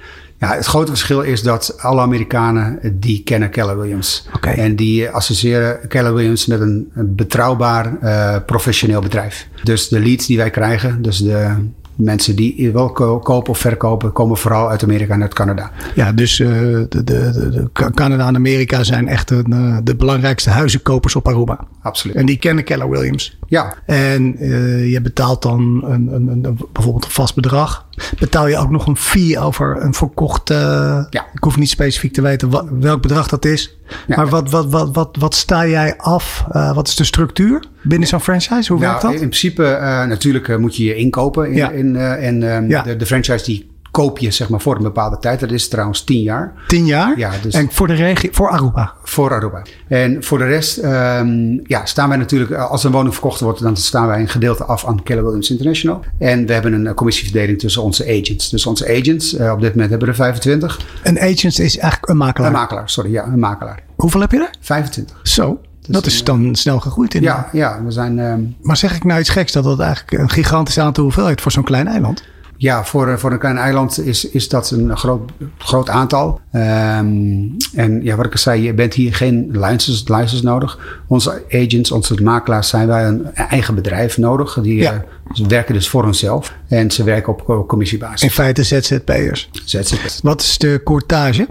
Ja, 0.41 0.55
het 0.55 0.65
grote 0.65 0.91
verschil 0.91 1.21
is 1.21 1.43
dat 1.43 1.75
alle 1.77 2.01
Amerikanen 2.01 2.81
eh, 2.81 2.91
die 2.93 3.23
kennen 3.23 3.49
Keller 3.49 3.79
Williams. 3.79 4.27
En 4.41 4.75
die 4.75 5.09
associëren 5.09 5.87
Keller 5.87 6.13
Williams 6.13 6.45
met 6.45 6.59
een, 6.61 6.91
betrouwbaar, 6.95 7.97
eh, 8.01 8.35
professioneel 8.45 9.01
bedrijf. 9.01 9.47
Dus 9.63 9.87
de 9.87 9.99
leads 9.99 10.25
die 10.27 10.37
wij 10.37 10.49
krijgen, 10.49 11.01
dus 11.01 11.17
de 11.17 11.55
mensen 11.95 12.35
die 12.35 12.71
wel 12.71 12.91
ko- 12.91 13.19
kopen 13.19 13.49
of 13.51 13.57
verkopen, 13.59 14.11
komen 14.11 14.37
vooral 14.37 14.69
uit 14.69 14.83
Amerika 14.83 15.13
en 15.13 15.21
uit 15.21 15.33
Canada. 15.33 15.71
Ja, 15.95 16.11
dus 16.11 16.39
eh, 16.39 16.49
de, 16.49 16.87
de, 16.89 17.03
de, 17.03 17.49
de 17.49 17.69
Ca- 17.73 17.91
Canada 17.91 18.27
en 18.27 18.35
Amerika 18.35 18.83
zijn 18.83 19.07
echt 19.07 19.31
eh, 19.31 19.77
de 19.83 19.95
belangrijkste 19.95 20.49
huizenkopers 20.49 21.15
op 21.15 21.27
Aruba. 21.27 21.59
Absoluut. 21.81 22.15
En 22.15 22.25
die 22.25 22.37
kennen 22.37 22.63
Keller 22.63 22.89
Williams. 22.89 23.37
Ja, 23.47 23.73
En 23.85 24.37
eh, 24.37 24.91
je 24.91 25.01
betaalt 25.01 25.41
dan 25.41 25.83
een, 25.85 26.07
een, 26.13 26.27
een, 26.27 26.57
bijvoorbeeld 26.73 27.05
een 27.05 27.11
vast 27.11 27.35
bedrag. 27.35 27.85
Betaal 28.19 28.47
je 28.47 28.57
ook 28.57 28.69
nog 28.69 28.87
een 28.87 28.97
fee 28.97 29.39
over 29.39 29.81
een 29.83 29.93
verkocht. 29.93 30.49
eh, 30.49 30.57
Ja. 31.09 31.25
Ik 31.33 31.43
hoef 31.43 31.57
niet 31.57 31.69
specifiek 31.69 32.13
te 32.13 32.21
weten 32.21 32.49
wa- 32.49 32.65
welk 32.79 33.01
bedrag 33.01 33.27
dat 33.27 33.45
is. 33.45 33.77
Ja. 34.07 34.15
Maar 34.15 34.27
wat, 34.29 34.49
wat, 34.49 34.65
wat, 34.69 34.89
wat, 34.95 35.15
wat 35.19 35.35
sta 35.35 35.67
jij 35.67 35.97
af? 35.97 36.45
Eh, 36.51 36.73
wat 36.75 36.87
is 36.87 36.95
de 36.95 37.03
structuur 37.03 37.63
binnen 37.83 38.07
zo'n 38.07 38.21
franchise? 38.21 38.71
Hoe 38.71 38.81
werkt 38.81 39.01
nou, 39.01 39.13
dat? 39.13 39.21
in 39.21 39.27
principe 39.29 39.65
eh, 39.65 40.05
natuurlijk 40.05 40.57
moet 40.59 40.75
je 40.75 40.83
je 40.83 40.95
inkopen. 40.95 41.47
In, 41.49 41.55
Ja. 41.55 41.69
in, 41.69 41.95
en 41.95 42.43
ehm, 42.43 42.83
de, 42.83 42.95
de 42.95 43.05
franchise 43.05 43.45
die 43.45 43.70
koop 43.91 44.19
je 44.19 44.31
zeg 44.31 44.49
maar 44.49 44.61
voor 44.61 44.75
een 44.75 44.83
bepaalde 44.83 45.17
tijd. 45.19 45.39
Dat 45.39 45.51
is 45.51 45.67
trouwens 45.67 46.03
10 46.03 46.21
jaar. 46.21 46.53
Tien 46.67 46.85
jaar? 46.85 47.17
Ja, 47.17 47.31
dus- 47.41 47.53
En 47.53 47.71
voor 47.71 47.87
de 47.87 47.93
regio, 47.93 48.29
voor 48.33 48.49
Aruba. 48.49 48.93
Voor 49.03 49.33
Aruba. 49.33 49.61
En 49.87 50.23
voor 50.23 50.37
de 50.37 50.45
rest 50.45 50.77
ehm, 50.77 51.59
ja, 51.63 51.85
staan 51.85 52.09
wij 52.09 52.17
natuurlijk, 52.17 52.51
eh, 52.51 52.69
als 52.69 52.83
een 52.83 52.91
woning 52.91 53.13
verkocht 53.13 53.39
wordt, 53.39 53.61
dan 53.61 53.77
staan 53.77 54.07
wij 54.07 54.19
een 54.19 54.29
gedeelte 54.29 54.63
af 54.63 54.85
aan 54.85 55.03
Keller 55.03 55.23
Williams 55.23 55.49
International. 55.49 55.99
En 56.17 56.45
we 56.45 56.53
hebben 56.53 56.73
een 56.73 56.87
eh, 56.87 56.93
commissieverdeling 56.93 57.59
tussen 57.59 57.83
onze 57.83 58.03
agents. 58.03 58.49
Dus 58.49 58.65
onze 58.65 58.97
agents, 58.99 59.35
eh, 59.35 59.51
op 59.51 59.61
dit 59.61 59.71
moment 59.71 59.89
hebben 59.89 60.07
we 60.07 60.13
er 60.13 60.19
25. 60.19 60.79
Een 61.03 61.19
agent 61.19 61.59
is 61.59 61.77
eigenlijk 61.77 62.09
een 62.09 62.17
makelaar. 62.17 62.49
Een 62.49 62.55
makelaar, 62.55 62.89
sorry, 62.89 63.11
ja, 63.11 63.25
een 63.25 63.39
makelaar. 63.39 63.79
Hoeveel 63.95 64.21
heb 64.21 64.31
je 64.31 64.37
er? 64.37 64.49
25. 64.61 65.19
Zo, 65.23 65.61
dat 65.87 66.05
is 66.05 66.23
dan 66.23 66.55
snel 66.55 66.79
gegroeid. 66.79 67.13
In 67.13 67.21
Ja, 67.21 67.49
ja, 67.51 67.83
we 67.83 67.91
zijn 67.91 68.19
ehm, 68.19 68.41
Maar 68.61 68.77
zeg 68.77 68.95
ik 68.95 69.03
nou 69.03 69.19
iets 69.19 69.29
geks 69.29 69.51
dat 69.51 69.63
dat 69.63 69.79
eigenlijk 69.79 70.21
een 70.21 70.29
gigantisch 70.29 70.79
aantal 70.79 71.03
hoeveelheid 71.03 71.41
voor 71.41 71.51
zo'n 71.51 71.63
klein 71.63 71.87
eiland? 71.87 72.23
Ja, 72.61 72.83
voor, 72.85 73.07
eh, 73.07 73.17
voor 73.17 73.31
een 73.31 73.39
klein 73.39 73.57
eiland 73.57 73.99
is, 74.05 74.29
is 74.29 74.49
dat 74.49 74.71
een 74.71 74.97
groot, 74.97 75.31
groot 75.57 75.89
aantal. 75.89 76.39
Ehm, 76.51 77.05
en 77.75 77.99
ja, 78.03 78.15
wat 78.15 78.25
ik 78.25 78.31
al 78.31 78.37
zei, 78.37 78.61
je 78.61 78.73
bent 78.73 78.93
hier 78.93 79.15
geen 79.15 79.47
license, 79.51 80.15
license 80.15 80.43
nodig. 80.43 80.79
Onze 81.07 81.43
agents, 81.49 81.91
onze 81.91 82.23
makelaars 82.23 82.69
zijn 82.69 82.87
wij 82.87 83.05
een 83.05 83.35
eigen 83.35 83.75
bedrijf 83.75 84.17
nodig. 84.17 84.59
Die 84.61 84.75
Ja. 84.75 84.91
eh, 84.93 84.99
ze 85.33 85.47
werken 85.47 85.73
dus 85.73 85.89
voor 85.89 86.03
hunzelf. 86.03 86.53
En 86.67 86.91
ze 86.91 87.03
werken 87.03 87.33
op 87.33 87.43
co- 87.45 87.65
commissiebasis. 87.65 88.21
In 88.21 88.29
feite 88.29 88.63
ZZP'ers. 88.63 89.49
ZZP. 89.65 90.23
Wat 90.23 90.41
is 90.41 90.57
de 90.57 90.81
courtage? 90.83 91.47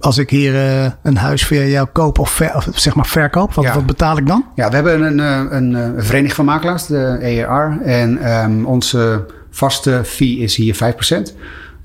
Als 0.00 0.18
ik 0.18 0.30
hier 0.30 0.54
eh, 0.54 0.90
een 1.02 1.16
huis 1.16 1.46
via 1.46 1.62
jou 1.62 1.86
koop 1.92 2.18
of, 2.18 2.30
ver- 2.30 2.56
of 2.56 2.68
zeg 2.74 2.94
maar 2.94 3.06
verkoop, 3.06 3.54
wat, 3.54 3.64
Ja. 3.64 3.74
wat 3.74 3.86
betaal 3.86 4.16
ik 4.18 4.26
dan? 4.26 4.44
Ja, 4.54 4.68
we 4.68 4.74
hebben 4.74 5.02
een, 5.02 5.18
een, 5.56 5.74
een 5.74 6.02
vereniging 6.02 6.32
van 6.34 6.44
makelaars, 6.44 6.86
de 6.86 7.18
EAR. 7.20 7.80
En 7.82 8.18
ehm, 8.18 8.64
onze 8.64 9.26
vaste 9.58 10.00
fee 10.04 10.38
is 10.38 10.56
hier 10.56 10.74
5%. 10.74 10.78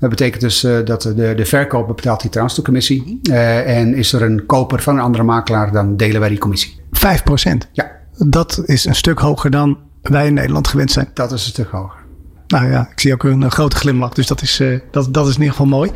Dat 0.00 0.10
betekent 0.10 0.40
dus 0.40 0.64
eh, 0.64 0.76
dat 0.84 1.02
de, 1.02 1.34
de 1.36 1.44
verkoper 1.44 1.94
betaalt 1.94 2.20
die 2.20 2.30
transfercommissie. 2.30 3.20
Eh 3.22 3.78
en 3.78 3.94
is 3.94 4.12
er 4.12 4.22
een 4.22 4.46
koper 4.46 4.82
van 4.82 4.94
een 4.94 5.02
andere 5.02 5.24
makelaar, 5.24 5.72
dan 5.72 5.96
delen 5.96 6.20
wij 6.20 6.28
die 6.28 6.38
commissie. 6.38 6.80
5% 6.92 7.70
Ja, 7.72 7.90
Dat 8.18 8.62
is 8.64 8.84
een 8.84 8.94
stuk 8.94 9.18
hoger 9.18 9.50
dan 9.50 9.78
wij 10.02 10.26
in 10.26 10.34
Nederland 10.34 10.68
gewend 10.68 10.90
zijn. 10.90 11.10
dat 11.14 11.32
is 11.32 11.44
een 11.44 11.50
stuk 11.50 11.68
hoger. 11.70 12.02
Nou 12.46 12.70
ja, 12.70 12.88
ik 12.92 13.00
zie 13.00 13.12
ook 13.12 13.24
een, 13.24 13.42
eh, 13.42 13.50
grote 13.50 13.76
glimlach, 13.76 14.12
dus 14.12 14.26
dat 14.26 14.42
is, 14.42 14.62
dat, 14.90 15.14
dat 15.14 15.26
is 15.26 15.34
in 15.34 15.40
ieder 15.40 15.56
geval 15.56 15.66
mooi. 15.66 15.90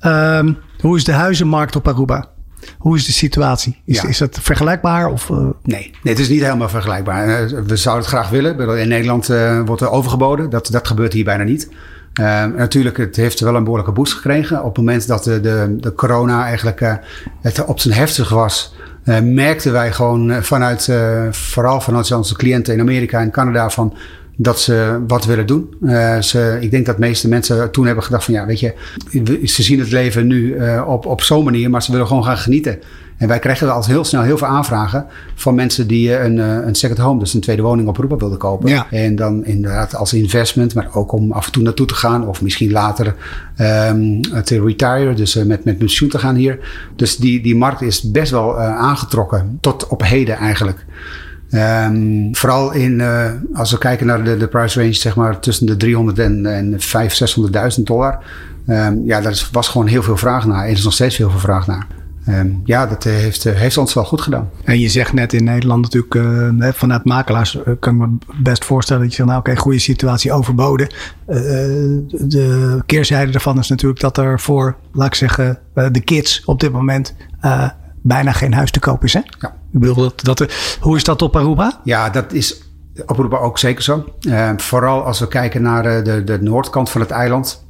Ehm, 0.00 0.52
hoe 0.80 0.96
is 0.96 1.04
de 1.04 1.12
huizenmarkt 1.12 1.76
op 1.76 1.88
Aruba? 1.88 2.28
Hoe 2.78 2.96
is 2.96 3.04
de 3.06 3.12
situatie? 3.12 3.80
Is, 3.84 4.00
Ja. 4.00 4.08
is 4.08 4.18
dat 4.18 4.38
vergelijkbaar? 4.42 5.08
Of, 5.10 5.30
eh, 5.30 5.36
Nee, 5.36 5.50
nee, 5.62 5.92
het 6.02 6.18
is 6.18 6.28
niet 6.28 6.42
helemaal 6.42 6.68
vergelijkbaar. 6.68 7.28
Eh, 7.28 7.58
We 7.66 7.76
zouden 7.76 8.04
het 8.04 8.14
graag 8.14 8.30
willen. 8.30 8.78
In 8.78 8.88
Nederland 8.88 9.28
eh, 9.28 9.60
wordt 9.64 9.82
er 9.82 9.90
overgeboden. 9.90 10.50
Dat, 10.50 10.68
dat 10.70 10.86
gebeurt 10.86 11.12
hier 11.12 11.24
bijna 11.24 11.42
niet. 11.44 11.68
Eh, 12.12 12.44
natuurlijk, 12.44 12.96
het 12.96 13.16
heeft 13.16 13.40
wel 13.40 13.54
een 13.54 13.62
behoorlijke 13.62 13.92
boost 13.92 14.12
gekregen. 14.12 14.58
Op 14.58 14.66
het 14.66 14.76
moment 14.76 15.06
dat 15.06 15.24
de, 15.24 15.40
de, 15.40 15.76
de 15.80 15.92
corona 15.94 16.44
eigenlijk 16.44 16.80
het 17.40 17.64
op 17.64 17.80
zijn 17.80 17.94
heftig 17.94 18.28
was, 18.28 18.74
merkten 19.22 19.72
wij 19.72 19.92
gewoon 19.92 20.42
vanuit, 20.42 20.90
vooral 21.30 21.80
vanuit 21.80 22.12
onze 22.12 22.34
cliënten 22.36 22.74
in 22.74 22.80
Amerika 22.80 23.20
en 23.20 23.30
Canada, 23.30 23.70
van 23.70 23.94
dat 24.36 24.60
ze 24.60 25.04
wat 25.06 25.24
willen 25.24 25.46
doen. 25.46 25.74
Uh, 25.82 26.20
ze, 26.20 26.58
ik 26.60 26.70
denk 26.70 26.86
dat 26.86 26.94
de 26.94 27.00
meeste 27.00 27.28
mensen 27.28 27.70
toen 27.70 27.86
hebben 27.86 28.04
gedacht 28.04 28.24
van 28.24 28.34
ja, 28.34 28.46
weet 28.46 28.60
je, 28.60 28.74
ze 29.44 29.62
zien 29.62 29.78
het 29.78 29.90
leven 29.90 30.26
nu 30.26 30.54
uh, 30.54 30.84
op, 30.88 31.06
op 31.06 31.22
zo'n 31.22 31.44
manier, 31.44 31.70
maar 31.70 31.82
ze 31.82 31.92
willen 31.92 32.06
gewoon 32.06 32.24
gaan 32.24 32.38
genieten. 32.38 32.78
En 33.16 33.28
wij 33.28 33.38
krijgen 33.38 33.72
al 33.72 33.84
heel 33.84 34.04
snel 34.04 34.22
heel 34.22 34.38
veel 34.38 34.46
aanvragen 34.46 35.06
van 35.34 35.54
mensen 35.54 35.86
die 35.86 36.18
een, 36.18 36.38
een 36.38 36.74
second 36.74 36.98
home, 36.98 37.18
dus 37.18 37.34
een 37.34 37.40
tweede 37.40 37.62
woning 37.62 37.88
op 37.88 37.98
Aruba 37.98 38.16
wilden 38.16 38.38
kopen. 38.38 38.68
Ja. 38.68 38.86
En 38.90 39.16
dan 39.16 39.44
inderdaad 39.44 39.94
als 39.94 40.12
investment, 40.12 40.74
maar 40.74 40.88
ook 40.92 41.12
om 41.12 41.32
af 41.32 41.46
en 41.46 41.52
toe 41.52 41.62
naartoe 41.62 41.86
te 41.86 41.94
gaan 41.94 42.26
of 42.26 42.42
misschien 42.42 42.72
later 42.72 43.14
um, 43.60 44.20
te 44.44 44.62
retire, 44.64 45.14
dus 45.14 45.34
met, 45.34 45.64
met 45.64 45.78
pensioen 45.78 46.08
te 46.08 46.18
gaan 46.18 46.34
hier. 46.34 46.58
Dus 46.96 47.16
die, 47.16 47.42
die 47.42 47.56
markt 47.56 47.82
is 47.82 48.10
best 48.10 48.30
wel 48.30 48.58
uh, 48.58 48.76
aangetrokken 48.76 49.58
tot 49.60 49.86
op 49.86 50.02
heden 50.02 50.36
eigenlijk. 50.36 50.84
Um, 51.56 52.34
vooral 52.34 52.72
in, 52.72 52.98
uh, 52.98 53.30
als 53.54 53.70
we 53.70 53.78
kijken 53.78 54.06
naar 54.06 54.24
de, 54.24 54.36
de 54.36 54.48
price 54.48 54.80
range, 54.80 54.92
zeg 54.92 55.16
maar 55.16 55.40
tussen 55.40 55.66
de 55.66 55.76
300 55.76 56.18
en, 56.18 56.46
en 56.46 56.74
500, 56.80 57.78
600.000 57.78 57.82
dollar. 57.82 58.18
Um, 58.68 59.04
ja, 59.04 59.20
daar 59.20 59.48
was 59.52 59.68
gewoon 59.68 59.86
heel 59.86 60.02
veel 60.02 60.16
vraag 60.16 60.46
naar. 60.46 60.64
Er 60.64 60.70
is 60.70 60.84
nog 60.84 60.92
steeds 60.92 61.16
heel 61.16 61.30
veel 61.30 61.38
vraag 61.38 61.66
naar. 61.66 61.86
Um, 62.28 62.60
ja, 62.64 62.86
dat 62.86 63.04
heeft, 63.04 63.44
heeft 63.44 63.76
ons 63.76 63.94
wel 63.94 64.04
goed 64.04 64.20
gedaan. 64.20 64.50
En 64.64 64.78
je 64.78 64.88
zegt 64.88 65.12
net 65.12 65.32
in 65.32 65.44
Nederland 65.44 65.82
natuurlijk, 65.82 66.74
vanuit 66.76 67.04
makelaars 67.04 67.58
kan 67.80 67.94
ik 67.94 68.00
me 68.00 68.18
best 68.42 68.64
voorstellen 68.64 69.02
dat 69.02 69.10
je 69.10 69.16
zegt, 69.16 69.28
nou 69.28 69.40
oké, 69.40 69.56
goede 69.56 69.78
situatie 69.78 70.32
overboden. 70.32 70.88
De 72.06 72.78
keerzijde 72.86 73.32
daarvan 73.32 73.58
is 73.58 73.68
natuurlijk 73.68 74.00
dat 74.00 74.18
er 74.18 74.40
voor, 74.40 74.76
laat 74.92 75.06
ik 75.06 75.14
zeggen, 75.14 75.58
de 75.74 76.00
kids 76.04 76.44
op 76.44 76.60
dit 76.60 76.72
moment 76.72 77.14
bijna 78.06 78.32
geen 78.32 78.54
huis 78.54 78.70
te 78.70 78.80
koop 78.80 79.04
is. 79.04 79.12
Hè? 79.12 79.20
Ja. 79.38 79.48
Ik 79.72 79.80
bedoel, 79.80 79.94
dat, 79.94 80.24
dat, 80.24 80.52
hoe 80.80 80.96
is 80.96 81.04
dat 81.04 81.22
op 81.22 81.36
Aruba? 81.36 81.80
Ja, 81.84 82.10
dat 82.10 82.32
is 82.32 82.62
op 83.06 83.18
Aruba 83.18 83.36
ook 83.36 83.58
zeker 83.58 83.82
zo. 83.82 84.04
Uh, 84.20 84.50
vooral 84.56 85.04
als 85.04 85.20
we 85.20 85.28
kijken 85.28 85.62
naar 85.62 86.04
de, 86.04 86.24
de 86.24 86.38
noordkant 86.42 86.90
van 86.90 87.00
het 87.00 87.10
eiland. 87.10 87.64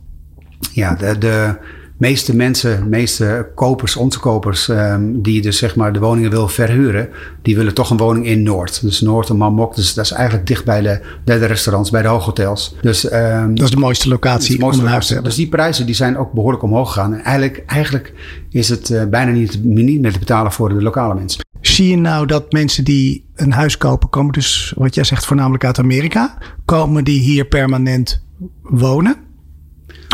Ja, 0.72 0.94
de, 0.94 1.18
de 1.18 1.56
meeste 1.98 2.36
mensen, 2.36 2.88
meeste 2.88 3.48
kopers, 3.54 3.96
onze 3.96 4.18
kopers, 4.18 4.68
um, 4.68 5.22
die 5.22 5.42
dus 5.42 5.58
zeg 5.58 5.76
maar 5.76 5.92
de 5.92 5.98
woningen 5.98 6.30
willen 6.30 6.50
verhuren, 6.50 7.08
die 7.42 7.56
willen 7.56 7.74
toch 7.74 7.90
een 7.90 7.96
woning 7.96 8.26
in 8.26 8.42
Noord. 8.42 8.80
Dus 8.82 9.00
Noord 9.00 9.28
en 9.28 9.36
Mamok, 9.36 9.74
dus 9.74 9.94
dat 9.94 10.04
is 10.04 10.10
eigenlijk 10.10 10.46
dicht 10.46 10.64
bij 10.64 10.80
de, 10.80 11.00
bij 11.24 11.38
de 11.38 11.46
restaurants, 11.46 11.90
bij 11.90 12.02
de 12.02 12.08
hooghotels. 12.08 12.76
Dus, 12.82 13.12
um, 13.12 13.54
dat 13.54 13.64
is 13.64 13.70
de 13.70 13.76
mooiste 13.76 14.08
locatie 14.08 14.54
de 14.54 14.60
mooiste 14.60 14.80
om 14.80 14.86
een 14.86 14.92
huis 14.92 15.06
te 15.06 15.12
hebben. 15.12 15.30
Dus 15.30 15.40
die 15.40 15.48
prijzen 15.48 15.86
die 15.86 15.94
zijn 15.94 16.18
ook 16.18 16.32
behoorlijk 16.32 16.62
omhoog 16.62 16.92
gegaan. 16.92 17.14
En 17.14 17.20
eigenlijk, 17.24 17.62
eigenlijk 17.66 18.12
is 18.50 18.68
het 18.68 18.90
uh, 18.90 19.04
bijna 19.04 19.30
niet, 19.30 19.64
niet 19.64 20.00
meer 20.00 20.12
te 20.12 20.18
betalen 20.18 20.52
voor 20.52 20.68
de 20.68 20.82
lokale 20.82 21.14
mensen. 21.14 21.44
Zie 21.60 21.88
je 21.88 21.96
nou 21.96 22.26
dat 22.26 22.52
mensen 22.52 22.84
die 22.84 23.24
een 23.34 23.52
huis 23.52 23.76
kopen, 23.76 24.08
komen 24.08 24.32
dus, 24.32 24.72
wat 24.76 24.94
jij 24.94 25.04
zegt, 25.04 25.26
voornamelijk 25.26 25.64
uit 25.64 25.78
Amerika, 25.78 26.38
komen 26.64 27.04
die 27.04 27.20
hier 27.20 27.44
permanent 27.44 28.24
wonen? 28.62 29.16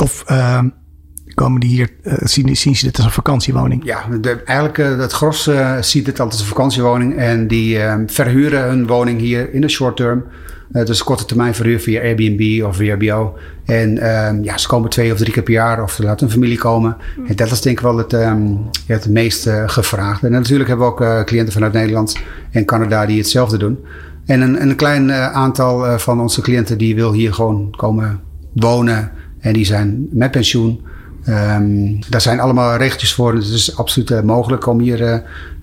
Of 0.02 0.24
uh, 0.30 0.62
komen 1.34 1.60
die 1.60 1.70
hier, 1.70 1.88
uh, 2.02 2.14
zien, 2.18 2.56
zien 2.56 2.76
ze 2.76 2.84
dit 2.84 2.96
als 2.96 3.04
een 3.04 3.12
vakantiewoning? 3.12 3.84
Ja, 3.84 4.06
de, 4.20 4.42
eigenlijk 4.44 4.78
uh, 4.78 4.98
het 4.98 5.12
gros 5.12 5.48
uh, 5.48 5.76
ziet 5.80 6.06
het 6.06 6.20
altijd 6.20 6.40
als 6.40 6.40
een 6.40 6.54
vakantiewoning. 6.54 7.16
En 7.16 7.48
die 7.48 7.78
verhuren 8.06 8.62
hun 8.62 8.86
woning 8.86 9.20
hier 9.20 9.54
in 9.54 9.60
de 9.60 9.68
short 9.68 9.96
term. 9.96 10.24
dus 10.68 11.02
korte 11.02 11.24
termijn 11.24 11.54
verhuur 11.54 11.80
via 11.80 12.00
Airbnb 12.00 12.64
of 12.64 12.76
VRBO. 12.76 13.36
En 13.64 13.98
ja, 14.42 14.58
ze 14.58 14.68
komen 14.68 14.90
twee 14.90 15.12
of 15.12 15.18
drie 15.18 15.32
keer 15.32 15.42
per 15.42 15.52
jaar 15.52 15.82
of 15.82 15.92
ze 15.92 16.02
laten 16.02 16.26
een 16.26 16.32
familie 16.32 16.58
komen. 16.58 16.96
En 17.26 17.36
dat 17.36 17.50
is 17.50 17.60
denk 17.60 17.76
ik 17.76 17.82
wel 17.82 17.96
het, 17.96 18.12
um, 18.12 18.68
ja, 18.86 18.94
het 18.94 19.08
meest 19.08 19.48
gevraagde. 19.66 20.26
En 20.26 20.32
natuurlijk 20.32 20.68
hebben 20.68 20.86
we 20.86 20.92
ook 20.92 21.26
cliënten 21.26 21.52
vanuit 21.52 21.72
Nederland 21.72 22.16
en 22.50 22.64
Canada 22.64 23.06
die 23.06 23.18
hetzelfde 23.18 23.56
doen. 23.56 23.78
En 24.26 24.40
een, 24.40 24.62
een 24.62 24.76
klein 24.76 25.12
aantal 25.12 25.98
van 25.98 26.20
onze 26.20 26.40
cliënten 26.40 26.78
die 26.78 26.94
wil 26.94 27.12
hier 27.12 27.34
gewoon 27.34 27.74
komen 27.76 28.20
wonen. 28.52 29.10
En 29.42 29.52
die 29.52 29.64
zijn 29.64 30.06
met 30.10 30.30
pensioen. 30.30 30.80
Um, 31.28 31.98
daar 32.08 32.20
zijn 32.20 32.40
allemaal 32.40 32.76
regeltjes 32.76 33.14
voor. 33.14 33.34
Het 33.34 33.44
is 33.44 33.76
absoluut 33.76 34.10
uh, 34.10 34.20
mogelijk 34.20 34.66
om 34.66 34.80
hier 34.80 35.00
uh, 35.00 35.16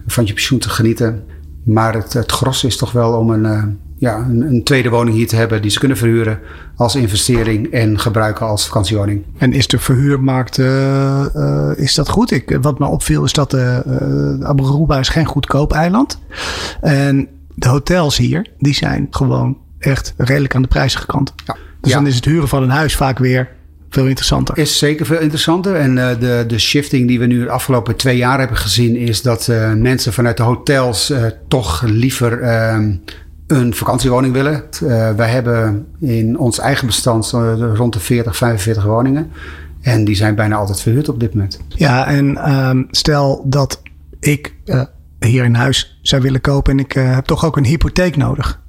van 0.07 0.25
je 0.25 0.33
pensioen 0.33 0.59
te 0.59 0.69
genieten. 0.69 1.23
Maar 1.63 1.93
het, 1.93 2.13
het 2.13 2.31
gros 2.31 2.63
is 2.63 2.77
toch 2.77 2.91
wel 2.91 3.13
om 3.13 3.29
een, 3.29 3.43
uh, 3.43 3.63
ja, 3.97 4.17
een, 4.17 4.41
een, 4.41 4.63
tweede 4.63 4.89
woning 4.89 5.15
hier 5.15 5.27
te 5.27 5.35
hebben 5.35 5.61
die 5.61 5.71
ze 5.71 5.79
kunnen 5.79 5.97
verhuren 5.97 6.39
als 6.75 6.95
investering 6.95 7.71
en 7.71 7.99
gebruiken 7.99 8.45
als 8.45 8.65
vakantiewoning. 8.65 9.25
En 9.37 9.53
is 9.53 9.67
de 9.67 9.79
verhuurmarkt 9.79 10.57
is 11.77 11.95
dat 11.95 12.09
goed? 12.09 12.31
Ik, 12.31 12.57
wat 12.61 12.79
me 12.79 12.85
opviel 12.85 13.23
is 13.23 13.33
dat 13.33 13.53
Aruba 13.53 14.99
is 14.99 15.09
geen 15.09 15.25
goedkoop 15.25 15.73
eiland. 15.73 16.19
En 16.81 17.27
de 17.55 17.69
hotels 17.69 18.17
hier, 18.17 18.47
die 18.57 18.73
zijn 18.73 19.07
gewoon 19.09 19.57
echt 19.79 20.13
redelijk 20.17 20.55
aan 20.55 20.61
de 20.61 20.67
prijzige 20.67 21.05
kant. 21.05 21.33
Ja. 21.45 21.55
Dus 21.81 21.91
ja. 21.91 21.97
dan 21.97 22.07
is 22.07 22.15
het 22.15 22.25
huren 22.25 22.47
van 22.47 22.63
een 22.63 22.69
huis 22.69 22.95
vaak 22.95 23.17
weer 23.17 23.49
veel 23.89 24.07
interessanter. 24.07 24.57
Is 24.57 24.77
zeker 24.77 25.05
veel 25.05 25.19
interessanter. 25.19 25.75
En 25.75 25.97
uh, 25.97 26.09
de, 26.19 26.43
de 26.47 26.59
shifting 26.59 27.07
die 27.07 27.19
we 27.19 27.25
nu 27.25 27.43
de 27.43 27.49
afgelopen 27.49 27.95
twee 27.95 28.17
jaar 28.17 28.39
hebben 28.39 28.57
gezien, 28.57 28.95
is 28.95 29.21
dat 29.21 29.47
uh, 29.47 29.73
mensen 29.73 30.13
vanuit 30.13 30.37
de 30.37 30.43
hotels 30.43 31.11
uh, 31.11 31.25
toch 31.47 31.83
liever 31.85 32.43
een 33.47 33.73
vakantiewoning 33.73 34.33
willen. 34.33 34.63
wij 35.15 35.29
hebben 35.29 35.85
in 35.99 36.37
ons 36.37 36.59
eigen 36.59 36.85
bestand 36.85 37.29
rond 37.75 37.93
de 37.93 37.99
40, 37.99 38.35
45 38.35 38.83
woningen. 38.83 39.31
En 39.81 40.05
die 40.05 40.15
zijn 40.15 40.35
bijna 40.35 40.55
altijd 40.55 40.81
verhuurd 40.81 41.09
op 41.09 41.19
dit 41.19 41.33
moment. 41.33 41.59
Ja, 41.67 42.07
en 42.07 42.53
um, 42.53 42.87
stel 42.91 43.43
dat 43.45 43.81
ik 44.19 44.55
hier 45.19 45.43
een 45.43 45.55
huis 45.55 45.99
zou 46.01 46.21
willen 46.21 46.41
kopen 46.41 46.71
en 46.71 46.79
ik 46.79 46.91
heb 46.91 47.25
toch 47.25 47.45
ook 47.45 47.57
een 47.57 47.65
hypotheek 47.65 48.15
nodig. 48.15 48.61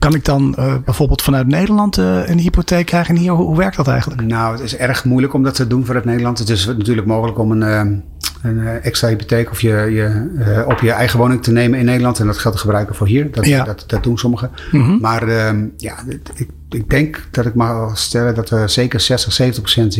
Kan 0.00 0.14
ik 0.14 0.24
dan 0.24 0.54
uh, 0.58 0.74
bijvoorbeeld 0.84 1.22
vanuit 1.22 1.46
Nederland 1.46 1.98
uh, 1.98 2.28
een 2.28 2.38
hypotheek 2.38 2.86
krijgen? 2.86 3.14
En 3.14 3.20
hier, 3.20 3.32
hoe, 3.32 3.46
hoe, 3.46 3.56
werkt 3.56 3.76
dat 3.76 3.88
eigenlijk? 3.88 4.22
Nou, 4.22 4.52
het 4.54 4.62
is 4.62 4.76
erg 4.76 5.04
moeilijk 5.04 5.34
om 5.34 5.42
dat 5.42 5.54
te 5.54 5.66
doen 5.66 5.84
vanuit 5.84 6.04
Nederland. 6.04 6.38
Het 6.38 6.48
is 6.48 6.66
natuurlijk 6.66 7.06
mogelijk 7.06 7.38
om 7.38 7.50
een, 7.50 7.62
uh, 7.62 8.50
een 8.50 8.66
extra 8.66 9.08
hypotheek 9.08 9.50
of 9.50 9.60
je, 9.60 9.70
je 9.70 10.64
op 10.68 10.80
je 10.80 10.90
eigen 10.90 11.18
woning 11.18 11.42
te 11.42 11.52
nemen 11.52 11.78
in 11.78 11.84
Nederland 11.84 12.20
en 12.20 12.26
dat 12.26 12.38
geld 12.38 12.54
te 12.54 12.60
gebruiken 12.60 12.94
voor 12.94 13.06
hier. 13.06 13.30
Dat, 13.30 13.46
ja. 13.46 13.64
dat, 13.64 13.84
dat 13.86 14.02
doen 14.02 14.18
sommigen. 14.18 14.50
Mm 14.70 14.82
-hmm. 14.82 15.00
Maar 15.00 15.28
ehm, 15.28 15.66
ja, 15.76 15.94
ik, 16.34 16.48
ik 16.74 16.90
denk 16.90 17.28
dat 17.30 17.46
ik 17.46 17.54
mag 17.54 17.98
stellen 17.98 18.34
dat 18.34 18.50
we 18.50 18.68
zeker 18.68 19.00
60, 19.00 19.32
70 19.32 19.62
procent 19.62 19.96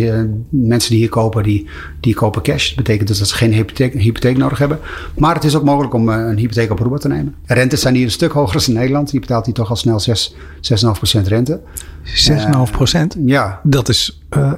mensen 0.50 0.90
die 0.90 0.98
hier 0.98 1.08
kopen, 1.08 1.42
die, 1.42 1.68
die 2.00 2.14
kopen 2.14 2.42
cash. 2.42 2.68
Dat 2.68 2.76
betekent 2.76 3.08
dus 3.08 3.18
dat 3.18 3.28
ze 3.28 3.34
geen 3.34 3.52
hypotheek, 3.52 3.94
hypotheek 3.94 4.36
nodig 4.36 4.58
hebben. 4.58 4.78
Maar 5.18 5.34
het 5.34 5.44
is 5.44 5.56
ook 5.56 5.64
mogelijk 5.64 5.94
om 5.94 6.08
een 6.08 6.38
hypotheek 6.38 6.70
op 6.70 6.80
Aruba 6.80 6.96
te 6.96 7.08
nemen. 7.08 7.34
De 7.46 7.54
rentes 7.54 7.80
zijn 7.80 7.94
hier 7.94 8.04
een 8.04 8.10
stuk 8.10 8.32
hoger 8.32 8.58
dan 8.58 8.68
in 8.68 8.80
Nederland. 8.80 9.10
Je 9.10 9.20
betaalt 9.20 9.44
hier 9.44 9.54
toch 9.54 9.70
al 9.70 9.76
snel 9.76 10.00
6, 10.00 10.34
6,5 10.34 10.90
procent 10.92 11.26
rente. 11.26 11.60
6,5 12.04 12.70
procent? 12.70 13.16
Uh, 13.16 13.22
ja. 13.26 13.60
Dat 13.62 13.88
is 13.88 14.22
uh, 14.36 14.52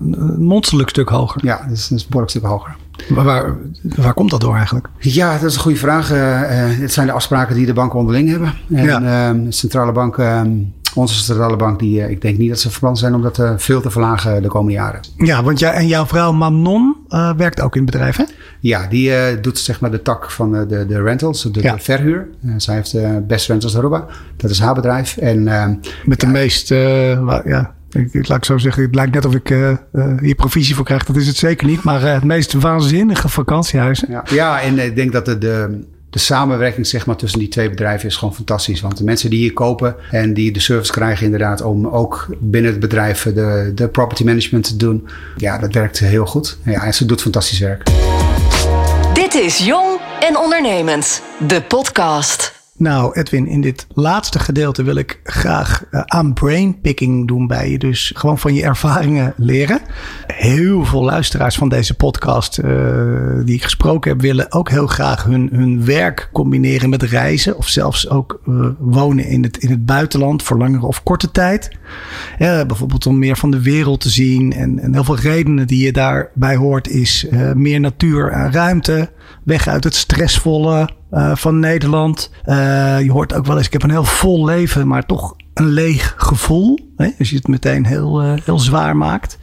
een 0.00 0.44
monsterlijk 0.44 0.88
stuk 0.88 1.08
hoger. 1.08 1.44
Ja, 1.44 1.62
dat 1.62 1.76
is, 1.76 1.88
dat 1.88 1.98
is 1.98 2.02
een 2.02 2.08
behoorlijk 2.08 2.30
stuk 2.30 2.44
hoger. 2.44 2.76
Maar 3.08 3.24
waar, 3.24 3.56
waar 3.82 4.14
komt 4.14 4.30
dat 4.30 4.40
door 4.40 4.56
eigenlijk? 4.56 4.88
Ja, 4.98 5.32
dat 5.32 5.50
is 5.50 5.54
een 5.54 5.60
goede 5.60 5.78
vraag. 5.78 6.12
Uh, 6.12 6.40
het 6.80 6.92
zijn 6.92 7.06
de 7.06 7.12
afspraken 7.12 7.54
die 7.54 7.66
de 7.66 7.72
banken 7.72 7.98
onderling 7.98 8.28
hebben. 8.28 8.54
En 8.74 8.84
ja. 8.84 9.32
de 9.32 9.46
centrale 9.48 9.92
bank... 9.92 10.18
Onze 10.96 11.14
centrale 11.14 11.56
bank, 11.56 11.78
die, 11.78 12.00
uh, 12.00 12.10
ik 12.10 12.20
denk 12.20 12.38
niet 12.38 12.48
dat 12.48 12.60
ze 12.60 12.70
van 12.70 12.80
plan 12.80 12.96
zijn 12.96 13.14
om 13.14 13.22
dat 13.22 13.38
uh, 13.38 13.52
veel 13.56 13.80
te 13.80 13.90
verlagen 13.90 14.42
de 14.42 14.48
komende 14.48 14.72
jaren. 14.72 15.00
Ja, 15.16 15.42
want 15.42 15.58
jij 15.58 15.72
en 15.72 15.86
jouw 15.86 16.06
vrouw 16.06 16.32
Manon 16.32 16.96
uh, 17.08 17.32
werkt 17.36 17.60
ook 17.60 17.76
in 17.76 17.82
het 17.82 17.90
bedrijf, 17.90 18.16
hè? 18.16 18.24
Ja, 18.60 18.86
die 18.86 19.40
doet 19.40 19.58
zeg 19.58 19.80
maar 19.80 19.90
de 19.90 20.02
tak 20.02 20.30
van 20.30 20.52
de, 20.52 20.86
de 20.86 21.02
rentals, 21.02 21.42
de, 21.42 21.62
Ja. 21.62 21.74
de 21.74 21.80
verhuur. 21.82 22.28
zij 22.56 22.74
heeft 22.74 23.26
Best 23.26 23.48
Rentals 23.48 23.76
Aruba, 23.76 24.06
dat 24.36 24.50
is 24.50 24.58
haar 24.58 24.74
bedrijf. 24.74 25.16
En, 25.16 25.48
ehm, 25.48 25.74
Met 26.04 26.20
de 26.20 26.26
ja, 26.26 26.32
meest, 26.32 26.68
ja, 26.68 27.74
ik, 27.90 28.12
ik, 28.12 28.28
laat 28.28 28.38
ik 28.38 28.44
zo 28.44 28.58
zeggen, 28.58 28.82
het 28.82 28.94
lijkt 28.94 29.14
net 29.14 29.24
of 29.24 29.34
ik 29.34 29.48
hier 30.20 30.34
provisie 30.34 30.74
voor 30.74 30.84
krijg. 30.84 31.04
Dat 31.04 31.16
is 31.16 31.26
het 31.26 31.36
zeker 31.36 31.66
niet, 31.66 31.82
maar 31.82 32.00
het 32.02 32.24
meest 32.24 32.52
waanzinnige 32.52 33.28
vakantiehuizen. 33.28 34.10
Ja, 34.10 34.24
ja 34.30 34.60
en 34.60 34.78
ik 34.78 34.96
denk 34.96 35.12
dat 35.12 35.24
de, 35.24 35.38
de, 35.38 35.84
de 36.16 36.22
samenwerking 36.22 36.86
zeg 36.86 37.06
maar, 37.06 37.16
tussen 37.16 37.38
die 37.38 37.48
twee 37.48 37.70
bedrijven 37.70 38.08
is 38.08 38.16
gewoon 38.16 38.34
fantastisch. 38.34 38.80
Want 38.80 38.96
de 38.96 39.04
mensen 39.04 39.30
die 39.30 39.38
hier 39.38 39.52
kopen 39.52 39.96
en 40.10 40.34
die 40.34 40.52
de 40.52 40.60
service 40.60 40.92
krijgen 40.92 41.24
inderdaad 41.24 41.60
om 41.62 41.86
ook 41.86 42.26
binnen 42.38 42.70
het 42.70 42.80
bedrijf 42.80 43.22
de, 43.22 43.72
de 43.74 43.88
property 43.88 44.24
management 44.24 44.64
te 44.64 44.76
doen. 44.76 45.08
Ja, 45.36 45.58
dat 45.58 45.74
werkt 45.74 45.98
heel 45.98 46.26
goed. 46.26 46.56
Ja, 46.62 46.82
en 46.82 46.94
ze 46.94 47.04
doet 47.04 47.22
fantastisch 47.22 47.58
werk. 47.58 47.82
Dit 49.12 49.34
is 49.34 49.58
Jong 49.58 50.00
en 50.20 50.38
Ondernemend, 50.38 51.22
de 51.46 51.62
podcast. 51.62 52.55
Nou, 52.78 53.12
Edwin, 53.12 53.46
in 53.46 53.60
dit 53.60 53.86
laatste 53.88 54.38
gedeelte 54.38 54.82
wil 54.82 54.96
ik 54.96 55.20
graag 55.24 55.84
uh, 55.90 56.00
aan 56.04 56.32
brainpicking 56.32 57.28
doen 57.28 57.46
bij 57.46 57.70
je. 57.70 57.78
Dus 57.78 58.12
gewoon 58.14 58.38
van 58.38 58.54
je 58.54 58.62
ervaringen 58.62 59.34
leren. 59.36 59.80
Heel 60.26 60.84
veel 60.84 61.02
luisteraars 61.02 61.56
van 61.56 61.68
deze 61.68 61.94
podcast 61.94 62.58
uh, 62.58 62.64
die 63.44 63.54
ik 63.54 63.62
gesproken 63.62 64.10
heb, 64.10 64.20
willen 64.20 64.52
ook 64.52 64.70
heel 64.70 64.86
graag 64.86 65.24
hun, 65.24 65.48
hun 65.52 65.84
werk 65.84 66.28
combineren 66.32 66.90
met 66.90 67.02
reizen. 67.02 67.56
Of 67.56 67.68
zelfs 67.68 68.08
ook 68.10 68.40
uh, 68.48 68.66
wonen 68.78 69.26
in 69.26 69.42
het, 69.42 69.56
in 69.56 69.70
het 69.70 69.86
buitenland 69.86 70.42
voor 70.42 70.58
langere 70.58 70.86
of 70.86 71.02
korte 71.02 71.30
tijd. 71.30 71.70
bijvoorbeeld 72.38 73.06
om 73.06 73.18
meer 73.18 73.36
van 73.36 73.50
de 73.50 73.62
wereld 73.62 74.00
te 74.00 74.10
zien. 74.10 74.52
En, 74.52 74.78
en 74.78 74.92
heel 74.92 75.04
veel 75.04 75.18
redenen 75.18 75.66
die 75.66 75.84
je 75.84 75.92
daarbij 75.92 76.56
hoort 76.56 76.88
is 76.88 77.26
meer 77.54 77.80
natuur 77.80 78.30
en 78.30 78.52
ruimte. 78.52 79.10
Weg 79.44 79.68
uit 79.68 79.84
het 79.84 79.94
stressvolle 79.94 80.88
van 81.34 81.58
Nederland. 81.58 82.30
je 83.02 83.08
hoort 83.08 83.34
ook 83.34 83.46
wel 83.46 83.56
eens, 83.56 83.66
ik 83.66 83.72
heb 83.72 83.82
een 83.82 83.90
heel 83.90 84.04
vol 84.04 84.44
leven, 84.44 84.88
maar 84.88 85.06
toch 85.06 85.34
een 85.54 85.68
leeg 85.68 86.14
gevoel. 86.16 86.78
Hè? 86.96 87.08
Als 87.18 87.30
je 87.30 87.36
het 87.36 87.48
meteen 87.48 87.86
heel, 87.86 88.20
heel 88.44 88.58
zwaar 88.58 88.96
maakt. 88.96 89.38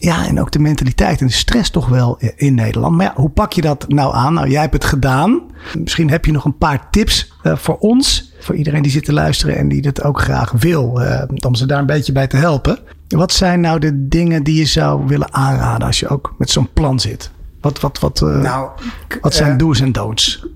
Ja, 0.00 0.26
en 0.26 0.40
ook 0.40 0.50
de 0.50 0.58
mentaliteit 0.58 1.20
en 1.20 1.26
de 1.26 1.32
stress 1.32 1.70
toch 1.70 1.88
wel 1.88 2.18
in 2.36 2.54
Nederland. 2.54 2.96
Maar 2.96 3.06
ja, 3.06 3.12
hoe 3.16 3.30
pak 3.30 3.52
je 3.52 3.60
dat 3.60 3.88
nou 3.88 4.14
aan? 4.14 4.34
Nou, 4.34 4.50
jij 4.50 4.60
hebt 4.60 4.72
het 4.72 4.84
gedaan. 4.84 5.40
Misschien 5.78 6.10
heb 6.10 6.24
je 6.24 6.32
nog 6.32 6.44
een 6.44 6.58
paar 6.58 6.90
tips 6.90 7.32
voor 7.42 7.78
ons. 7.78 8.32
Voor 8.40 8.54
iedereen 8.54 8.82
die 8.82 8.92
zit 8.92 9.04
te 9.04 9.12
luisteren 9.12 9.56
en 9.56 9.68
die 9.68 9.82
dit 9.82 10.02
ook 10.02 10.20
graag 10.20 10.50
wil. 10.50 11.00
Om 11.46 11.54
ze 11.54 11.66
daar 11.66 11.78
een 11.78 11.86
beetje 11.86 12.12
bij 12.12 12.26
te 12.26 12.36
helpen. 12.36 12.78
Wat 13.08 13.32
zijn 13.32 13.60
nou 13.60 13.78
de 13.78 14.08
dingen 14.08 14.42
die 14.42 14.58
je 14.58 14.66
zou 14.66 15.06
willen 15.06 15.34
aanraden 15.34 15.86
als 15.86 16.00
je 16.00 16.08
ook 16.08 16.34
met 16.38 16.50
zo'n 16.50 16.72
plan 16.72 17.00
zit? 17.00 17.30
Wat, 17.60 17.80
wat, 17.80 17.98
wat, 17.98 18.20
uh, 18.24 18.40
nou, 18.40 18.68
wat 19.20 19.34
zijn 19.34 19.56
do's 19.56 19.80
en 19.80 19.92
don'ts? 19.92 20.46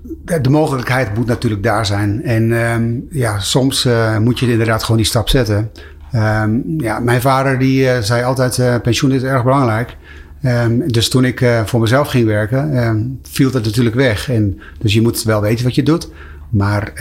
De 0.41 0.49
mogelijkheid 0.49 1.15
moet 1.15 1.25
natuurlijk 1.25 1.63
daar 1.63 1.85
zijn. 1.85 2.23
En 2.23 2.51
um, 2.51 3.07
ja, 3.09 3.39
soms 3.39 3.87
moet 4.19 4.39
je 4.39 4.51
inderdaad 4.51 4.83
gewoon 4.83 4.97
die 4.97 5.05
stap 5.05 5.29
zetten. 5.29 5.71
Um, 6.15 6.63
ja, 6.77 6.99
mijn 6.99 7.21
vader 7.21 7.59
die 7.59 7.83
uh, 7.83 7.97
zei 7.97 8.23
altijd, 8.23 8.57
uh, 8.57 8.75
pensioen 8.81 9.11
is 9.11 9.23
erg 9.23 9.43
belangrijk. 9.43 9.97
Um, 10.45 10.91
dus 10.91 11.09
toen 11.09 11.25
ik 11.25 11.41
uh, 11.41 11.65
voor 11.65 11.79
mezelf 11.79 12.07
ging 12.07 12.25
werken, 12.25 13.19
viel 13.23 13.51
dat 13.51 13.63
natuurlijk 13.63 13.95
weg. 13.95 14.29
En, 14.29 14.59
dus 14.79 14.93
je 14.93 15.01
moet 15.01 15.23
wel 15.23 15.41
weten 15.41 15.65
wat 15.65 15.75
je 15.75 15.83
doet. 15.83 16.09
Maar 16.49 16.91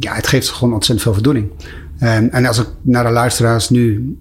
ja, 0.00 0.14
het 0.14 0.26
geeft 0.26 0.48
gewoon 0.48 0.74
ontzettend 0.74 1.02
veel 1.02 1.12
voldoening. 1.12 1.50
en 2.30 2.46
als 2.46 2.58
ik 2.58 2.66
naar 2.82 3.04
de 3.04 3.10
luisteraars 3.10 3.70
nu 3.70 4.16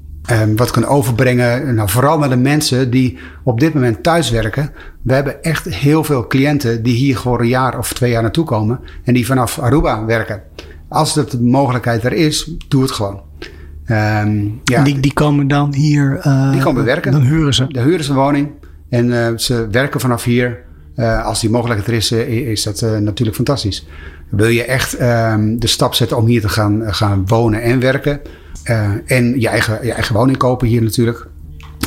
wat 0.56 0.72
kan 0.72 0.86
overbrengen, 0.86 1.76
nou, 1.76 1.90
vooral 1.90 2.18
naar 2.18 2.30
de 2.30 2.36
mensen 2.36 2.92
die 2.92 3.18
op 3.44 3.60
dit 3.60 3.74
moment 3.74 4.04
thuis 4.04 4.30
werken. 4.30 4.72
We 5.02 5.14
hebben 5.14 5.44
echt 5.44 5.66
heel 5.66 6.04
veel 6.04 6.28
cliënten 6.28 6.84
die 6.84 6.96
hier 6.96 7.18
voor 7.18 7.40
een 7.40 7.48
jaar 7.48 7.78
of 7.78 7.94
twee 7.94 8.12
jaar 8.12 8.22
naartoe 8.22 8.46
komen 8.46 8.80
en 9.04 9.14
die 9.14 9.26
vanaf 9.26 9.60
Aruba 9.60 10.06
werken. 10.06 10.42
Als 10.88 11.14
de 11.14 11.42
mogelijkheid 11.42 12.04
er 12.04 12.14
is, 12.14 12.52
doe 12.68 12.82
het 12.82 12.92
gewoon. 12.92 13.22
Um, 13.88 14.62
ja. 14.64 14.84
die, 14.84 15.00
die 15.00 15.14
komen 15.14 15.48
dan 15.48 15.74
hier. 15.74 16.22
Uh, 16.28 16.52
die 16.52 16.62
komen 16.62 16.84
werken. 16.84 17.12
Dan 17.12 17.22
huren 17.22 17.54
ze. 17.54 17.68
Dan 17.70 17.84
huren 17.84 18.04
ze 18.04 18.10
een 18.12 18.18
woning. 18.18 18.50
En 18.90 19.06
uh, 19.06 19.28
ze 19.38 19.68
werken 19.72 20.00
vanaf 20.00 20.24
hier. 20.24 20.64
Uh, 20.96 21.26
als 21.26 21.40
die 21.40 21.50
mogelijkheid 21.50 21.88
er 21.88 21.94
is, 21.94 22.12
is 22.12 22.64
dat 22.64 23.00
natuurlijk 23.02 23.36
fantastisch. 23.36 23.88
Wil 24.30 24.48
je 24.48 24.64
echt 24.64 25.02
um, 25.02 25.60
de 25.60 25.68
stap 25.68 25.94
zetten 25.94 26.18
om 26.18 26.26
hier 26.26 26.42
te 26.42 26.50
gaan, 26.50 26.82
gaan 26.94 27.24
wonen 27.28 27.62
en 27.62 27.80
werken. 27.80 28.20
En 29.06 29.40
je 29.40 29.48
eigen, 29.48 29.86
je 29.86 29.94
eigen 29.94 30.16
woning 30.16 30.38
kopen 30.38 30.68
hier 30.68 30.84
natuurlijk 30.84 31.28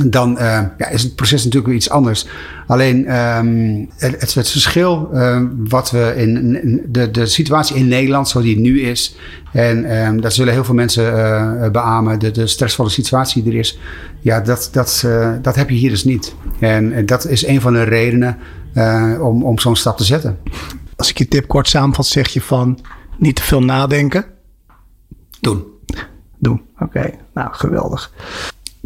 dan 0.07 0.33
uh, 0.33 0.61
ja, 0.79 0.89
is 0.89 1.03
het 1.03 1.15
proces 1.15 1.39
natuurlijk 1.39 1.67
weer 1.67 1.77
iets 1.77 1.91
anders. 1.91 2.27
Alleen 2.67 3.17
um, 3.17 3.89
het, 3.97 4.35
het, 4.35 4.51
verschil 4.51 5.11
uh, 5.13 5.43
wat 5.57 5.91
we 5.91 6.13
in, 6.17 6.63
in, 6.63 6.87
de, 6.89 7.11
de 7.11 7.27
situatie 7.27 7.77
in 7.77 7.89
Nederland, 7.89 8.29
zoals 8.29 8.47
die 8.47 8.59
nu 8.59 8.81
is, 8.81 9.17
en 9.53 9.97
um, 10.07 10.21
dat 10.21 10.35
zullen 10.35 10.53
heel 10.53 10.65
veel 10.65 10.75
mensen 10.75 11.05
uh, 11.05 11.71
beamen, 11.71 12.19
de, 12.19 12.31
de 12.31 12.47
stressvolle 12.47 12.89
situatie 12.89 13.43
die 13.43 13.53
er 13.53 13.59
is, 13.59 13.79
ja, 14.21 14.41
dat, 14.41 14.69
dat, 14.73 15.07
dat 15.43 15.55
heb 15.55 15.71
je 15.71 15.77
hier 15.77 15.91
dus 15.91 16.05
niet. 16.05 16.35
En, 16.61 16.93
en 16.93 17.07
dat 17.07 17.27
is 17.27 17.47
een 17.47 17.61
van 17.61 17.73
de 17.73 17.83
redenen 17.83 18.37
om, 19.21 19.45
om 19.45 19.59
zo'n 19.59 19.77
stap 19.77 19.97
te 19.97 20.05
zetten. 20.05 20.39
Als 20.97 21.11
ik 21.11 21.19
je 21.19 21.29
tip 21.29 21.49
kort 21.49 21.69
samenvat, 21.69 22.07
zeg 22.07 22.29
je 22.29 22.41
van 22.41 22.79
niet 23.19 23.37
te 23.37 23.43
veel 23.43 23.63
nadenken. 23.63 24.25
Doen. 25.41 25.78
Doen, 26.39 26.63
oké. 26.79 27.11
Nou, 27.35 27.49
geweldig. 27.53 28.13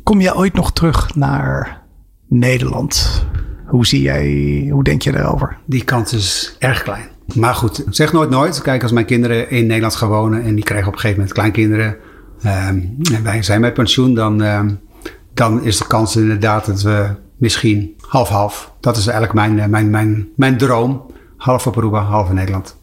Kom 0.03 0.21
jij 0.21 0.35
ooit 0.35 0.55
nog 0.55 0.73
terug 0.73 1.15
naar 1.15 1.83
Nederland? 2.29 3.25
Hoe 3.67 3.87
zie 3.87 4.03
jij, 4.03 4.69
hoe 4.71 4.85
denk 4.85 5.03
je 5.03 5.13
daarover? 5.13 5.59
Die 5.65 5.85
kans 5.85 6.13
is 6.13 6.57
erg 6.59 6.83
klein. 6.83 7.09
Maar 7.35 7.55
goed, 7.55 7.85
zeg 7.89 8.13
nooit 8.13 8.31
nooit. 8.31 8.63
Kijk, 8.63 8.83
als 8.83 8.93
mijn 8.93 9.07
kinderen 9.07 9.51
in 9.51 9.67
Nederland 9.67 9.95
gaan 9.95 10.09
wonen 10.09 10.43
en 10.43 10.55
die 10.55 10.65
krijgen 10.65 10.89
op 10.89 10.95
een 10.95 11.01
gegeven 11.01 11.21
moment 11.21 11.39
kleinkinderen. 11.39 11.97
Um, 12.47 12.97
en 13.13 13.23
wij 13.23 13.43
zijn 13.43 13.61
met 13.61 13.75
pensioen, 13.75 14.15
dan, 14.15 14.41
um, 14.41 14.81
dan 15.35 15.63
is 15.63 15.79
de 15.79 15.87
kans 15.87 16.17
inderdaad 16.17 16.67
dat 16.67 16.83
we 16.83 17.09
misschien 17.37 17.97
half-half. 18.01 18.73
Dat 18.81 18.97
is 18.97 19.07
eigenlijk 19.07 19.35
mijn, 19.35 19.59
eh, 19.59 19.67
mijn, 19.67 19.91
mijn, 19.91 20.29
mijn 20.37 20.59
droom. 20.59 21.07
Half 21.37 21.67
op 21.67 21.77
Aruba, 21.77 22.01
half 22.01 22.29
in 22.29 22.35
Nederland. 22.35 22.82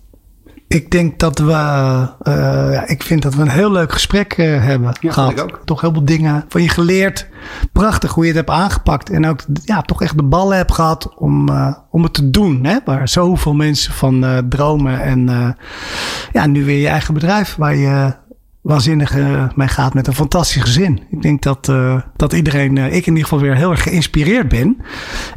Ik 0.70 0.91
denk 0.91 1.20
dat 1.20 1.39
we, 1.39 1.51
uh, 1.51 2.74
ja, 2.74 2.88
ik 2.88 3.03
vind 3.03 3.22
dat 3.22 3.36
we 3.36 3.41
een 3.41 3.49
heel 3.49 3.72
leuk 3.72 3.91
gesprek 3.91 4.38
uh, 4.38 4.63
hebben 4.63 4.93
ja, 4.99 5.11
gehad. 5.11 5.32
Ik 5.32 5.41
ook. 5.41 5.61
Toch 5.65 5.82
heel 5.82 5.91
veel 5.93 6.05
dingen 6.05 6.45
van 6.47 6.61
je 6.61 6.70
geleerd. 6.70 7.28
Prachtig 7.72 8.13
hoe 8.13 8.24
je 8.24 8.30
het 8.30 8.38
hebt 8.38 8.59
aangepakt. 8.59 9.09
En 9.09 9.28
ook 9.28 9.39
ja, 9.63 9.82
toch 9.82 10.01
echt 10.01 10.17
de 10.17 10.24
ballen 10.24 10.57
hebt 10.57 10.74
gehad 10.74 11.15
om, 11.15 11.49
uh, 11.49 11.74
om 11.91 12.03
het 12.03 12.13
te 12.13 12.30
doen. 12.30 12.63
Hè? 12.65 12.78
Waar 12.86 13.07
zoveel 13.07 13.53
mensen 13.53 13.93
van 13.93 14.45
dromen. 14.49 15.01
En 15.01 15.55
ja, 16.32 16.47
nu 16.47 16.65
weer 16.65 16.80
je 16.80 16.88
eigen 16.88 17.13
bedrijf 17.13 17.55
waar 17.55 17.76
je 17.76 18.13
waanzinnig 18.61 19.15
mee 19.55 19.67
gaat 19.67 19.93
met 19.93 20.07
een 20.07 20.13
fantastisch 20.13 20.61
gezin. 20.61 21.03
Ik 21.11 21.22
denk 21.22 21.41
dat, 21.41 21.72
dat 22.15 22.34
iedereen, 22.34 22.78
ik 22.78 23.05
in 23.05 23.13
ieder 23.13 23.24
geval 23.24 23.39
weer 23.39 23.55
heel 23.55 23.72
erg 23.72 23.84
geïnspireerd 23.84 24.47
ben. 24.47 24.78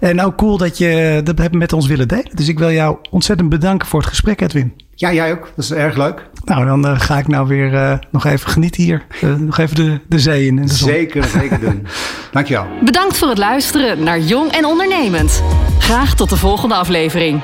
En 0.00 0.20
ook 0.20 0.36
cool 0.36 0.56
dat 0.56 0.78
je 0.78 1.20
dat 1.24 1.38
hebt 1.38 1.54
met 1.54 1.72
ons 1.72 1.86
willen 1.86 2.08
delen. 2.08 2.30
Dus 2.34 2.48
ik 2.48 2.58
wil 2.58 2.70
jou 2.70 2.96
ontzettend 3.10 3.48
bedanken 3.48 3.88
voor 3.88 4.00
het 4.00 4.08
gesprek, 4.08 4.40
Edwin. 4.40 4.72
Ja, 5.02 5.12
jij 5.12 5.32
ook. 5.32 5.52
Dat 5.56 5.64
is 5.64 5.72
erg 5.72 5.96
leuk. 5.96 6.26
Nou, 6.44 6.64
dan 6.64 6.86
uh, 6.86 7.00
ga 7.00 7.18
ik 7.18 7.28
nou 7.28 7.46
weer 7.46 7.72
uh, 7.72 7.94
nog 8.10 8.24
even 8.26 8.50
genieten 8.50 8.82
hier. 8.82 9.02
Uh, 9.24 9.34
nog 9.34 9.58
even 9.58 9.76
de, 9.76 10.00
de 10.08 10.18
zee 10.18 10.46
in. 10.46 10.58
En 10.58 10.66
de 10.66 10.72
zeker, 10.72 11.24
zeker 11.24 11.60
doen. 11.60 11.86
Dankjewel. 12.32 12.66
Bedankt 12.84 13.16
voor 13.16 13.28
het 13.28 13.38
luisteren 13.38 14.02
naar 14.02 14.20
Jong 14.20 14.52
en 14.52 14.64
Ondernemend. 14.64 15.42
Graag 15.78 16.14
tot 16.14 16.30
de 16.30 16.36
volgende 16.36 16.74
aflevering. 16.74 17.42